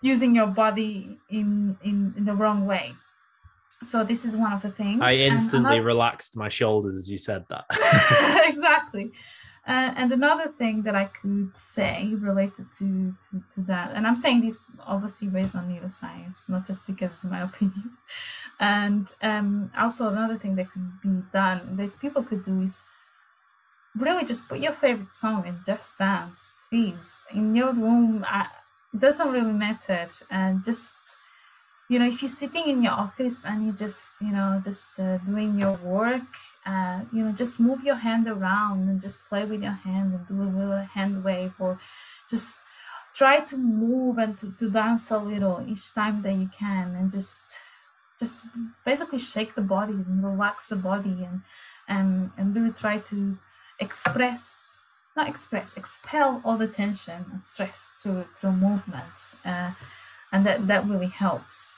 using 0.00 0.34
your 0.34 0.48
body 0.48 1.16
in 1.28 1.78
in, 1.80 2.12
in 2.16 2.24
the 2.24 2.34
wrong 2.34 2.66
way. 2.66 2.96
So 3.82 4.02
this 4.02 4.24
is 4.24 4.36
one 4.36 4.52
of 4.52 4.62
the 4.62 4.72
things. 4.72 5.00
I 5.00 5.12
instantly 5.14 5.76
another... 5.76 5.86
relaxed 5.86 6.36
my 6.36 6.48
shoulders 6.48 6.96
as 6.96 7.08
you 7.08 7.18
said 7.18 7.44
that. 7.50 7.66
Exactly 8.48 9.12
uh, 9.68 9.92
and 9.96 10.10
another 10.12 10.48
thing 10.48 10.82
that 10.84 10.96
I 10.96 11.04
could 11.04 11.54
say 11.54 12.14
related 12.14 12.66
to, 12.78 13.14
to, 13.30 13.42
to, 13.54 13.60
that, 13.66 13.92
and 13.94 14.06
I'm 14.06 14.16
saying 14.16 14.40
this 14.40 14.66
obviously 14.86 15.28
based 15.28 15.54
on 15.54 15.68
neuroscience, 15.68 16.48
not 16.48 16.66
just 16.66 16.86
because 16.86 17.12
it's 17.12 17.24
my 17.24 17.42
opinion. 17.50 17.98
And 18.58 19.12
um, 19.20 19.70
also 19.78 20.08
another 20.08 20.38
thing 20.38 20.56
that 20.56 20.72
could 20.72 21.02
be 21.02 21.22
done 21.34 21.76
that 21.76 22.00
people 22.00 22.22
could 22.22 22.46
do 22.46 22.62
is 22.62 22.82
really 23.94 24.24
just 24.24 24.48
put 24.48 24.58
your 24.58 24.72
favorite 24.72 25.14
song 25.14 25.44
and 25.46 25.58
just 25.66 25.90
dance, 25.98 26.50
please. 26.70 27.18
In 27.34 27.54
your 27.54 27.74
room, 27.74 28.24
uh, 28.26 28.44
it 28.94 29.00
doesn't 29.00 29.30
really 29.30 29.52
matter. 29.52 30.08
And 30.30 30.64
just, 30.64 30.94
you 31.88 31.98
know, 31.98 32.06
if 32.06 32.20
you're 32.20 32.28
sitting 32.28 32.68
in 32.68 32.82
your 32.82 32.92
office 32.92 33.46
and 33.46 33.66
you 33.66 33.72
just, 33.72 34.12
you 34.20 34.30
know, 34.30 34.60
just 34.62 34.88
uh, 34.98 35.16
doing 35.18 35.58
your 35.58 35.72
work, 35.78 36.20
uh, 36.66 37.00
you 37.12 37.24
know, 37.24 37.32
just 37.32 37.58
move 37.58 37.82
your 37.82 37.96
hand 37.96 38.28
around 38.28 38.88
and 38.88 39.00
just 39.00 39.24
play 39.26 39.44
with 39.44 39.62
your 39.62 39.72
hand 39.72 40.12
and 40.12 40.28
do 40.28 40.42
a 40.42 40.44
little 40.44 40.82
hand 40.82 41.24
wave 41.24 41.52
or 41.58 41.80
just 42.28 42.58
try 43.14 43.40
to 43.40 43.56
move 43.56 44.18
and 44.18 44.38
to, 44.38 44.52
to 44.58 44.70
dance 44.70 45.10
a 45.10 45.18
little 45.18 45.64
each 45.66 45.92
time 45.94 46.22
that 46.22 46.34
you 46.34 46.50
can 46.56 46.94
and 46.94 47.10
just 47.10 47.42
just 48.18 48.44
basically 48.84 49.18
shake 49.18 49.54
the 49.54 49.60
body 49.60 49.92
and 49.92 50.22
relax 50.24 50.68
the 50.68 50.76
body 50.76 51.24
and 51.24 51.40
and 51.88 52.30
and 52.36 52.54
really 52.54 52.72
try 52.72 52.98
to 52.98 53.38
express 53.80 54.52
not 55.16 55.28
express 55.28 55.74
expel 55.76 56.40
all 56.44 56.56
the 56.58 56.68
tension 56.68 57.24
and 57.32 57.44
stress 57.46 57.90
through 58.00 58.24
through 58.36 58.52
movement 58.52 59.18
uh, 59.44 59.72
and 60.32 60.46
that 60.46 60.66
that 60.68 60.86
really 60.86 61.08
helps. 61.08 61.74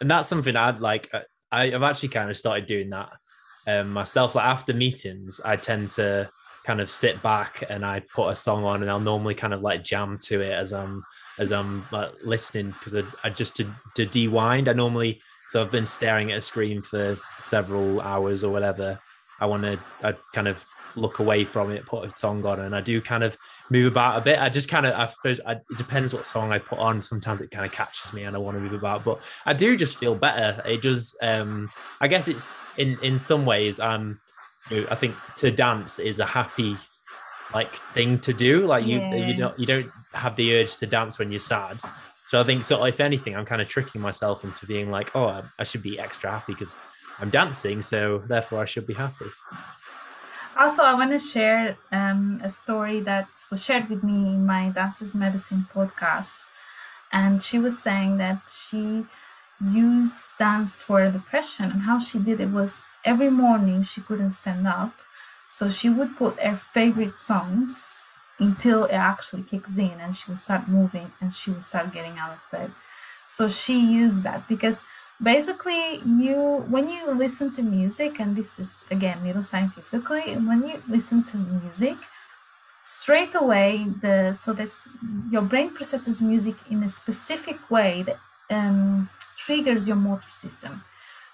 And 0.00 0.10
that's 0.10 0.28
something 0.28 0.56
i'd 0.56 0.80
like 0.80 1.08
uh, 1.12 1.20
I, 1.50 1.72
i've 1.72 1.82
actually 1.82 2.10
kind 2.10 2.28
of 2.28 2.36
started 2.36 2.66
doing 2.66 2.90
that 2.90 3.10
um, 3.66 3.90
myself. 3.90 4.34
Like 4.34 4.44
after 4.44 4.74
meetings 4.74 5.40
i 5.44 5.56
tend 5.56 5.90
to 5.92 6.30
kind 6.64 6.80
of 6.80 6.90
sit 6.90 7.22
back 7.22 7.62
and 7.70 7.86
i 7.86 8.00
put 8.12 8.28
a 8.28 8.34
song 8.34 8.64
on 8.64 8.82
and 8.82 8.90
i'll 8.90 8.98
normally 8.98 9.34
kind 9.34 9.54
of 9.54 9.62
like 9.62 9.84
jam 9.84 10.18
to 10.20 10.40
it 10.40 10.52
as 10.52 10.72
i'm 10.72 11.02
as 11.38 11.52
i'm 11.52 11.86
like 11.92 12.10
listening 12.24 12.70
because 12.72 12.96
I, 12.96 13.02
I 13.22 13.30
just 13.30 13.54
to, 13.56 13.72
to 13.94 14.04
dewind. 14.04 14.68
I 14.68 14.72
normally 14.72 15.20
so 15.48 15.62
i've 15.62 15.70
been 15.70 15.86
staring 15.86 16.32
at 16.32 16.38
a 16.38 16.42
screen 16.42 16.82
for 16.82 17.16
several 17.38 18.00
hours 18.00 18.42
or 18.42 18.52
whatever. 18.52 18.98
I 19.38 19.46
want 19.46 19.62
to 19.62 19.78
I 20.02 20.12
kind 20.34 20.48
of 20.48 20.64
look 20.96 21.18
away 21.18 21.44
from 21.44 21.70
it, 21.70 21.84
put 21.86 22.10
a 22.10 22.16
song 22.16 22.44
on, 22.44 22.60
and 22.60 22.74
I 22.74 22.80
do 22.80 23.00
kind 23.00 23.22
of 23.22 23.36
move 23.70 23.86
about 23.86 24.18
a 24.18 24.20
bit. 24.20 24.38
I 24.38 24.48
just 24.48 24.68
kind 24.68 24.86
of 24.86 24.94
I 24.94 25.36
I, 25.46 25.52
it 25.52 25.76
depends 25.76 26.14
what 26.14 26.26
song 26.26 26.52
I 26.52 26.58
put 26.58 26.78
on. 26.78 27.00
Sometimes 27.02 27.40
it 27.42 27.50
kind 27.50 27.66
of 27.66 27.72
catches 27.72 28.12
me 28.12 28.24
and 28.24 28.34
I 28.34 28.38
want 28.38 28.56
to 28.56 28.60
move 28.60 28.72
about, 28.72 29.04
but 29.04 29.22
I 29.44 29.52
do 29.52 29.76
just 29.76 29.98
feel 29.98 30.14
better. 30.14 30.62
It 30.66 30.82
does. 30.82 31.16
Um, 31.22 31.70
I 32.00 32.08
guess 32.08 32.28
it's 32.28 32.54
in 32.76 32.98
in 33.02 33.18
some 33.18 33.44
ways. 33.44 33.80
Um, 33.80 34.20
you 34.70 34.82
know, 34.82 34.86
I 34.90 34.94
think 34.94 35.14
to 35.36 35.50
dance 35.50 35.98
is 35.98 36.20
a 36.20 36.26
happy 36.26 36.76
like 37.54 37.76
thing 37.94 38.18
to 38.20 38.32
do. 38.32 38.66
Like 38.66 38.86
you 38.86 38.98
yeah. 38.98 39.14
you 39.14 39.34
don't 39.34 39.58
you 39.58 39.66
don't 39.66 39.90
have 40.14 40.36
the 40.36 40.56
urge 40.56 40.76
to 40.76 40.86
dance 40.86 41.18
when 41.18 41.30
you're 41.30 41.38
sad. 41.38 41.80
So 42.26 42.40
I 42.40 42.44
think 42.44 42.64
so. 42.64 42.84
If 42.84 43.00
anything, 43.00 43.36
I'm 43.36 43.44
kind 43.44 43.62
of 43.62 43.68
tricking 43.68 44.00
myself 44.00 44.42
into 44.42 44.66
being 44.66 44.90
like, 44.90 45.14
oh, 45.14 45.26
I, 45.26 45.42
I 45.60 45.64
should 45.64 45.82
be 45.82 45.98
extra 45.98 46.30
happy 46.30 46.54
because 46.54 46.80
I'm 47.18 47.30
dancing, 47.30 47.82
so 47.82 48.22
therefore 48.26 48.60
I 48.60 48.64
should 48.64 48.86
be 48.86 48.94
happy. 48.94 49.26
Also, 50.58 50.82
I 50.82 50.94
want 50.94 51.10
to 51.10 51.18
share 51.18 51.76
um, 51.92 52.40
a 52.42 52.48
story 52.48 53.00
that 53.00 53.28
was 53.50 53.62
shared 53.62 53.88
with 53.90 54.02
me 54.02 54.14
in 54.34 54.46
my 54.46 54.70
Dances 54.70 55.14
Medicine 55.14 55.66
podcast. 55.74 56.44
And 57.12 57.42
she 57.42 57.58
was 57.58 57.78
saying 57.78 58.18
that 58.18 58.50
she 58.50 59.06
used 59.60 60.28
dance 60.38 60.82
for 60.82 61.08
depression, 61.10 61.70
and 61.70 61.82
how 61.82 62.00
she 62.00 62.18
did 62.18 62.40
it 62.40 62.50
was 62.50 62.84
every 63.04 63.30
morning 63.30 63.82
she 63.82 64.00
couldn't 64.00 64.32
stand 64.32 64.66
up. 64.66 64.94
So 65.50 65.70
she 65.70 65.88
would 65.88 66.16
put 66.16 66.40
her 66.40 66.56
favorite 66.56 67.20
songs 67.20 67.94
until 68.38 68.84
it 68.84 68.92
actually 68.92 69.42
kicks 69.44 69.78
in 69.78 69.98
and 70.00 70.16
she 70.16 70.30
would 70.30 70.38
start 70.38 70.68
moving 70.68 71.12
and 71.20 71.34
she 71.34 71.50
would 71.50 71.62
start 71.62 71.92
getting 71.92 72.18
out 72.18 72.32
of 72.32 72.40
bed. 72.52 72.72
So 73.28 73.48
she 73.48 73.78
used 73.80 74.22
that 74.24 74.48
because 74.48 74.82
basically 75.22 75.98
you 76.04 76.64
when 76.68 76.88
you 76.88 77.10
listen 77.12 77.50
to 77.50 77.62
music 77.62 78.20
and 78.20 78.36
this 78.36 78.58
is 78.58 78.84
again 78.90 79.18
neuroscientifically 79.24 80.36
when 80.46 80.66
you 80.66 80.82
listen 80.88 81.22
to 81.22 81.36
music 81.38 81.96
straight 82.84 83.34
away 83.34 83.86
the 84.02 84.34
so 84.34 84.52
there's 84.52 84.80
your 85.30 85.42
brain 85.42 85.70
processes 85.74 86.20
music 86.20 86.54
in 86.70 86.82
a 86.82 86.88
specific 86.88 87.70
way 87.70 88.02
that 88.02 88.18
um, 88.50 89.10
triggers 89.36 89.88
your 89.88 89.96
motor 89.96 90.30
system. 90.30 90.84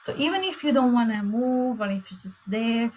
So 0.02 0.14
even 0.16 0.42
if 0.44 0.64
you 0.64 0.72
don't 0.72 0.92
want 0.92 1.10
to 1.10 1.22
move 1.22 1.80
or 1.80 1.90
if 1.90 2.10
you're 2.10 2.20
just 2.20 2.48
there 2.50 2.90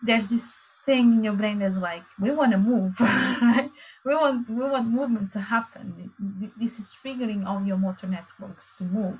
there's 0.00 0.28
this 0.28 0.54
thing 0.86 1.14
in 1.14 1.24
your 1.24 1.32
brain 1.32 1.58
that's 1.58 1.76
like 1.76 2.04
we 2.20 2.30
want 2.30 2.52
to 2.52 2.58
move 2.58 2.94
right? 3.00 3.70
We 4.04 4.14
want 4.14 4.48
we 4.48 4.64
want 4.64 4.88
movement 4.88 5.32
to 5.32 5.40
happen. 5.40 6.12
This 6.56 6.78
is 6.78 6.94
triggering 7.02 7.46
all 7.46 7.64
your 7.64 7.78
motor 7.78 8.06
networks 8.06 8.72
to 8.76 8.84
move 8.84 9.18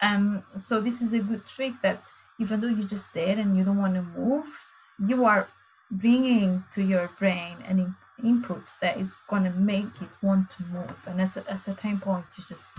um, 0.00 0.42
so 0.56 0.80
this 0.80 1.02
is 1.02 1.12
a 1.12 1.18
good 1.18 1.46
trick 1.46 1.74
that 1.82 2.10
even 2.38 2.60
though 2.60 2.68
you're 2.68 2.88
just 2.88 3.12
there 3.12 3.38
and 3.38 3.56
you 3.56 3.64
don't 3.64 3.78
want 3.78 3.94
to 3.94 4.02
move, 4.02 4.64
you 4.98 5.24
are 5.24 5.48
bringing 5.90 6.64
to 6.72 6.82
your 6.82 7.10
brain 7.18 7.56
an 7.68 7.78
in- 7.78 8.26
input 8.26 8.62
that 8.80 8.98
is 8.98 9.16
going 9.28 9.44
to 9.44 9.50
make 9.50 10.00
it 10.00 10.08
want 10.22 10.50
to 10.52 10.62
move. 10.64 10.96
And 11.06 11.20
at 11.20 11.36
a, 11.36 11.58
certain 11.58 11.98
point, 12.00 12.24
you 12.36 12.44
just 12.48 12.70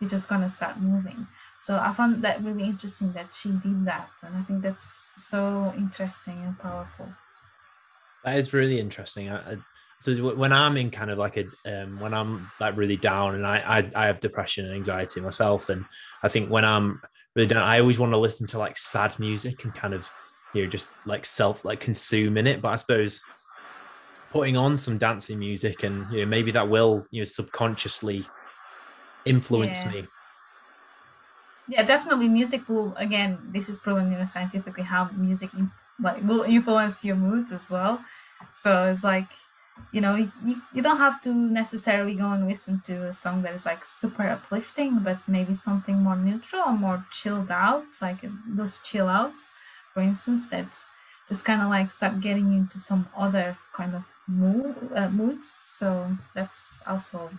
you're 0.00 0.08
just 0.08 0.28
gonna 0.28 0.48
start 0.48 0.80
moving. 0.80 1.26
So 1.60 1.76
I 1.76 1.92
found 1.92 2.24
that 2.24 2.42
really 2.42 2.64
interesting 2.64 3.12
that 3.12 3.34
she 3.34 3.50
did 3.50 3.84
that, 3.84 4.08
and 4.22 4.34
I 4.34 4.42
think 4.42 4.62
that's 4.62 5.04
so 5.18 5.74
interesting 5.76 6.38
and 6.42 6.58
powerful. 6.58 7.10
That 8.24 8.38
is 8.38 8.54
really 8.54 8.80
interesting. 8.80 9.28
I, 9.28 9.58
so 10.00 10.34
when 10.34 10.52
I'm 10.52 10.78
in 10.78 10.90
kind 10.90 11.10
of 11.10 11.18
like 11.18 11.36
a 11.36 11.44
um, 11.66 12.00
when 12.00 12.14
I'm 12.14 12.50
like 12.58 12.76
really 12.76 12.96
down 12.96 13.34
and 13.34 13.46
I, 13.46 13.58
I 13.94 14.04
I 14.04 14.06
have 14.06 14.18
depression 14.18 14.64
and 14.64 14.74
anxiety 14.74 15.20
myself 15.20 15.68
and 15.68 15.84
I 16.22 16.28
think 16.28 16.50
when 16.50 16.64
I'm 16.64 17.02
really 17.36 17.46
down 17.46 17.62
I 17.62 17.80
always 17.80 17.98
want 17.98 18.12
to 18.12 18.18
listen 18.18 18.46
to 18.48 18.58
like 18.58 18.78
sad 18.78 19.18
music 19.18 19.64
and 19.64 19.74
kind 19.74 19.92
of 19.92 20.10
you 20.54 20.64
know 20.64 20.70
just 20.70 20.88
like 21.04 21.26
self 21.26 21.64
like 21.66 21.80
consume 21.80 22.38
in 22.38 22.46
it. 22.46 22.62
But 22.62 22.68
I 22.70 22.76
suppose 22.76 23.20
putting 24.30 24.56
on 24.56 24.78
some 24.78 24.96
dancing 24.96 25.38
music 25.38 25.82
and 25.82 26.10
you 26.10 26.20
know 26.20 26.26
maybe 26.26 26.50
that 26.52 26.68
will 26.68 27.06
you 27.10 27.20
know 27.20 27.24
subconsciously 27.24 28.24
influence 29.26 29.84
yeah. 29.84 29.92
me. 29.92 30.06
Yeah 31.68 31.82
definitely 31.82 32.28
music 32.28 32.66
will 32.70 32.94
again 32.96 33.38
this 33.52 33.68
is 33.68 33.76
proven 33.76 34.10
you 34.10 34.16
know 34.16 34.24
scientifically 34.24 34.84
how 34.84 35.10
music 35.10 35.50
like 36.02 36.24
will 36.24 36.42
influence 36.42 37.04
your 37.04 37.16
moods 37.16 37.52
as 37.52 37.68
well. 37.68 38.02
So 38.54 38.86
it's 38.86 39.04
like 39.04 39.28
you 39.92 40.00
know 40.00 40.14
you, 40.16 40.62
you 40.72 40.82
don't 40.82 40.98
have 40.98 41.20
to 41.22 41.34
necessarily 41.34 42.14
go 42.14 42.30
and 42.32 42.46
listen 42.48 42.80
to 42.80 43.06
a 43.06 43.12
song 43.12 43.42
that 43.42 43.54
is 43.54 43.66
like 43.66 43.84
super 43.84 44.22
uplifting 44.28 45.00
but 45.00 45.18
maybe 45.28 45.54
something 45.54 45.96
more 46.02 46.16
neutral 46.16 46.62
or 46.62 46.72
more 46.72 47.04
chilled 47.12 47.50
out 47.50 47.84
like 48.00 48.18
those 48.46 48.78
chill 48.78 49.08
outs 49.08 49.52
for 49.92 50.00
instance 50.02 50.46
that 50.48 50.68
just 51.28 51.44
kind 51.44 51.62
of 51.62 51.68
like 51.68 51.92
start 51.92 52.20
getting 52.20 52.52
into 52.52 52.78
some 52.78 53.08
other 53.16 53.56
kind 53.74 53.94
of 53.94 54.02
mood 54.26 54.74
uh, 54.94 55.08
moods. 55.08 55.48
So 55.48 56.16
that's 56.34 56.80
also 56.86 57.30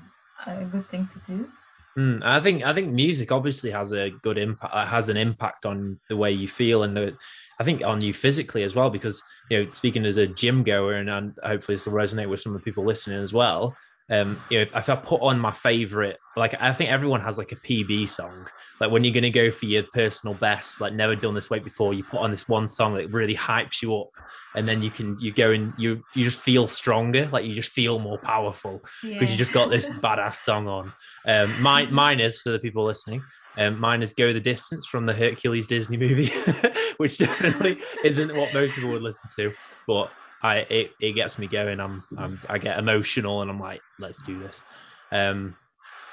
a 0.45 0.63
good 0.65 0.87
thing 0.89 1.07
to 1.07 1.19
do 1.19 1.51
Mm, 1.97 2.23
I 2.23 2.39
think 2.39 2.63
I 2.65 2.73
think 2.73 2.93
music 2.93 3.33
obviously 3.33 3.69
has 3.71 3.91
a 3.91 4.11
good 4.21 4.37
impact 4.37 4.73
uh, 4.73 4.85
has 4.85 5.09
an 5.09 5.17
impact 5.17 5.65
on 5.65 5.99
the 6.07 6.15
way 6.15 6.31
you 6.31 6.47
feel 6.47 6.83
and 6.83 6.95
the 6.95 7.17
I 7.59 7.65
think 7.65 7.83
on 7.85 7.99
you 7.99 8.13
physically 8.13 8.63
as 8.63 8.75
well 8.75 8.89
because 8.89 9.21
you 9.49 9.61
know 9.61 9.71
speaking 9.71 10.05
as 10.05 10.15
a 10.15 10.25
gym 10.25 10.63
goer 10.63 10.93
and, 10.93 11.09
and 11.09 11.37
hopefully 11.43 11.75
this 11.75 11.85
will 11.85 11.93
resonate 11.93 12.29
with 12.29 12.39
some 12.39 12.55
of 12.55 12.61
the 12.61 12.63
people 12.63 12.85
listening 12.85 13.21
as 13.21 13.33
well 13.33 13.75
um, 14.11 14.43
you 14.49 14.57
know, 14.57 14.63
if, 14.63 14.75
if, 14.75 14.89
I 14.89 14.95
put 14.97 15.21
on 15.21 15.39
my 15.39 15.51
favorite, 15.51 16.19
like 16.35 16.53
I 16.59 16.73
think 16.73 16.91
everyone 16.91 17.21
has 17.21 17.37
like 17.37 17.53
a 17.53 17.55
PB 17.55 18.09
song. 18.09 18.45
Like 18.81 18.91
when 18.91 19.05
you're 19.05 19.13
gonna 19.13 19.29
go 19.29 19.49
for 19.51 19.65
your 19.67 19.83
personal 19.93 20.33
best, 20.33 20.81
like 20.81 20.93
never 20.93 21.15
done 21.15 21.33
this 21.33 21.49
weight 21.49 21.63
before, 21.63 21.93
you 21.93 22.03
put 22.03 22.19
on 22.19 22.29
this 22.29 22.49
one 22.49 22.67
song 22.67 22.95
that 22.95 23.09
really 23.13 23.35
hypes 23.35 23.81
you 23.81 23.95
up, 23.95 24.09
and 24.53 24.67
then 24.67 24.81
you 24.81 24.91
can 24.91 25.17
you 25.21 25.31
go 25.31 25.51
and 25.51 25.71
you 25.77 26.03
you 26.13 26.25
just 26.25 26.41
feel 26.41 26.67
stronger, 26.67 27.29
like 27.31 27.45
you 27.45 27.53
just 27.53 27.71
feel 27.71 27.99
more 27.99 28.17
powerful 28.17 28.81
because 29.01 29.29
yeah. 29.29 29.31
you 29.31 29.37
just 29.37 29.53
got 29.53 29.69
this 29.69 29.87
badass 30.03 30.35
song 30.35 30.67
on. 30.67 30.91
Um, 31.25 31.61
mine 31.61 31.93
mine 31.93 32.19
is 32.19 32.41
for 32.41 32.51
the 32.51 32.59
people 32.59 32.83
listening. 32.83 33.23
Um, 33.57 33.79
mine 33.79 34.03
is 34.03 34.11
"Go 34.11 34.33
the 34.33 34.41
Distance" 34.41 34.87
from 34.87 35.05
the 35.05 35.13
Hercules 35.13 35.67
Disney 35.67 35.95
movie, 35.95 36.31
which 36.97 37.17
definitely 37.17 37.79
isn't 38.03 38.35
what 38.35 38.53
most 38.53 38.75
people 38.75 38.91
would 38.91 39.03
listen 39.03 39.29
to, 39.37 39.53
but 39.87 40.11
I 40.43 40.57
it, 40.57 40.91
it 40.99 41.13
gets 41.13 41.37
me 41.37 41.47
going. 41.47 41.79
I'm, 41.79 42.03
I'm 42.17 42.39
I 42.49 42.57
get 42.57 42.79
emotional 42.79 43.41
and 43.41 43.51
I'm 43.51 43.59
like, 43.59 43.81
let's 43.99 44.21
do 44.21 44.39
this. 44.39 44.63
Um, 45.11 45.55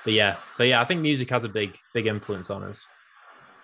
but 0.05 0.13
yeah, 0.13 0.37
so 0.55 0.63
yeah, 0.63 0.81
I 0.81 0.85
think 0.85 1.01
music 1.01 1.31
has 1.31 1.45
a 1.45 1.49
big 1.49 1.79
big 1.95 2.07
influence 2.07 2.51
on 2.51 2.63
us. 2.63 2.87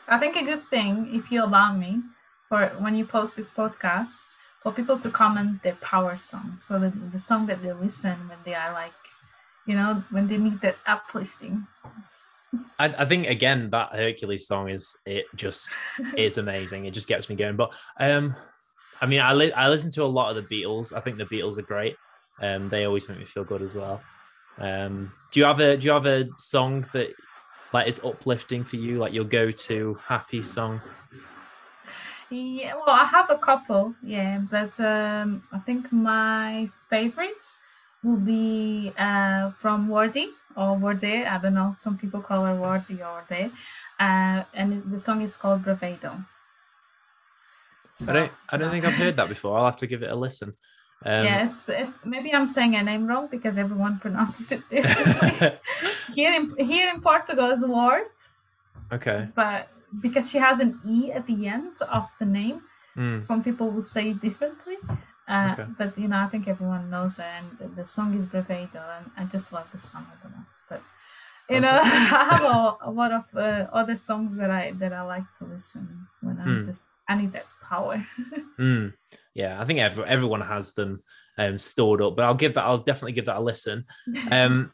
I 0.09 0.19
think 0.19 0.37
a 0.37 0.45
good 0.45 0.69
thing, 0.69 1.09
if 1.13 1.31
you 1.31 1.43
allow 1.43 1.75
me, 1.75 2.03
for 2.49 2.69
when 2.79 2.95
you 2.95 3.07
post 3.07 3.37
this 3.37 3.51
podcast, 3.51 4.19
for 4.63 4.73
people 4.73 4.99
to 4.99 5.11
comment 5.11 5.63
their 5.63 5.77
power 5.77 6.17
song. 6.17 6.59
So 6.63 6.79
the 6.79 6.93
the 7.13 7.19
song 7.19 7.47
that 7.47 7.63
they 7.63 7.73
listen 7.73 8.29
when 8.29 8.39
they 8.45 8.55
are 8.55 8.73
like, 8.73 8.93
you 9.67 9.75
know, 9.75 10.03
when 10.11 10.29
they 10.29 10.39
need 10.39 10.61
that 10.63 10.77
uplifting. 10.87 11.67
I, 12.79 12.87
I 12.87 13.05
think 13.05 13.27
again 13.27 13.71
that 13.71 13.93
Hercules 13.93 14.47
song 14.47 14.71
is 14.71 14.97
it 15.07 15.27
just 15.35 15.77
is 16.17 16.39
amazing. 16.39 16.87
It 16.87 16.93
just 16.93 17.09
gets 17.09 17.29
me 17.29 17.37
going. 17.37 17.57
But 17.57 17.75
um 17.99 18.35
I 19.05 19.07
mean, 19.07 19.21
I 19.21 19.33
li- 19.35 19.53
I 19.53 19.69
listen 19.69 19.91
to 19.93 20.03
a 20.03 20.07
lot 20.19 20.35
of 20.35 20.37
the 20.49 20.63
Beatles. 20.63 20.97
I 20.97 21.01
think 21.01 21.19
the 21.19 21.25
Beatles 21.27 21.59
are 21.59 21.63
great. 21.63 21.99
Um, 22.41 22.69
they 22.71 22.85
always 22.85 23.09
make 23.09 23.19
me 23.19 23.27
feel 23.27 23.45
good 23.45 23.63
as 23.63 23.75
well. 23.75 24.03
Um, 24.59 25.13
do 25.33 25.41
you 25.41 25.47
have 25.47 25.61
a 25.61 25.77
do 25.77 25.87
you 25.87 25.93
have 25.93 26.07
a 26.07 26.29
song 26.39 26.89
that 26.95 27.11
like 27.73 27.89
is 27.89 28.01
uplifting 28.05 28.65
for 28.65 28.77
you, 28.77 28.99
like 28.99 29.13
your 29.13 29.25
go 29.25 29.51
to 29.51 29.95
happy 30.09 30.43
song? 30.43 30.83
Yeah, 32.31 32.75
well, 32.77 32.89
I 32.91 33.05
have 33.05 33.31
a 33.31 33.39
couple, 33.39 33.95
yeah, 34.03 34.39
but 34.39 34.79
um, 34.81 35.47
I 35.53 35.59
think 35.61 35.93
my 35.93 36.71
favorites 36.89 37.57
will 38.03 38.17
be 38.17 38.93
uh, 38.99 39.51
from 39.53 39.89
Wardy 39.89 40.29
or 40.57 40.77
Lorde. 40.79 41.05
I 41.05 41.39
don't 41.39 41.55
know. 41.55 41.77
Some 41.79 41.99
people 41.99 42.23
call 42.23 42.45
her 42.45 42.55
Wardy 42.55 43.01
or 43.01 43.25
Lorde, 43.29 43.53
uh, 44.01 44.45
and 44.55 44.91
the 44.91 44.99
song 44.99 45.21
is 45.23 45.37
called 45.37 45.65
Bravado. 45.65 46.25
So, 47.97 48.11
I 48.11 48.13
don't. 48.13 48.33
I 48.51 48.57
don't 48.57 48.71
think 48.71 48.85
I've 48.85 48.95
heard 48.95 49.17
that 49.17 49.29
before. 49.29 49.57
I'll 49.57 49.65
have 49.65 49.77
to 49.79 49.87
give 49.87 50.03
it 50.03 50.11
a 50.11 50.17
listen. 50.17 50.55
Um, 51.07 51.25
yeah, 51.25 51.47
it's, 51.47 51.69
it's, 51.69 51.99
maybe 52.05 52.33
I'm 52.33 52.47
saying 52.47 52.75
a 52.77 52.83
name 52.83 53.07
wrong 53.07 53.29
because 53.31 53.59
everyone 53.59 53.99
pronounces 54.05 54.51
it 54.53 54.69
differently. 54.69 55.59
here 56.15 56.33
in 56.33 56.57
here 56.57 56.89
in 56.93 57.01
Portugal 57.01 57.51
is 57.51 57.63
Lord. 57.63 58.07
Okay. 58.93 59.29
But 59.35 59.69
because 60.01 60.31
she 60.31 60.39
has 60.39 60.61
an 60.61 60.81
e 60.85 61.13
at 61.13 61.27
the 61.27 61.47
end 61.47 61.77
of 61.83 62.09
the 62.19 62.25
name, 62.25 62.63
mm. 62.97 63.21
some 63.21 63.45
people 63.45 63.71
will 63.71 63.83
say 63.83 64.11
it 64.11 64.21
differently. 64.21 64.77
Uh, 65.29 65.51
okay. 65.53 65.67
But 65.79 65.99
you 65.99 66.09
know, 66.09 66.19
I 66.19 66.27
think 66.27 66.49
everyone 66.49 66.91
knows 66.91 67.19
it, 67.19 67.25
and 67.25 67.77
the 67.77 67.85
song 67.85 68.15
is 68.17 68.27
Bravado, 68.27 68.83
and 68.97 69.11
I 69.17 69.25
just 69.25 69.53
love 69.53 69.69
the 69.73 69.79
song. 69.79 70.07
I 70.11 70.23
don't 70.23 70.33
know, 70.33 70.45
but 70.69 70.83
you 71.49 71.61
know, 71.61 71.71
I 71.83 72.25
have 72.31 72.45
a, 72.45 72.77
a 72.83 72.91
lot 72.91 73.13
of 73.13 73.25
uh, 73.35 73.67
other 73.73 73.95
songs 73.95 74.37
that 74.37 74.51
I 74.51 74.73
that 74.73 74.93
I 74.93 75.03
like 75.03 75.25
to 75.39 75.45
listen 75.45 76.09
when 76.21 76.41
I'm 76.41 76.63
mm. 76.63 76.67
just 76.67 76.85
I 77.09 77.17
need 77.17 77.33
that 77.33 77.47
power. 77.69 78.07
mm, 78.59 78.93
yeah, 79.35 79.61
I 79.61 79.65
think 79.65 79.81
every, 79.81 80.05
everyone 80.05 80.41
has 80.41 80.75
them 80.75 81.03
um, 81.39 81.59
stored 81.59 82.03
up, 82.03 82.17
but 82.17 82.25
I'll 82.25 82.35
give 82.35 82.55
that. 82.55 82.65
I'll 82.65 82.79
definitely 82.79 83.13
give 83.13 83.27
that 83.27 83.37
a 83.37 83.41
listen. 83.41 83.85
Um, 84.31 84.73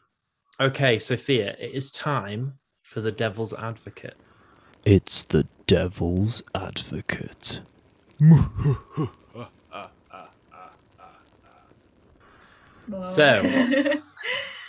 okay, 0.59 0.99
Sophia, 0.99 1.55
it 1.59 1.71
is 1.71 1.91
time 1.91 2.53
for 2.81 3.01
the 3.01 3.11
Devil's 3.11 3.53
Advocate. 3.53 4.17
It's 4.85 5.23
the 5.23 5.45
Devil's 5.67 6.41
Advocate. 6.55 7.61
so, 13.01 13.43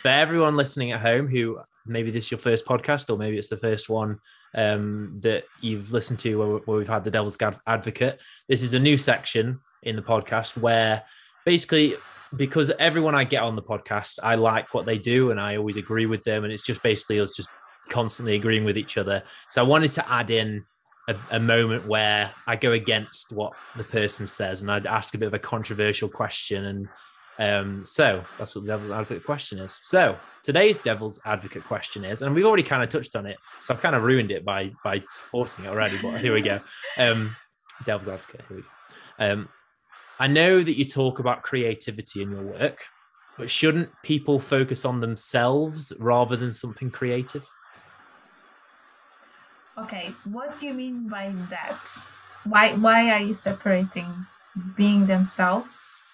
for 0.03 0.09
everyone 0.09 0.57
listening 0.57 0.93
at 0.93 1.01
home 1.01 1.27
who 1.27 1.59
maybe 1.87 2.11
this 2.11 2.27
is 2.27 2.31
your 2.31 2.39
first 2.39 2.65
podcast 2.65 3.11
or 3.11 3.17
maybe 3.17 3.39
it's 3.39 3.49
the 3.49 3.57
first 3.57 3.89
one 3.89 4.19
um, 4.55 5.19
that 5.23 5.45
you've 5.61 5.93
listened 5.93 6.19
to 6.21 6.37
where, 6.37 6.79
we've 6.79 6.89
had 6.89 7.05
the 7.05 7.11
devil's 7.11 7.39
advocate. 7.67 8.21
This 8.49 8.63
is 8.63 8.75
a 8.75 8.79
new 8.79 8.97
section 8.97 9.61
in 9.83 9.97
the 9.97 10.03
podcast 10.03 10.57
where 10.57 11.03
basically 11.45 11.97
because 12.37 12.71
everyone 12.79 13.15
i 13.15 13.25
get 13.25 13.43
on 13.43 13.57
the 13.57 13.63
podcast 13.63 14.19
i 14.23 14.35
like 14.35 14.73
what 14.73 14.87
they 14.87 14.97
do 14.97 15.33
and 15.33 15.41
i 15.41 15.57
always 15.57 15.77
agree 15.77 16.07
with 16.07 16.23
them. 16.25 16.45
And 16.45 16.53
it's 16.53 16.63
just 16.63 16.83
basically 16.83 17.21
us 17.21 17.33
just 17.33 17.51
constantly 17.89 18.37
agreeing 18.37 18.65
with 18.65 18.79
each 18.79 18.97
other. 18.97 19.23
So 19.49 19.63
i 19.63 19.67
wanted 19.67 19.93
to 19.93 20.13
add 20.13 20.31
in 20.31 20.65
a, 21.09 21.17
a 21.33 21.41
moment 21.41 21.87
where 21.87 22.31
i 22.47 22.57
go 22.57 22.73
against 22.73 23.33
what 23.33 23.53
the 23.77 23.85
person 23.85 24.27
says 24.27 24.63
and 24.63 24.71
i'd 24.71 24.87
ask 24.87 25.15
a 25.15 25.19
bit 25.19 25.27
of 25.27 25.35
a 25.35 25.39
controversial 25.39 26.09
question 26.09 26.67
and 26.67 26.89
um, 27.39 27.85
so 27.85 28.25
that's 28.39 28.55
what 28.55 28.67
the 28.67 28.73
devil's 28.73 28.91
advocate 28.91 29.25
question 29.25 29.59
is. 29.59 29.81
So 29.85 30.17
today's 30.43 30.77
devil's 30.77 31.21
advocate 31.25 31.65
question 31.65 32.05
is, 32.05 32.23
and 32.23 32.35
we've 32.35 32.45
already 32.45 32.63
kind 32.63 32.83
of 32.83 32.89
touched 32.89 33.17
on 33.17 33.27
it, 33.27 33.37
so 33.63 33.75
I've 33.75 33.81
kind 33.81 33.97
of 33.97 34.03
ruined 34.03 34.31
it 34.31 34.45
by 34.45 34.71
by 34.85 35.03
supporting 35.09 35.65
it 35.65 35.69
already. 35.69 35.99
But 36.01 36.21
here 36.21 36.35
we 36.35 36.43
go. 36.43 36.61
Um, 36.99 37.35
devil's 37.87 38.09
advocate. 38.09 38.43
Here 38.49 38.57
we 38.59 38.63
go. 38.63 38.69
Um, 39.19 39.49
I 40.19 40.27
know 40.27 40.63
that 40.63 40.77
you 40.77 40.85
talk 40.85 41.19
about 41.19 41.43
creativity 41.43 42.23
in 42.23 42.31
your 42.31 42.43
work, 42.43 42.85
but 43.39 43.51
shouldn't 43.51 43.89
people 44.03 44.39
focus 44.39 44.85
on 44.85 45.01
themselves 45.01 45.93
rather 45.99 46.37
than 46.37 46.53
something 46.53 46.91
creative? 46.91 47.49
Okay, 49.79 50.15
what 50.25 50.59
do 50.59 50.67
you 50.67 50.75
mean 50.75 51.09
by 51.09 51.33
that? 51.49 51.89
Why 52.45 52.75
why 52.75 53.11
are 53.11 53.21
you 53.21 53.33
separating 53.33 54.27
being 54.77 55.07
themselves 55.07 56.12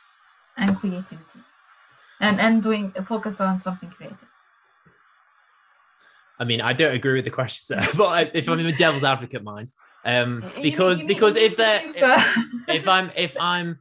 and 0.58 0.76
creativity? 0.78 1.40
And 2.20 2.40
and 2.40 2.62
doing 2.62 2.92
focus 3.04 3.40
on 3.40 3.60
something 3.60 3.90
creative. 3.90 4.18
I 6.40 6.44
mean, 6.44 6.60
I 6.60 6.72
don't 6.72 6.94
agree 6.94 7.14
with 7.14 7.24
the 7.24 7.30
question, 7.30 7.62
sir, 7.62 7.80
but 7.96 8.30
if 8.34 8.48
I'm 8.48 8.58
in 8.58 8.66
the 8.66 8.72
devil's 8.72 9.04
advocate 9.04 9.42
mind, 9.42 9.72
um, 10.04 10.44
because 10.62 11.02
because 11.02 11.36
if 11.36 11.56
they're 11.56 11.82
if, 11.94 12.36
if 12.68 12.88
I'm 12.88 13.10
if 13.16 13.36
I'm 13.38 13.78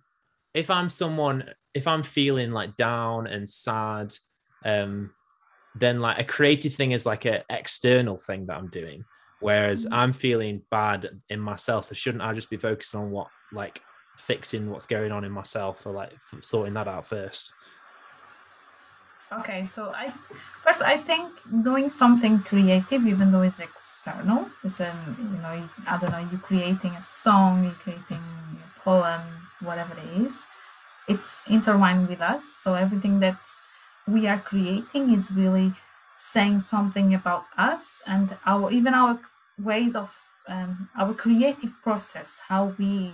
if 0.53 0.69
I'm 0.69 0.89
someone 0.89 1.49
if 1.73 1.87
I'm 1.87 2.03
feeling 2.03 2.51
like 2.51 2.75
down 2.77 3.27
and 3.27 3.47
sad, 3.47 4.13
um, 4.65 5.11
then 5.75 5.99
like 5.99 6.19
a 6.19 6.23
creative 6.23 6.73
thing 6.73 6.91
is 6.91 7.05
like 7.05 7.25
an 7.25 7.41
external 7.49 8.17
thing 8.17 8.47
that 8.47 8.57
I'm 8.57 8.69
doing. 8.69 9.03
Whereas 9.39 9.85
Mhm. 9.85 9.89
I'm 9.93 10.13
feeling 10.13 10.61
bad 10.71 11.09
in 11.29 11.39
myself, 11.39 11.85
so 11.85 11.95
shouldn't 11.95 12.23
I 12.23 12.33
just 12.33 12.49
be 12.49 12.57
focusing 12.57 12.99
on 12.99 13.11
what 13.11 13.27
like 13.53 13.81
fixing 14.17 14.69
what's 14.69 14.85
going 14.85 15.11
on 15.11 15.23
in 15.23 15.31
myself 15.31 15.85
or 15.85 15.93
like 15.93 16.13
sorting 16.41 16.73
that 16.73 16.87
out 16.87 17.07
first? 17.07 17.53
Okay, 19.31 19.65
so 19.65 19.91
I 19.93 20.13
first 20.63 20.81
I 20.81 20.97
think 20.97 21.33
doing 21.61 21.89
something 21.89 22.39
creative, 22.39 23.05
even 23.05 23.31
though 23.31 23.41
it's 23.41 23.59
external, 23.59 24.47
it's 24.63 24.79
a 24.79 24.95
you 25.17 25.37
know 25.39 25.69
I 25.85 25.97
don't 25.97 26.11
know 26.11 26.27
you're 26.31 26.39
creating 26.39 26.91
a 26.91 27.01
song, 27.01 27.63
you're 27.63 27.73
creating 27.73 28.23
a 28.63 28.79
poem, 28.83 29.21
whatever 29.59 29.95
it 29.99 30.21
is, 30.25 30.43
it's 31.09 31.43
intertwined 31.47 32.07
with 32.07 32.21
us. 32.21 32.45
So 32.45 32.75
everything 32.75 33.19
that 33.19 33.39
we 34.07 34.27
are 34.27 34.39
creating 34.39 35.13
is 35.13 35.29
really 35.31 35.73
saying 36.17 36.59
something 36.59 37.13
about 37.13 37.43
us 37.57 38.01
and 38.07 38.37
our 38.45 38.71
even 38.71 38.93
our 38.93 39.19
ways 39.59 39.95
of 39.95 40.17
um, 40.47 40.89
our 40.97 41.13
creative 41.13 41.73
process, 41.83 42.41
how 42.47 42.73
we 42.79 43.13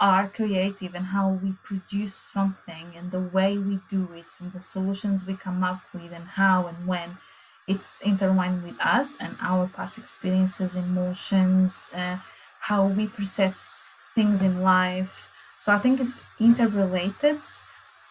are 0.00 0.28
creative 0.28 0.94
and 0.94 1.06
how 1.06 1.28
we 1.30 1.52
produce 1.62 2.14
something 2.14 2.94
and 2.96 3.10
the 3.10 3.20
way 3.20 3.56
we 3.58 3.80
do 3.88 4.12
it 4.12 4.26
and 4.40 4.52
the 4.52 4.60
solutions 4.60 5.24
we 5.24 5.34
come 5.36 5.62
up 5.62 5.80
with 5.92 6.12
and 6.12 6.24
how 6.40 6.66
and 6.66 6.86
when 6.86 7.18
it's 7.66 8.00
intertwined 8.02 8.62
with 8.62 8.78
us 8.80 9.16
and 9.20 9.36
our 9.40 9.68
past 9.68 9.96
experiences 9.98 10.76
emotions 10.76 11.90
uh, 11.94 12.18
how 12.60 12.86
we 12.86 13.06
process 13.06 13.80
things 14.14 14.42
in 14.42 14.60
life. 14.62 15.28
So 15.60 15.72
i 15.74 15.78
think 15.78 16.00
it's 16.00 16.20
interrelated. 16.38 17.40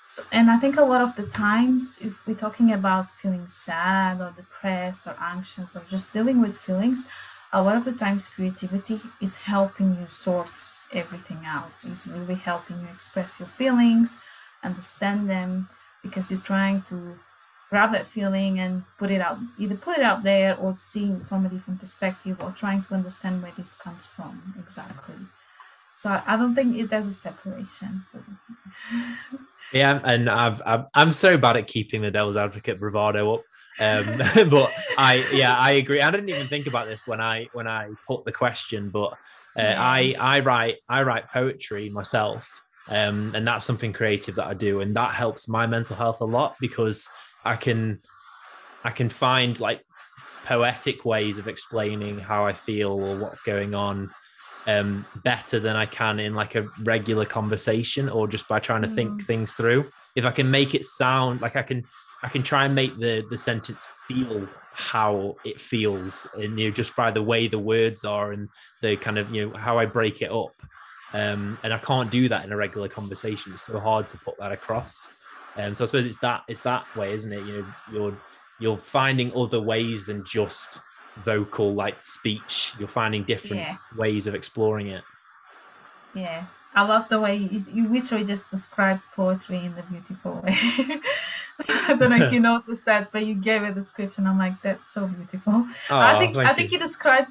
So, 0.09 0.23
and 0.31 0.51
i 0.51 0.57
think 0.59 0.77
a 0.77 0.83
lot 0.83 1.01
of 1.01 1.15
the 1.15 1.25
times 1.27 1.99
if 1.99 2.13
we're 2.27 2.35
talking 2.45 2.71
about 2.71 3.11
feeling 3.21 3.47
sad 3.47 4.21
or 4.21 4.31
depressed 4.31 5.07
or 5.07 5.15
anxious 5.19 5.75
or 5.75 5.83
just 5.89 6.11
dealing 6.13 6.41
with 6.41 6.57
feelings 6.57 7.05
a 7.53 7.61
lot 7.61 7.77
of 7.77 7.85
the 7.85 7.91
times 7.91 8.27
creativity 8.27 8.99
is 9.21 9.35
helping 9.35 9.95
you 9.99 10.05
sort 10.09 10.51
everything 10.91 11.41
out 11.45 11.71
it's 11.85 12.07
really 12.07 12.35
helping 12.35 12.79
you 12.81 12.87
express 12.93 13.39
your 13.39 13.47
feelings 13.47 14.15
understand 14.63 15.29
them 15.29 15.69
because 16.01 16.29
you're 16.29 16.39
trying 16.39 16.83
to 16.89 17.17
grab 17.69 17.91
that 17.91 18.05
feeling 18.05 18.59
and 18.59 18.83
put 18.97 19.09
it 19.09 19.21
out 19.21 19.37
either 19.57 19.75
put 19.75 19.97
it 19.97 20.03
out 20.03 20.23
there 20.23 20.55
or 20.57 20.75
see 20.77 21.05
it 21.05 21.25
from 21.25 21.45
a 21.45 21.49
different 21.49 21.79
perspective 21.79 22.37
or 22.39 22.51
trying 22.51 22.83
to 22.83 22.93
understand 22.93 23.41
where 23.41 23.53
this 23.57 23.73
comes 23.73 24.05
from 24.05 24.53
exactly 24.59 25.15
so 25.95 26.21
i, 26.27 26.35
don't 26.35 26.55
think 26.55 26.75
it 26.77 26.89
there's 26.89 27.07
a 27.07 27.13
separation 27.13 28.05
Yeah, 29.73 29.99
and 30.03 30.29
I've, 30.29 30.61
I've 30.65 30.85
I'm 30.93 31.11
so 31.11 31.37
bad 31.37 31.57
at 31.57 31.67
keeping 31.67 32.03
the 32.03 32.11
devil's 32.11 32.37
advocate 32.37 32.79
bravado 32.79 33.33
up. 33.33 33.43
Um, 33.79 34.17
but 34.49 34.73
I 34.97 35.25
yeah 35.31 35.55
I 35.55 35.71
agree. 35.71 36.01
I 36.01 36.11
didn't 36.11 36.29
even 36.29 36.47
think 36.47 36.67
about 36.67 36.87
this 36.87 37.07
when 37.07 37.21
I 37.21 37.49
when 37.51 37.67
I 37.67 37.89
put 38.07 38.25
the 38.25 38.31
question, 38.31 38.89
but 38.89 39.17
uh, 39.57 39.75
I 39.77 40.15
I 40.19 40.39
write 40.39 40.77
I 40.89 41.03
write 41.03 41.29
poetry 41.31 41.89
myself, 41.89 42.49
um, 42.87 43.31
and 43.35 43.47
that's 43.47 43.65
something 43.65 43.93
creative 43.93 44.35
that 44.35 44.47
I 44.47 44.53
do, 44.53 44.81
and 44.81 44.95
that 44.95 45.13
helps 45.13 45.47
my 45.47 45.67
mental 45.67 45.95
health 45.95 46.21
a 46.21 46.25
lot 46.25 46.57
because 46.59 47.09
I 47.43 47.55
can 47.55 48.01
I 48.83 48.91
can 48.91 49.09
find 49.09 49.59
like 49.59 49.83
poetic 50.45 51.05
ways 51.05 51.37
of 51.39 51.47
explaining 51.47 52.19
how 52.19 52.45
I 52.45 52.53
feel 52.53 52.91
or 52.91 53.17
what's 53.17 53.41
going 53.41 53.73
on 53.73 54.09
um 54.65 55.05
better 55.15 55.59
than 55.59 55.75
I 55.75 55.85
can 55.85 56.19
in 56.19 56.35
like 56.35 56.55
a 56.55 56.67
regular 56.83 57.25
conversation 57.25 58.07
or 58.07 58.27
just 58.27 58.47
by 58.47 58.59
trying 58.59 58.83
to 58.83 58.87
think 58.87 59.21
Mm. 59.21 59.25
things 59.25 59.53
through. 59.53 59.89
If 60.15 60.25
I 60.25 60.31
can 60.31 60.49
make 60.49 60.73
it 60.73 60.85
sound 60.85 61.41
like 61.41 61.55
I 61.57 61.63
can 61.63 61.83
I 62.23 62.29
can 62.29 62.43
try 62.43 62.65
and 62.65 62.73
make 62.73 62.97
the 62.99 63.25
the 63.29 63.37
sentence 63.37 63.85
feel 64.07 64.47
how 64.75 65.35
it 65.45 65.61
feels 65.61 66.25
and 66.35 66.57
you 66.59 66.67
know 66.69 66.73
just 66.73 66.95
by 66.95 67.11
the 67.11 67.21
way 67.21 67.47
the 67.47 67.59
words 67.59 68.03
are 68.05 68.31
and 68.31 68.49
the 68.81 68.95
kind 68.97 69.17
of 69.19 69.29
you 69.29 69.49
know 69.49 69.57
how 69.57 69.77
I 69.77 69.85
break 69.85 70.21
it 70.21 70.31
up. 70.31 70.55
Um 71.13 71.59
and 71.63 71.71
I 71.73 71.77
can't 71.77 72.09
do 72.09 72.27
that 72.29 72.43
in 72.45 72.51
a 72.51 72.57
regular 72.57 72.87
conversation. 72.89 73.53
It's 73.53 73.65
so 73.67 73.79
hard 73.79 74.07
to 74.09 74.17
put 74.25 74.35
that 74.39 74.51
across. 74.51 75.07
Um 75.57 75.73
so 75.73 75.83
I 75.83 75.87
suppose 75.87 76.05
it's 76.05 76.19
that 76.19 76.41
it's 76.47 76.61
that 76.61 76.85
way, 76.95 77.13
isn't 77.13 77.31
it? 77.31 77.45
You 77.45 77.53
know, 77.61 77.67
you're 77.91 78.17
you're 78.59 78.77
finding 78.77 79.31
other 79.35 79.61
ways 79.61 80.05
than 80.05 80.23
just 80.25 80.79
vocal 81.17 81.75
like 81.75 81.97
speech 82.05 82.73
you're 82.79 82.87
finding 82.87 83.23
different 83.23 83.61
Yeah. 83.61 83.77
ways 83.95 84.25
of 84.25 84.33
exploring 84.33 84.87
it 84.87 85.03
Yeah, 86.15 86.45
I 86.75 86.83
love 86.83 87.07
the 87.09 87.19
way 87.19 87.35
you, 87.37 87.63
you 87.71 87.87
literally 87.87 88.25
just 88.25 88.49
described 88.49 89.01
poetry 89.15 89.57
in 89.57 89.75
the 89.75 89.83
beautiful 89.83 90.41
way. 90.43 90.57
I 91.69 91.93
don't 91.93 92.09
know 92.09 92.25
if 92.25 92.33
you 92.33 92.39
noticed 92.51 92.85
that, 92.85 93.11
but 93.11 93.25
you 93.25 93.35
gave 93.35 93.61
a 93.63 93.71
description. 93.71 94.25
I'm 94.25 94.39
like, 94.39 94.61
that's 94.63 94.93
so 94.93 95.07
beautiful. 95.07 95.67
I 95.89 96.17
think 96.17 96.37
I 96.37 96.53
think 96.53 96.71
you 96.71 96.79
described 96.79 97.29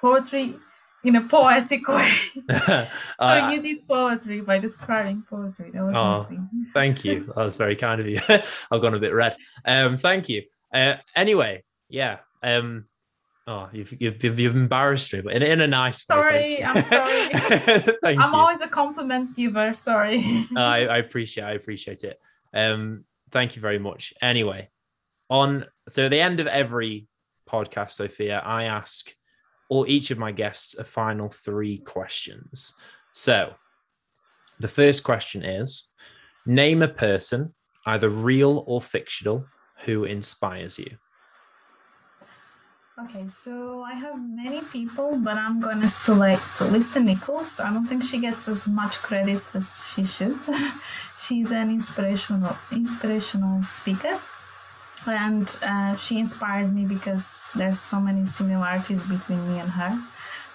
poetry 0.00 0.56
in 1.04 1.16
a 1.16 1.20
poetic 1.22 1.86
way. 1.88 2.12
so 2.50 2.86
Uh, 3.18 3.50
you 3.52 3.60
did 3.62 3.86
poetry 3.86 4.40
by 4.40 4.58
describing 4.58 5.24
poetry. 5.28 5.70
That 5.72 5.82
was 5.82 5.94
Aw, 5.94 6.18
amazing. 6.20 6.48
thank 6.74 7.04
you 7.04 7.24
that 7.34 7.44
was 7.44 7.56
very 7.56 7.74
kind 7.74 8.00
of 8.00 8.06
you 8.06 8.18
i've 8.28 8.80
gone 8.82 8.94
a 8.94 8.98
bit 8.98 9.12
red 9.12 9.34
um 9.64 9.96
thank 9.96 10.28
you 10.28 10.42
uh 10.72 10.94
anyway 11.16 11.62
yeah 11.88 12.18
um 12.42 12.84
oh 13.50 13.68
you've 13.72 13.92
you've, 14.00 14.22
you've, 14.22 14.56
embarrassed 14.56 15.12
me 15.12 15.20
but 15.20 15.34
in, 15.34 15.42
in 15.42 15.60
a 15.60 15.66
nice 15.66 16.08
way 16.08 16.14
Sorry, 16.14 16.64
I'm 16.64 16.82
sorry. 16.84 18.16
I'm 18.16 18.34
always 18.34 18.60
a 18.60 18.68
compliment 18.68 19.34
giver. 19.34 19.74
Sorry. 19.74 20.46
I, 20.56 20.86
I 20.86 20.98
appreciate 20.98 21.44
I 21.44 21.52
appreciate 21.52 22.04
it. 22.04 22.18
Um, 22.54 23.04
thank 23.30 23.56
you 23.56 23.62
very 23.62 23.78
much. 23.78 24.14
Anyway, 24.22 24.70
on 25.28 25.66
so 25.88 26.04
at 26.06 26.10
the 26.10 26.20
end 26.20 26.40
of 26.40 26.46
every 26.46 27.08
podcast, 27.48 27.92
Sophia, 27.92 28.38
I 28.38 28.64
ask 28.64 29.12
or 29.68 29.86
each 29.88 30.10
of 30.10 30.18
my 30.18 30.32
guests 30.32 30.76
a 30.78 30.84
final 30.84 31.28
three 31.28 31.78
questions. 31.78 32.72
So 33.12 33.54
the 34.58 34.68
first 34.68 35.02
question 35.02 35.44
is 35.44 35.88
name 36.46 36.82
a 36.82 36.88
person, 36.88 37.54
either 37.86 38.08
real 38.08 38.64
or 38.66 38.80
fictional, 38.80 39.46
who 39.84 40.04
inspires 40.04 40.78
you. 40.78 40.96
Okay, 43.04 43.26
so 43.28 43.82
I 43.82 43.94
have 43.94 44.20
many 44.20 44.60
people, 44.60 45.16
but 45.16 45.36
I'm 45.38 45.58
gonna 45.58 45.88
select 45.88 46.60
Lisa 46.60 47.00
Nichols. 47.00 47.58
I 47.58 47.72
don't 47.72 47.86
think 47.86 48.02
she 48.02 48.18
gets 48.18 48.46
as 48.46 48.68
much 48.68 48.98
credit 48.98 49.42
as 49.54 49.90
she 49.94 50.04
should. 50.04 50.38
She's 51.18 51.50
an 51.50 51.70
inspirational 51.70 52.58
inspirational 52.70 53.62
speaker, 53.62 54.20
and 55.06 55.56
uh, 55.62 55.96
she 55.96 56.18
inspires 56.18 56.70
me 56.70 56.84
because 56.84 57.48
there's 57.54 57.80
so 57.80 58.00
many 58.00 58.26
similarities 58.26 59.02
between 59.04 59.50
me 59.50 59.60
and 59.60 59.70
her. 59.70 59.98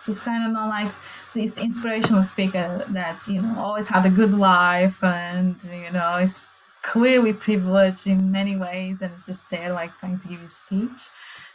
She's 0.06 0.20
kind 0.20 0.46
of 0.46 0.52
not 0.54 0.70
like 0.70 0.92
this 1.34 1.58
inspirational 1.58 2.22
speaker 2.22 2.86
that 2.90 3.28
you 3.28 3.42
know 3.42 3.56
always 3.58 3.88
had 3.88 4.06
a 4.06 4.12
good 4.12 4.36
life 4.36 5.04
and 5.04 5.56
you 5.64 5.92
know 5.92 6.18
is 6.18 6.42
clearly 6.86 7.34
privileged 7.34 8.06
in 8.06 8.32
many 8.32 8.56
ways 8.56 9.02
and 9.02 9.12
is 9.16 9.26
just 9.26 9.50
there 9.50 9.74
like 9.74 9.92
trying 10.00 10.20
to 10.20 10.28
give 10.28 10.42
you 10.42 10.50
speech. 10.50 11.02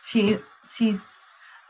She 0.03 0.39
she's 0.69 1.07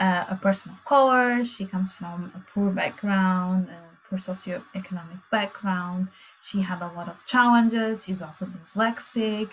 uh, 0.01 0.25
a 0.31 0.37
person 0.37 0.73
of 0.73 0.83
color. 0.87 1.45
She 1.45 1.67
comes 1.67 1.93
from 1.93 2.33
a 2.35 2.41
poor 2.53 2.71
background 2.71 3.69
a 3.69 3.81
poor 4.09 4.19
socioeconomic 4.19 5.21
background. 5.31 6.09
She 6.41 6.63
had 6.63 6.81
a 6.81 6.91
lot 6.97 7.09
of 7.09 7.25
challenges. 7.27 8.05
She's 8.05 8.23
also 8.23 8.47
dyslexic. 8.47 9.51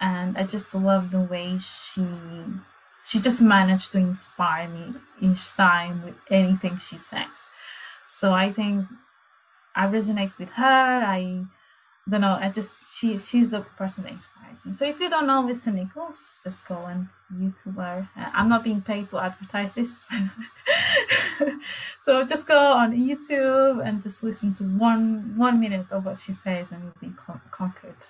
And 0.00 0.36
i 0.36 0.42
just 0.44 0.74
love 0.74 1.10
the 1.12 1.20
way 1.20 1.58
she 1.58 2.06
she 3.04 3.20
just 3.20 3.40
managed 3.42 3.92
to 3.92 3.98
inspire 3.98 4.68
me 4.68 4.94
each 5.20 5.52
time 5.52 6.02
with 6.04 6.16
anything 6.30 6.78
she 6.78 6.98
says. 6.98 7.36
So 8.08 8.32
i 8.32 8.50
think 8.50 8.86
i 9.76 9.86
resonate 9.86 10.32
with 10.38 10.50
her. 10.62 10.86
I 11.18 11.44
don't 12.10 12.20
know 12.20 12.36
i 12.40 12.48
just 12.48 12.96
she 12.96 13.16
she's 13.16 13.50
the 13.50 13.60
person 13.78 14.02
that 14.02 14.12
inspires 14.12 14.64
me 14.64 14.72
so 14.72 14.84
if 14.84 14.98
you 14.98 15.08
don't 15.08 15.26
know 15.26 15.40
lisa 15.40 15.70
nichols 15.70 16.38
just 16.42 16.66
go 16.66 16.74
and 16.86 17.06
youtube 17.32 17.76
her 17.76 18.08
Uh, 18.16 18.30
i'm 18.34 18.48
not 18.48 18.64
being 18.64 18.80
paid 18.80 19.08
to 19.08 19.18
advertise 19.18 19.74
this 19.74 20.04
so 22.00 22.24
just 22.24 22.46
go 22.46 22.58
on 22.58 22.92
youtube 22.92 23.86
and 23.86 24.02
just 24.02 24.22
listen 24.22 24.52
to 24.52 24.64
one 24.64 25.32
one 25.36 25.60
minute 25.60 25.86
of 25.92 26.04
what 26.04 26.18
she 26.18 26.32
says 26.32 26.66
and 26.72 26.82
you'll 26.82 27.10
be 27.10 27.16
con- 27.16 27.40
conquered 27.50 28.06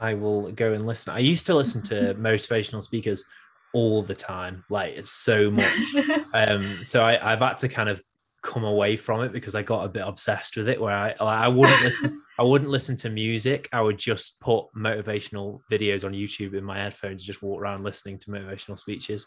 I 0.00 0.14
will 0.14 0.50
go 0.52 0.72
and 0.72 0.86
listen. 0.86 1.14
I 1.14 1.20
used 1.20 1.46
to 1.46 1.54
listen 1.54 1.80
to 1.82 2.14
motivational 2.18 2.82
speakers 2.82 3.24
all 3.72 4.02
the 4.02 4.14
time. 4.14 4.64
Like 4.68 4.94
it's 4.96 5.12
so 5.12 5.50
much. 5.50 5.72
um, 6.34 6.82
so 6.82 7.04
I, 7.04 7.32
I've 7.32 7.38
had 7.38 7.58
to 7.58 7.68
kind 7.68 7.88
of 7.88 8.02
come 8.44 8.64
away 8.64 8.96
from 8.96 9.22
it 9.22 9.32
because 9.32 9.54
I 9.54 9.62
got 9.62 9.84
a 9.84 9.88
bit 9.88 10.06
obsessed 10.06 10.56
with 10.56 10.68
it. 10.68 10.80
Where 10.80 10.92
I 10.92 11.14
I 11.18 11.48
wouldn't 11.48 11.82
listen, 11.82 12.22
I 12.38 12.42
wouldn't 12.42 12.70
listen 12.70 12.96
to 12.98 13.10
music. 13.10 13.68
I 13.72 13.80
would 13.80 13.98
just 13.98 14.38
put 14.40 14.66
motivational 14.76 15.60
videos 15.72 16.04
on 16.04 16.12
YouTube 16.12 16.54
in 16.54 16.62
my 16.62 16.78
headphones, 16.78 17.22
and 17.22 17.26
just 17.26 17.42
walk 17.42 17.60
around 17.60 17.82
listening 17.82 18.18
to 18.20 18.30
motivational 18.30 18.78
speeches. 18.78 19.26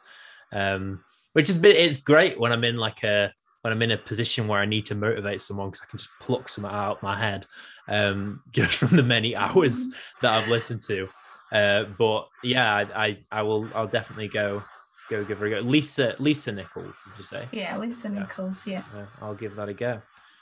Um, 0.53 1.03
which 1.33 1.49
is 1.49 1.61
it's 1.61 1.97
great 1.97 2.39
when 2.39 2.53
I'm 2.53 2.63
in 2.63 2.77
like 2.77 3.03
a 3.03 3.33
when 3.61 3.73
I'm 3.73 3.81
in 3.81 3.91
a 3.91 3.97
position 3.97 4.47
where 4.47 4.61
I 4.61 4.65
need 4.65 4.85
to 4.85 4.95
motivate 4.95 5.41
someone 5.41 5.69
because 5.69 5.81
I 5.81 5.89
can 5.89 5.97
just 5.97 6.11
pluck 6.21 6.47
some 6.47 6.63
out 6.63 7.03
my 7.03 7.17
head 7.17 7.45
um, 7.89 8.41
just 8.51 8.75
from 8.75 8.95
the 8.95 9.03
many 9.03 9.35
hours 9.35 9.89
that 10.21 10.31
I've 10.31 10.47
listened 10.47 10.83
to. 10.83 11.09
Uh, 11.51 11.85
but 11.97 12.27
yeah, 12.43 12.73
I, 12.73 13.05
I, 13.05 13.17
I 13.31 13.41
will 13.41 13.67
I'll 13.73 13.87
definitely 13.87 14.27
go 14.27 14.63
go 15.09 15.23
give 15.23 15.39
her 15.39 15.45
a 15.47 15.49
go. 15.49 15.59
Lisa 15.59 16.15
Lisa 16.19 16.51
Nichols, 16.51 17.03
did 17.03 17.17
you 17.17 17.23
say? 17.23 17.47
Yeah, 17.51 17.77
Lisa 17.77 18.09
yeah. 18.09 18.19
Nichols. 18.19 18.65
Yeah. 18.65 18.83
I'll 19.21 19.35
give 19.35 19.55
that 19.55 19.69
a 19.69 19.73
go. 19.73 20.01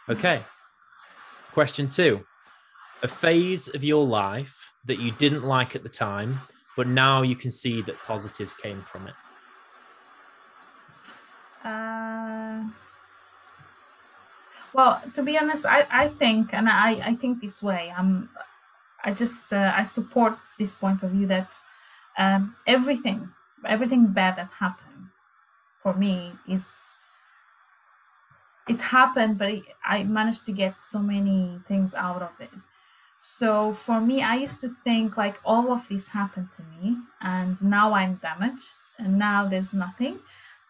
Okay. 0.09 0.41
Question 1.51 1.89
two: 1.89 2.25
A 3.03 3.07
phase 3.07 3.73
of 3.73 3.83
your 3.83 4.05
life 4.05 4.71
that 4.85 4.99
you 4.99 5.11
didn't 5.11 5.43
like 5.43 5.75
at 5.75 5.83
the 5.83 5.89
time, 5.89 6.39
but 6.75 6.87
now 6.87 7.21
you 7.21 7.35
can 7.35 7.51
see 7.51 7.81
that 7.81 7.97
positives 7.99 8.53
came 8.53 8.81
from 8.83 9.07
it. 9.07 9.13
Uh, 11.65 12.63
well, 14.73 15.01
to 15.13 15.23
be 15.23 15.37
honest, 15.37 15.65
I, 15.65 15.87
I 15.89 16.07
think, 16.09 16.53
and 16.53 16.69
I, 16.69 16.91
I 17.09 17.15
think 17.15 17.41
this 17.41 17.63
way. 17.63 17.91
I'm, 17.95 18.29
I 19.03 19.11
just 19.11 19.51
uh, 19.51 19.71
I 19.75 19.83
support 19.83 20.37
this 20.59 20.75
point 20.75 21.01
of 21.01 21.11
view 21.11 21.27
that 21.27 21.57
um, 22.17 22.55
everything, 22.67 23.29
everything 23.67 24.07
bad 24.07 24.37
that 24.37 24.49
happened 24.59 25.09
for 25.81 25.93
me 25.93 26.33
is 26.47 27.07
it 28.67 28.81
happened, 28.81 29.37
but 29.37 29.49
it, 29.49 29.63
I 29.85 30.03
managed 30.03 30.45
to 30.45 30.51
get 30.51 30.83
so 30.83 30.99
many 30.99 31.59
things 31.67 31.93
out 31.93 32.21
of 32.21 32.31
it. 32.39 32.49
So 33.17 33.71
for 33.73 34.01
me, 34.01 34.21
I 34.23 34.35
used 34.35 34.59
to 34.61 34.75
think 34.83 35.15
like 35.17 35.39
all 35.45 35.71
of 35.71 35.87
this 35.87 36.09
happened 36.09 36.49
to 36.57 36.63
me, 36.63 36.97
and 37.21 37.61
now 37.61 37.93
I'm 37.93 38.15
damaged, 38.15 38.79
and 38.97 39.17
now 39.17 39.47
there's 39.47 39.73
nothing. 39.73 40.19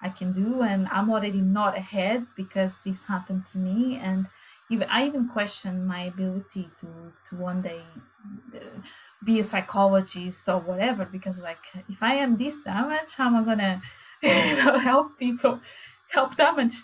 I 0.01 0.09
can 0.09 0.33
do, 0.33 0.61
and 0.61 0.87
I'm 0.91 1.09
already 1.09 1.41
not 1.41 1.77
ahead 1.77 2.27
because 2.35 2.79
this 2.85 3.03
happened 3.03 3.47
to 3.47 3.57
me, 3.57 3.97
and 3.97 4.27
even 4.69 4.87
I 4.89 5.05
even 5.05 5.27
question 5.29 5.85
my 5.85 6.03
ability 6.03 6.69
to 6.81 6.87
to 7.29 7.35
one 7.35 7.61
day 7.61 7.81
uh, 8.55 8.59
be 9.23 9.39
a 9.39 9.43
psychologist 9.43 10.47
or 10.49 10.59
whatever 10.59 11.05
because 11.05 11.41
like 11.41 11.63
if 11.89 12.01
I 12.01 12.15
am 12.15 12.37
this 12.37 12.59
damaged, 12.63 13.15
how 13.15 13.27
am 13.27 13.35
I 13.35 13.43
gonna 13.43 13.81
you 14.21 14.63
know 14.63 14.77
help 14.77 15.19
people 15.19 15.59
help 16.09 16.35
damage? 16.35 16.75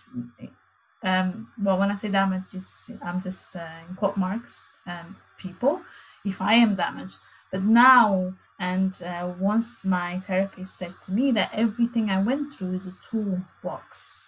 Um, 1.03 1.51
well, 1.61 1.79
when 1.79 1.89
I 1.91 1.95
say 1.95 2.09
damage, 2.09 2.53
is 2.53 2.91
I'm 3.01 3.21
just 3.23 3.45
uh, 3.55 3.67
in 3.89 3.95
quote 3.95 4.17
marks 4.17 4.59
um, 4.86 5.15
people. 5.39 5.82
If 6.23 6.39
I 6.39 6.53
am 6.53 6.75
damaged, 6.75 7.17
but 7.51 7.63
now 7.63 8.34
and 8.59 9.01
uh, 9.01 9.34
once 9.39 9.84
my 9.84 10.19
therapist 10.27 10.77
said 10.77 10.93
to 11.05 11.11
me 11.11 11.32
that 11.32 11.49
everything 11.51 12.11
I 12.11 12.21
went 12.21 12.53
through 12.53 12.73
is 12.73 12.86
a 12.86 12.93
toolbox 13.09 14.25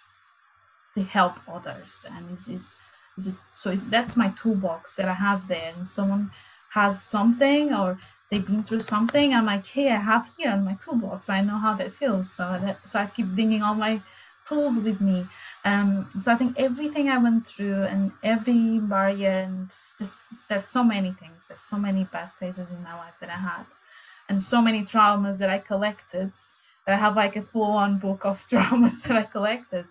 to 0.95 1.03
help 1.03 1.35
others, 1.47 2.03
and 2.09 2.33
is 2.35 2.49
is 2.49 2.75
is 2.92 2.92
it 3.17 3.35
so? 3.53 3.75
That's 3.75 4.15
my 4.15 4.29
toolbox 4.29 4.93
that 4.95 5.07
I 5.07 5.13
have 5.13 5.47
there. 5.47 5.73
And 5.77 5.89
someone 5.89 6.31
has 6.73 7.03
something 7.03 7.73
or 7.73 7.99
they've 8.29 8.45
been 8.45 8.63
through 8.63 8.79
something, 8.79 9.33
I'm 9.33 9.45
like, 9.45 9.67
hey, 9.67 9.91
I 9.91 9.97
have 9.97 10.27
here 10.37 10.51
in 10.51 10.65
my 10.65 10.75
toolbox. 10.83 11.29
I 11.29 11.41
know 11.41 11.57
how 11.57 11.75
that 11.75 11.91
feels. 11.93 12.31
So 12.31 12.43
that 12.43 12.79
so 12.89 12.99
I 12.99 13.05
keep 13.05 13.27
bringing 13.27 13.61
all 13.61 13.75
my 13.75 14.01
tools 14.47 14.79
with 14.79 14.99
me. 14.99 15.27
Um, 15.63 16.09
so 16.19 16.33
I 16.33 16.35
think 16.35 16.59
everything 16.59 17.09
I 17.09 17.17
went 17.17 17.47
through 17.47 17.83
and 17.83 18.11
every 18.23 18.79
barrier 18.79 19.39
and 19.47 19.71
just 19.97 20.47
there's 20.49 20.65
so 20.65 20.83
many 20.83 21.11
things. 21.13 21.45
There's 21.47 21.61
so 21.61 21.77
many 21.77 22.03
bad 22.05 22.31
phases 22.39 22.71
in 22.71 22.83
my 22.83 22.95
life 22.95 23.13
that 23.21 23.29
I 23.29 23.37
had 23.37 23.65
and 24.29 24.43
so 24.43 24.61
many 24.61 24.83
traumas 24.83 25.37
that 25.37 25.49
I 25.49 25.59
collected. 25.59 26.31
That 26.85 26.95
I 26.95 26.97
have 26.97 27.15
like 27.15 27.35
a 27.37 27.41
full 27.41 27.71
on 27.77 27.97
book 27.97 28.25
of 28.25 28.39
traumas 28.49 29.03
that 29.03 29.17
I 29.17 29.23
collected. 29.23 29.85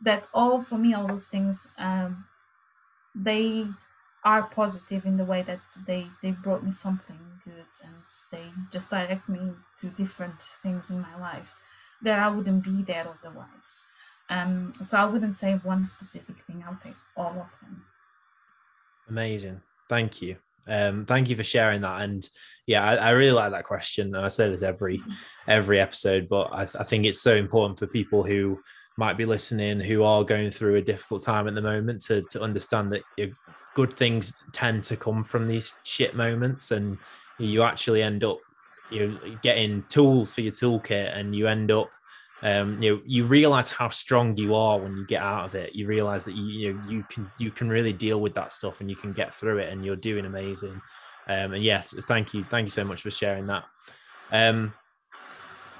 That 0.00 0.28
all 0.32 0.62
for 0.62 0.78
me, 0.78 0.94
all 0.94 1.08
those 1.08 1.26
things, 1.26 1.68
um, 1.76 2.26
they 3.18 3.66
are 4.24 4.42
positive 4.42 5.04
in 5.04 5.16
the 5.16 5.24
way 5.24 5.42
that 5.42 5.60
they 5.86 6.06
they 6.22 6.30
brought 6.30 6.64
me 6.64 6.72
something 6.72 7.18
good 7.44 7.72
and 7.84 7.94
they 8.30 8.44
just 8.72 8.90
direct 8.90 9.28
me 9.28 9.52
to 9.80 9.86
different 9.88 10.42
things 10.62 10.90
in 10.90 11.00
my 11.00 11.18
life 11.20 11.54
that 12.02 12.18
I 12.18 12.28
wouldn't 12.28 12.62
be 12.62 12.82
there 12.82 13.06
otherwise. 13.08 13.84
Um, 14.30 14.72
so 14.82 14.98
I 14.98 15.06
wouldn't 15.06 15.36
say 15.36 15.54
one 15.54 15.84
specific 15.84 16.36
thing. 16.46 16.62
I 16.64 16.70
would 16.70 16.82
say 16.82 16.92
all 17.16 17.30
of 17.30 17.50
them. 17.62 17.84
Amazing. 19.08 19.60
Thank 19.88 20.20
you. 20.20 20.36
Um, 20.66 21.06
thank 21.06 21.30
you 21.30 21.36
for 21.36 21.42
sharing 21.42 21.80
that. 21.80 22.02
And 22.02 22.28
yeah, 22.66 22.84
I, 22.84 22.94
I, 22.96 23.10
really 23.10 23.32
like 23.32 23.52
that 23.52 23.64
question. 23.64 24.14
And 24.14 24.24
I 24.24 24.28
say 24.28 24.50
this 24.50 24.62
every 24.62 25.00
every 25.46 25.80
episode, 25.80 26.28
but 26.28 26.52
I, 26.52 26.62
I, 26.62 26.84
think 26.84 27.06
it's 27.06 27.22
so 27.22 27.34
important 27.34 27.78
for 27.78 27.86
people 27.86 28.22
who 28.22 28.60
might 28.98 29.16
be 29.16 29.24
listening 29.24 29.78
who 29.78 30.02
are 30.02 30.24
going 30.24 30.50
through 30.50 30.74
a 30.74 30.82
difficult 30.82 31.22
time 31.22 31.46
at 31.46 31.54
the 31.54 31.62
moment 31.62 32.02
to 32.02 32.22
to 32.30 32.42
understand 32.42 32.92
that 32.92 33.02
good 33.74 33.96
things 33.96 34.34
tend 34.52 34.82
to 34.82 34.96
come 34.96 35.22
from 35.22 35.46
these 35.46 35.74
shit 35.84 36.16
moments, 36.16 36.72
and 36.72 36.98
you 37.38 37.62
actually 37.62 38.02
end 38.02 38.24
up 38.24 38.38
you 38.90 39.16
getting 39.42 39.84
tools 39.88 40.32
for 40.32 40.40
your 40.40 40.52
toolkit, 40.52 41.16
and 41.16 41.34
you 41.34 41.46
end 41.46 41.70
up 41.70 41.88
um, 42.42 42.76
you 42.82 42.96
know 42.96 43.02
you 43.06 43.24
realize 43.24 43.70
how 43.70 43.88
strong 43.88 44.36
you 44.36 44.56
are 44.56 44.78
when 44.80 44.96
you 44.96 45.06
get 45.06 45.22
out 45.22 45.44
of 45.44 45.54
it. 45.54 45.76
You 45.76 45.86
realize 45.86 46.24
that 46.24 46.34
you 46.34 46.44
you, 46.44 46.74
know, 46.74 46.90
you 46.90 47.04
can 47.08 47.30
you 47.38 47.52
can 47.52 47.68
really 47.68 47.92
deal 47.92 48.20
with 48.20 48.34
that 48.34 48.52
stuff 48.52 48.80
and 48.80 48.90
you 48.90 48.96
can 48.96 49.12
get 49.12 49.32
through 49.32 49.58
it 49.58 49.72
and 49.72 49.84
you're 49.84 49.96
doing 49.96 50.26
amazing. 50.26 50.82
Um, 51.28 51.52
and 51.52 51.62
yes 51.62 51.94
thank 52.06 52.32
you 52.32 52.42
thank 52.44 52.64
you 52.64 52.70
so 52.70 52.84
much 52.84 53.02
for 53.02 53.10
sharing 53.10 53.46
that. 53.46 53.64
Um, 54.32 54.72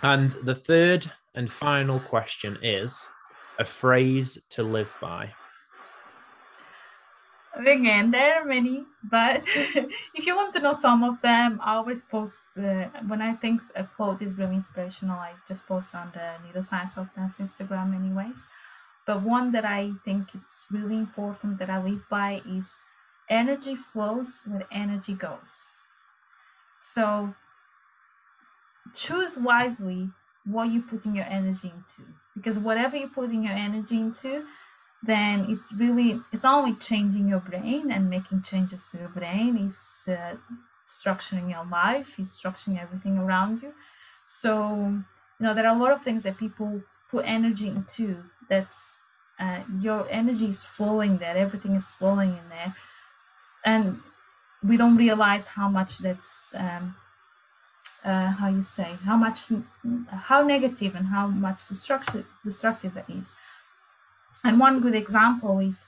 and 0.02 0.30
the 0.44 0.54
third 0.54 1.10
and 1.34 1.50
final 1.50 2.00
question 2.00 2.58
is 2.62 3.06
a 3.58 3.64
phrase 3.64 4.38
to 4.50 4.62
live 4.62 4.94
by. 5.00 5.34
Again 7.54 8.10
there 8.12 8.34
are 8.40 8.44
many 8.44 8.84
but 9.02 9.42
if 10.14 10.24
you 10.26 10.36
want 10.36 10.54
to 10.54 10.60
know 10.60 10.72
some 10.74 11.02
of 11.02 11.20
them 11.22 11.58
i 11.62 11.74
always 11.74 12.02
post 12.02 12.42
uh, 12.58 12.88
when 13.10 13.20
i 13.22 13.34
think 13.34 13.62
a 13.74 13.84
quote 13.84 14.20
is 14.22 14.34
really 14.34 14.54
inspirational 14.54 15.18
i 15.18 15.32
just 15.48 15.66
post 15.66 15.94
on 15.94 16.12
the 16.12 16.26
neuroscience 16.44 16.96
of 16.96 17.12
dance 17.14 17.38
instagram 17.38 17.94
anyways. 17.94 18.40
But 19.06 19.22
one 19.22 19.52
that 19.52 19.64
i 19.64 19.92
think 20.04 20.34
it's 20.34 20.66
really 20.70 20.98
important 20.98 21.58
that 21.58 21.70
i 21.70 21.82
live 21.82 22.04
by 22.10 22.42
is 22.46 22.76
energy 23.28 23.74
flows 23.76 24.34
where 24.46 24.66
energy 24.70 25.14
goes. 25.14 25.72
So 26.80 27.34
choose 28.94 29.36
wisely 29.38 30.10
what 30.50 30.64
you're 30.72 30.82
putting 30.82 31.14
your 31.14 31.26
energy 31.26 31.72
into. 31.76 32.02
Because 32.34 32.58
whatever 32.58 32.96
you're 32.96 33.08
putting 33.08 33.44
your 33.44 33.54
energy 33.54 33.98
into 33.98 34.44
then 35.02 35.46
it's 35.48 35.72
really 35.72 36.20
it's 36.32 36.44
only 36.44 36.74
changing 36.74 37.28
your 37.28 37.38
brain 37.40 37.90
and 37.90 38.10
making 38.10 38.42
changes 38.42 38.84
to 38.90 38.98
your 38.98 39.08
brain 39.08 39.56
is 39.56 40.08
uh, 40.08 40.34
structuring 40.86 41.50
your 41.50 41.64
life 41.66 42.18
is 42.18 42.28
structuring 42.30 42.80
everything 42.80 43.18
around 43.18 43.62
you. 43.62 43.72
So 44.26 44.76
you 45.38 45.46
know 45.46 45.54
there 45.54 45.66
are 45.66 45.76
a 45.76 45.78
lot 45.78 45.92
of 45.92 46.02
things 46.02 46.24
that 46.24 46.36
people 46.36 46.82
put 47.10 47.24
energy 47.26 47.68
into 47.68 48.24
that 48.48 48.74
uh, 49.38 49.60
your 49.80 50.08
energy 50.10 50.48
is 50.48 50.64
flowing 50.64 51.18
there 51.18 51.36
everything 51.36 51.76
is 51.76 51.94
flowing 51.94 52.30
in 52.30 52.48
there. 52.48 52.74
And 53.64 54.00
we 54.62 54.76
don't 54.76 54.96
realize 54.96 55.46
how 55.46 55.68
much 55.68 55.98
that's 55.98 56.52
um, 56.54 56.96
uh, 58.04 58.28
how 58.30 58.48
you 58.48 58.62
say 58.62 58.96
how 59.04 59.16
much 59.16 59.38
how 60.10 60.42
negative 60.42 60.94
and 60.94 61.06
how 61.06 61.26
much 61.26 61.66
destructive 61.68 62.26
destructive 62.44 62.94
that 62.94 63.08
is 63.10 63.30
and 64.44 64.60
one 64.60 64.80
good 64.80 64.94
example 64.94 65.58
is 65.58 65.84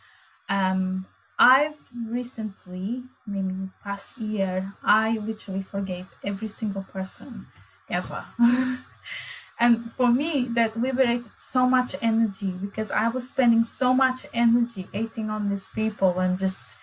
um, 0.48 1.06
I've 1.40 1.88
recently, 2.06 3.04
maybe 3.26 3.70
past 3.82 4.18
year, 4.18 4.74
I 4.84 5.16
literally 5.16 5.62
forgave 5.62 6.06
every 6.22 6.48
single 6.48 6.82
person 6.82 7.46
ever. 7.88 8.26
and 9.58 9.90
for 9.92 10.10
me, 10.10 10.48
that 10.54 10.78
liberated 10.78 11.30
so 11.36 11.66
much 11.66 11.96
energy 12.02 12.50
because 12.50 12.90
I 12.90 13.08
was 13.08 13.26
spending 13.26 13.64
so 13.64 13.94
much 13.94 14.26
energy 14.34 14.86
hating 14.92 15.30
on 15.30 15.48
these 15.48 15.68
people 15.68 16.18
and 16.18 16.38
just 16.38 16.76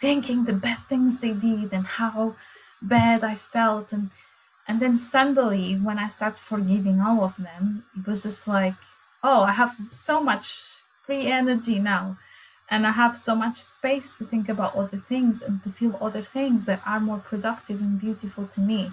thinking 0.00 0.44
the 0.44 0.52
bad 0.52 0.78
things 0.88 1.18
they 1.18 1.32
did 1.32 1.72
and 1.72 1.84
how 1.84 2.36
bad 2.80 3.24
I 3.24 3.34
felt. 3.34 3.92
And 3.92 4.10
and 4.66 4.80
then 4.80 4.96
suddenly, 4.96 5.74
when 5.74 5.98
I 5.98 6.08
start 6.08 6.38
forgiving 6.38 7.00
all 7.00 7.22
of 7.22 7.36
them, 7.36 7.84
it 7.96 8.06
was 8.06 8.22
just 8.22 8.48
like, 8.48 8.74
oh, 9.22 9.42
I 9.42 9.52
have 9.52 9.74
so 9.90 10.22
much 10.22 10.76
free 11.04 11.26
energy 11.26 11.78
now 11.78 12.18
and 12.70 12.86
I 12.86 12.92
have 12.92 13.16
so 13.16 13.34
much 13.34 13.58
space 13.58 14.16
to 14.18 14.24
think 14.24 14.48
about 14.48 14.74
other 14.74 15.02
things 15.08 15.42
and 15.42 15.62
to 15.64 15.70
feel 15.70 15.98
other 16.00 16.22
things 16.22 16.64
that 16.66 16.80
are 16.86 17.00
more 17.00 17.18
productive 17.18 17.80
and 17.80 18.00
beautiful 18.00 18.46
to 18.48 18.60
me. 18.60 18.92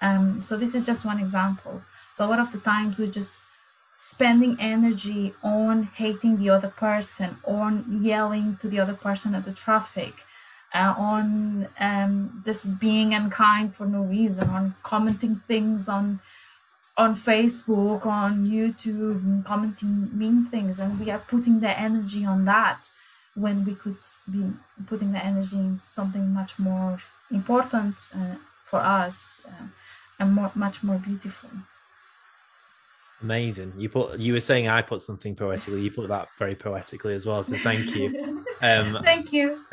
Um, 0.00 0.40
so 0.40 0.56
this 0.56 0.74
is 0.74 0.86
just 0.86 1.04
one 1.04 1.20
example. 1.20 1.82
So 2.14 2.24
a 2.24 2.28
lot 2.28 2.38
of 2.38 2.52
the 2.52 2.58
times 2.58 2.98
we 2.98 3.08
just 3.08 3.44
spending 3.98 4.56
energy 4.58 5.34
on 5.42 5.84
hating 5.94 6.38
the 6.38 6.48
other 6.48 6.68
person, 6.68 7.36
on 7.44 8.00
yelling 8.02 8.58
to 8.62 8.68
the 8.68 8.80
other 8.80 8.94
person 8.94 9.34
at 9.34 9.44
the 9.44 9.52
traffic, 9.52 10.24
uh, 10.74 10.94
on 10.96 11.68
um, 11.78 12.42
just 12.44 12.78
being 12.78 13.14
unkind 13.14 13.74
for 13.74 13.86
no 13.86 14.02
reason, 14.02 14.48
on 14.48 14.74
commenting 14.82 15.42
things 15.48 15.88
on 15.88 16.20
on 16.96 17.14
Facebook, 17.14 18.04
on 18.04 18.46
YouTube, 18.46 19.24
and 19.24 19.44
commenting 19.44 20.10
mean 20.16 20.46
things, 20.46 20.78
and 20.78 21.00
we 21.00 21.10
are 21.10 21.18
putting 21.18 21.60
the 21.60 21.78
energy 21.78 22.24
on 22.24 22.44
that 22.44 22.90
when 23.34 23.64
we 23.64 23.74
could 23.74 23.96
be 24.30 24.52
putting 24.86 25.12
the 25.12 25.24
energy 25.24 25.56
in 25.56 25.78
something 25.78 26.32
much 26.32 26.58
more 26.58 27.00
important 27.30 27.96
uh, 28.14 28.34
for 28.64 28.80
us 28.80 29.40
uh, 29.46 29.66
and 30.18 30.34
more, 30.34 30.52
much 30.54 30.82
more 30.82 30.98
beautiful. 30.98 31.50
Amazing. 33.22 33.74
You 33.76 33.88
put 33.88 34.18
you 34.18 34.32
were 34.32 34.40
saying 34.40 34.68
I 34.68 34.82
put 34.82 35.02
something 35.02 35.34
poetically. 35.34 35.82
You 35.82 35.90
put 35.90 36.08
that 36.08 36.28
very 36.38 36.54
poetically 36.54 37.14
as 37.14 37.26
well. 37.26 37.42
So 37.42 37.56
thank 37.56 37.94
you. 37.94 38.36
Um, 38.62 38.98
thank 39.02 39.32
you. 39.32 39.64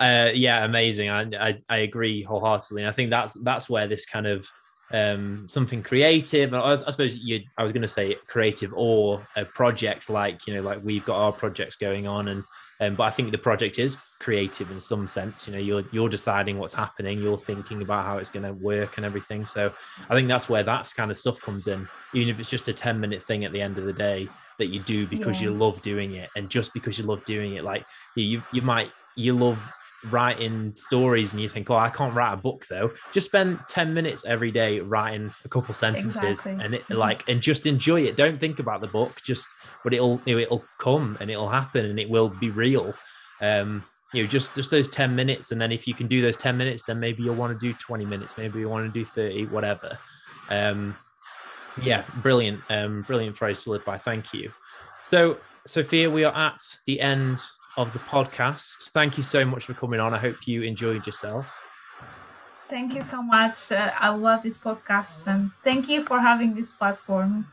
uh, 0.00 0.30
yeah, 0.32 0.64
amazing. 0.64 1.10
I, 1.10 1.26
I, 1.38 1.62
I 1.68 1.76
agree 1.80 2.22
wholeheartedly. 2.22 2.80
And 2.80 2.88
I 2.88 2.92
think 2.92 3.10
that's 3.10 3.34
that's 3.42 3.68
where 3.68 3.86
this 3.86 4.06
kind 4.06 4.26
of 4.26 4.50
um, 4.92 5.46
something 5.46 5.82
creative. 5.82 6.54
I, 6.54 6.72
I 6.72 6.76
suppose 6.76 7.18
you. 7.18 7.42
I 7.58 7.62
was 7.62 7.72
going 7.72 7.82
to 7.82 7.88
say 7.88 8.16
creative 8.26 8.72
or 8.74 9.26
a 9.36 9.44
project 9.44 10.08
like 10.08 10.46
you 10.46 10.54
know 10.54 10.62
like 10.62 10.82
we've 10.82 11.04
got 11.04 11.16
our 11.16 11.32
projects 11.32 11.76
going 11.76 12.06
on 12.06 12.28
and 12.28 12.44
um, 12.80 12.94
but 12.94 13.04
I 13.04 13.10
think 13.10 13.32
the 13.32 13.38
project 13.38 13.78
is 13.78 13.98
creative 14.20 14.70
in 14.70 14.80
some 14.80 15.08
sense. 15.08 15.46
You 15.46 15.54
know, 15.54 15.60
you're 15.60 15.84
you're 15.90 16.08
deciding 16.08 16.58
what's 16.58 16.74
happening, 16.74 17.20
you're 17.20 17.38
thinking 17.38 17.82
about 17.82 18.04
how 18.04 18.18
it's 18.18 18.30
going 18.30 18.44
to 18.44 18.52
work 18.52 18.96
and 18.96 19.06
everything. 19.06 19.44
So 19.44 19.72
I 20.08 20.14
think 20.14 20.28
that's 20.28 20.48
where 20.48 20.62
that's 20.62 20.92
kind 20.92 21.10
of 21.10 21.16
stuff 21.16 21.40
comes 21.40 21.66
in. 21.66 21.88
Even 22.14 22.28
if 22.28 22.38
it's 22.38 22.48
just 22.48 22.68
a 22.68 22.72
10 22.72 23.00
minute 23.00 23.26
thing 23.26 23.44
at 23.44 23.52
the 23.52 23.60
end 23.60 23.78
of 23.78 23.84
the 23.84 23.92
day 23.92 24.28
that 24.58 24.66
you 24.66 24.80
do 24.80 25.06
because 25.06 25.40
yeah. 25.40 25.48
you 25.48 25.54
love 25.54 25.82
doing 25.82 26.14
it, 26.14 26.30
and 26.36 26.48
just 26.48 26.72
because 26.72 26.98
you 26.98 27.04
love 27.04 27.24
doing 27.24 27.54
it, 27.54 27.64
like 27.64 27.86
you 28.14 28.42
you 28.52 28.62
might 28.62 28.92
you 29.16 29.36
love 29.36 29.72
writing 30.06 30.72
stories 30.76 31.32
and 31.32 31.42
you 31.42 31.48
think, 31.48 31.70
oh, 31.70 31.76
I 31.76 31.90
can't 31.90 32.14
write 32.14 32.32
a 32.32 32.36
book 32.36 32.66
though. 32.68 32.92
Just 33.12 33.26
spend 33.26 33.60
10 33.68 33.92
minutes 33.92 34.24
every 34.24 34.50
day 34.50 34.80
writing 34.80 35.32
a 35.44 35.48
couple 35.48 35.74
sentences 35.74 36.22
exactly. 36.22 36.64
and 36.64 36.74
it 36.74 36.82
mm-hmm. 36.84 36.94
like 36.94 37.28
and 37.28 37.40
just 37.40 37.66
enjoy 37.66 38.02
it. 38.02 38.16
Don't 38.16 38.38
think 38.38 38.58
about 38.58 38.80
the 38.80 38.86
book, 38.86 39.20
just 39.22 39.48
but 39.82 39.92
it'll 39.92 40.20
it'll 40.26 40.64
come 40.78 41.16
and 41.20 41.30
it'll 41.30 41.48
happen 41.48 41.84
and 41.84 41.98
it 41.98 42.08
will 42.08 42.28
be 42.28 42.50
real. 42.50 42.94
Um, 43.40 43.84
you 44.12 44.22
know, 44.22 44.28
just 44.28 44.54
just 44.54 44.70
those 44.70 44.88
10 44.88 45.14
minutes. 45.14 45.52
And 45.52 45.60
then 45.60 45.72
if 45.72 45.86
you 45.86 45.94
can 45.94 46.06
do 46.06 46.22
those 46.22 46.36
10 46.36 46.56
minutes, 46.56 46.84
then 46.84 47.00
maybe 47.00 47.22
you'll 47.22 47.34
want 47.34 47.58
to 47.58 47.66
do 47.66 47.74
20 47.74 48.04
minutes, 48.04 48.38
maybe 48.38 48.60
you 48.60 48.68
want 48.68 48.86
to 48.86 48.98
do 48.98 49.04
30, 49.04 49.46
whatever. 49.46 49.98
Um, 50.48 50.96
yeah, 51.82 52.04
brilliant, 52.22 52.60
um, 52.70 53.02
brilliant 53.02 53.36
phrase 53.36 53.62
to 53.64 53.70
live 53.70 53.84
by. 53.84 53.98
Thank 53.98 54.32
you. 54.32 54.50
So, 55.04 55.38
Sophia, 55.66 56.10
we 56.10 56.24
are 56.24 56.34
at 56.34 56.60
the 56.86 57.00
end 57.00 57.40
of 57.78 57.92
the 57.92 58.00
podcast. 58.00 58.90
Thank 58.90 59.16
you 59.16 59.22
so 59.22 59.44
much 59.44 59.64
for 59.64 59.72
coming 59.72 60.00
on. 60.00 60.12
I 60.12 60.18
hope 60.18 60.48
you 60.48 60.62
enjoyed 60.62 61.06
yourself. 61.06 61.62
Thank 62.68 62.94
you 62.94 63.02
so 63.02 63.22
much. 63.22 63.70
Uh, 63.70 63.92
I 63.98 64.08
love 64.08 64.42
this 64.42 64.58
podcast 64.58 65.20
and 65.26 65.52
thank 65.62 65.88
you 65.88 66.04
for 66.04 66.18
having 66.20 66.56
this 66.56 66.72
platform. 66.72 67.46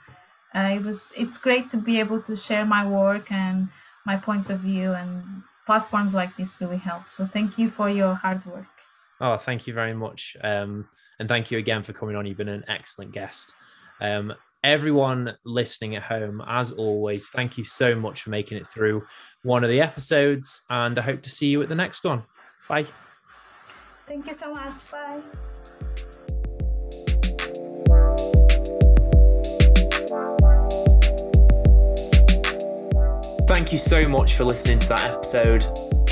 Uh, 0.53 0.71
it 0.77 0.83
was 0.83 1.11
it's 1.15 1.37
great 1.37 1.69
to 1.71 1.77
be 1.77 1.99
able 1.99 2.21
to 2.23 2.35
share 2.35 2.65
my 2.65 2.83
work 2.85 3.31
and 3.31 3.69
my 4.05 4.17
points 4.17 4.49
of 4.49 4.61
view 4.61 4.93
and 4.93 5.43
platforms 5.67 6.15
like 6.15 6.35
this 6.37 6.59
really 6.59 6.77
help. 6.77 7.03
So 7.09 7.27
thank 7.27 7.59
you 7.59 7.69
for 7.69 7.87
your 7.89 8.15
hard 8.15 8.43
work. 8.47 8.65
Oh, 9.21 9.37
thank 9.37 9.67
you 9.67 9.73
very 9.73 9.93
much. 9.93 10.35
Um, 10.43 10.87
and 11.19 11.29
thank 11.29 11.51
you 11.51 11.59
again 11.59 11.83
for 11.83 11.93
coming 11.93 12.15
on. 12.15 12.25
You've 12.25 12.37
been 12.37 12.49
an 12.49 12.65
excellent 12.67 13.11
guest. 13.11 13.53
Um, 14.01 14.33
everyone 14.65 15.37
listening 15.45 15.95
at 15.95 16.03
home, 16.03 16.43
as 16.47 16.71
always, 16.71 17.29
thank 17.29 17.57
you 17.57 17.63
so 17.63 17.95
much 17.95 18.23
for 18.23 18.31
making 18.31 18.57
it 18.57 18.67
through 18.67 19.03
one 19.43 19.63
of 19.63 19.69
the 19.69 19.79
episodes. 19.79 20.63
And 20.69 20.97
I 20.97 21.03
hope 21.03 21.21
to 21.21 21.29
see 21.29 21.47
you 21.47 21.61
at 21.61 21.69
the 21.69 21.75
next 21.75 22.03
one. 22.03 22.23
Bye. 22.67 22.87
Thank 24.07 24.25
you 24.27 24.33
so 24.33 24.53
much. 24.53 24.89
Bye. 24.91 25.21
Thank 33.47 33.71
you 33.71 33.77
so 33.77 34.07
much 34.07 34.33
for 34.33 34.43
listening 34.43 34.79
to 34.79 34.89
that 34.89 35.13
episode. 35.13 35.65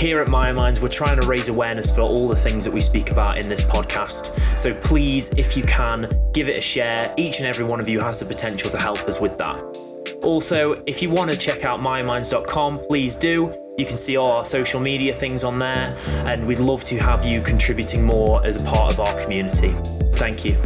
Here 0.03 0.19
at 0.19 0.27
Maya 0.27 0.53
Minds, 0.53 0.81
we're 0.81 0.89
trying 0.89 1.17
to 1.21 1.25
raise 1.25 1.47
awareness 1.47 1.89
for 1.89 2.01
all 2.01 2.27
the 2.27 2.35
things 2.35 2.65
that 2.65 2.73
we 2.73 2.81
speak 2.81 3.09
about 3.09 3.37
in 3.37 3.47
this 3.47 3.63
podcast. 3.63 4.37
So 4.59 4.73
please, 4.73 5.29
if 5.37 5.55
you 5.55 5.63
can, 5.63 6.09
give 6.33 6.49
it 6.49 6.57
a 6.57 6.61
share. 6.61 7.13
Each 7.15 7.37
and 7.37 7.45
every 7.47 7.63
one 7.63 7.79
of 7.79 7.87
you 7.87 8.01
has 8.01 8.19
the 8.19 8.25
potential 8.25 8.69
to 8.71 8.77
help 8.77 8.99
us 9.07 9.21
with 9.21 9.37
that. 9.37 9.61
Also, 10.21 10.73
if 10.87 11.01
you 11.01 11.09
want 11.09 11.31
to 11.31 11.37
check 11.37 11.63
out 11.63 11.79
mayaminds.com, 11.79 12.79
please 12.79 13.15
do. 13.15 13.57
You 13.77 13.85
can 13.85 13.95
see 13.95 14.17
all 14.17 14.29
our 14.29 14.43
social 14.43 14.81
media 14.81 15.13
things 15.13 15.41
on 15.45 15.57
there, 15.57 15.95
and 16.25 16.45
we'd 16.45 16.59
love 16.59 16.83
to 16.83 16.97
have 16.97 17.23
you 17.23 17.39
contributing 17.39 18.03
more 18.03 18.45
as 18.45 18.61
a 18.61 18.69
part 18.69 18.91
of 18.91 18.99
our 18.99 19.17
community. 19.21 19.73
Thank 20.15 20.43
you. 20.43 20.57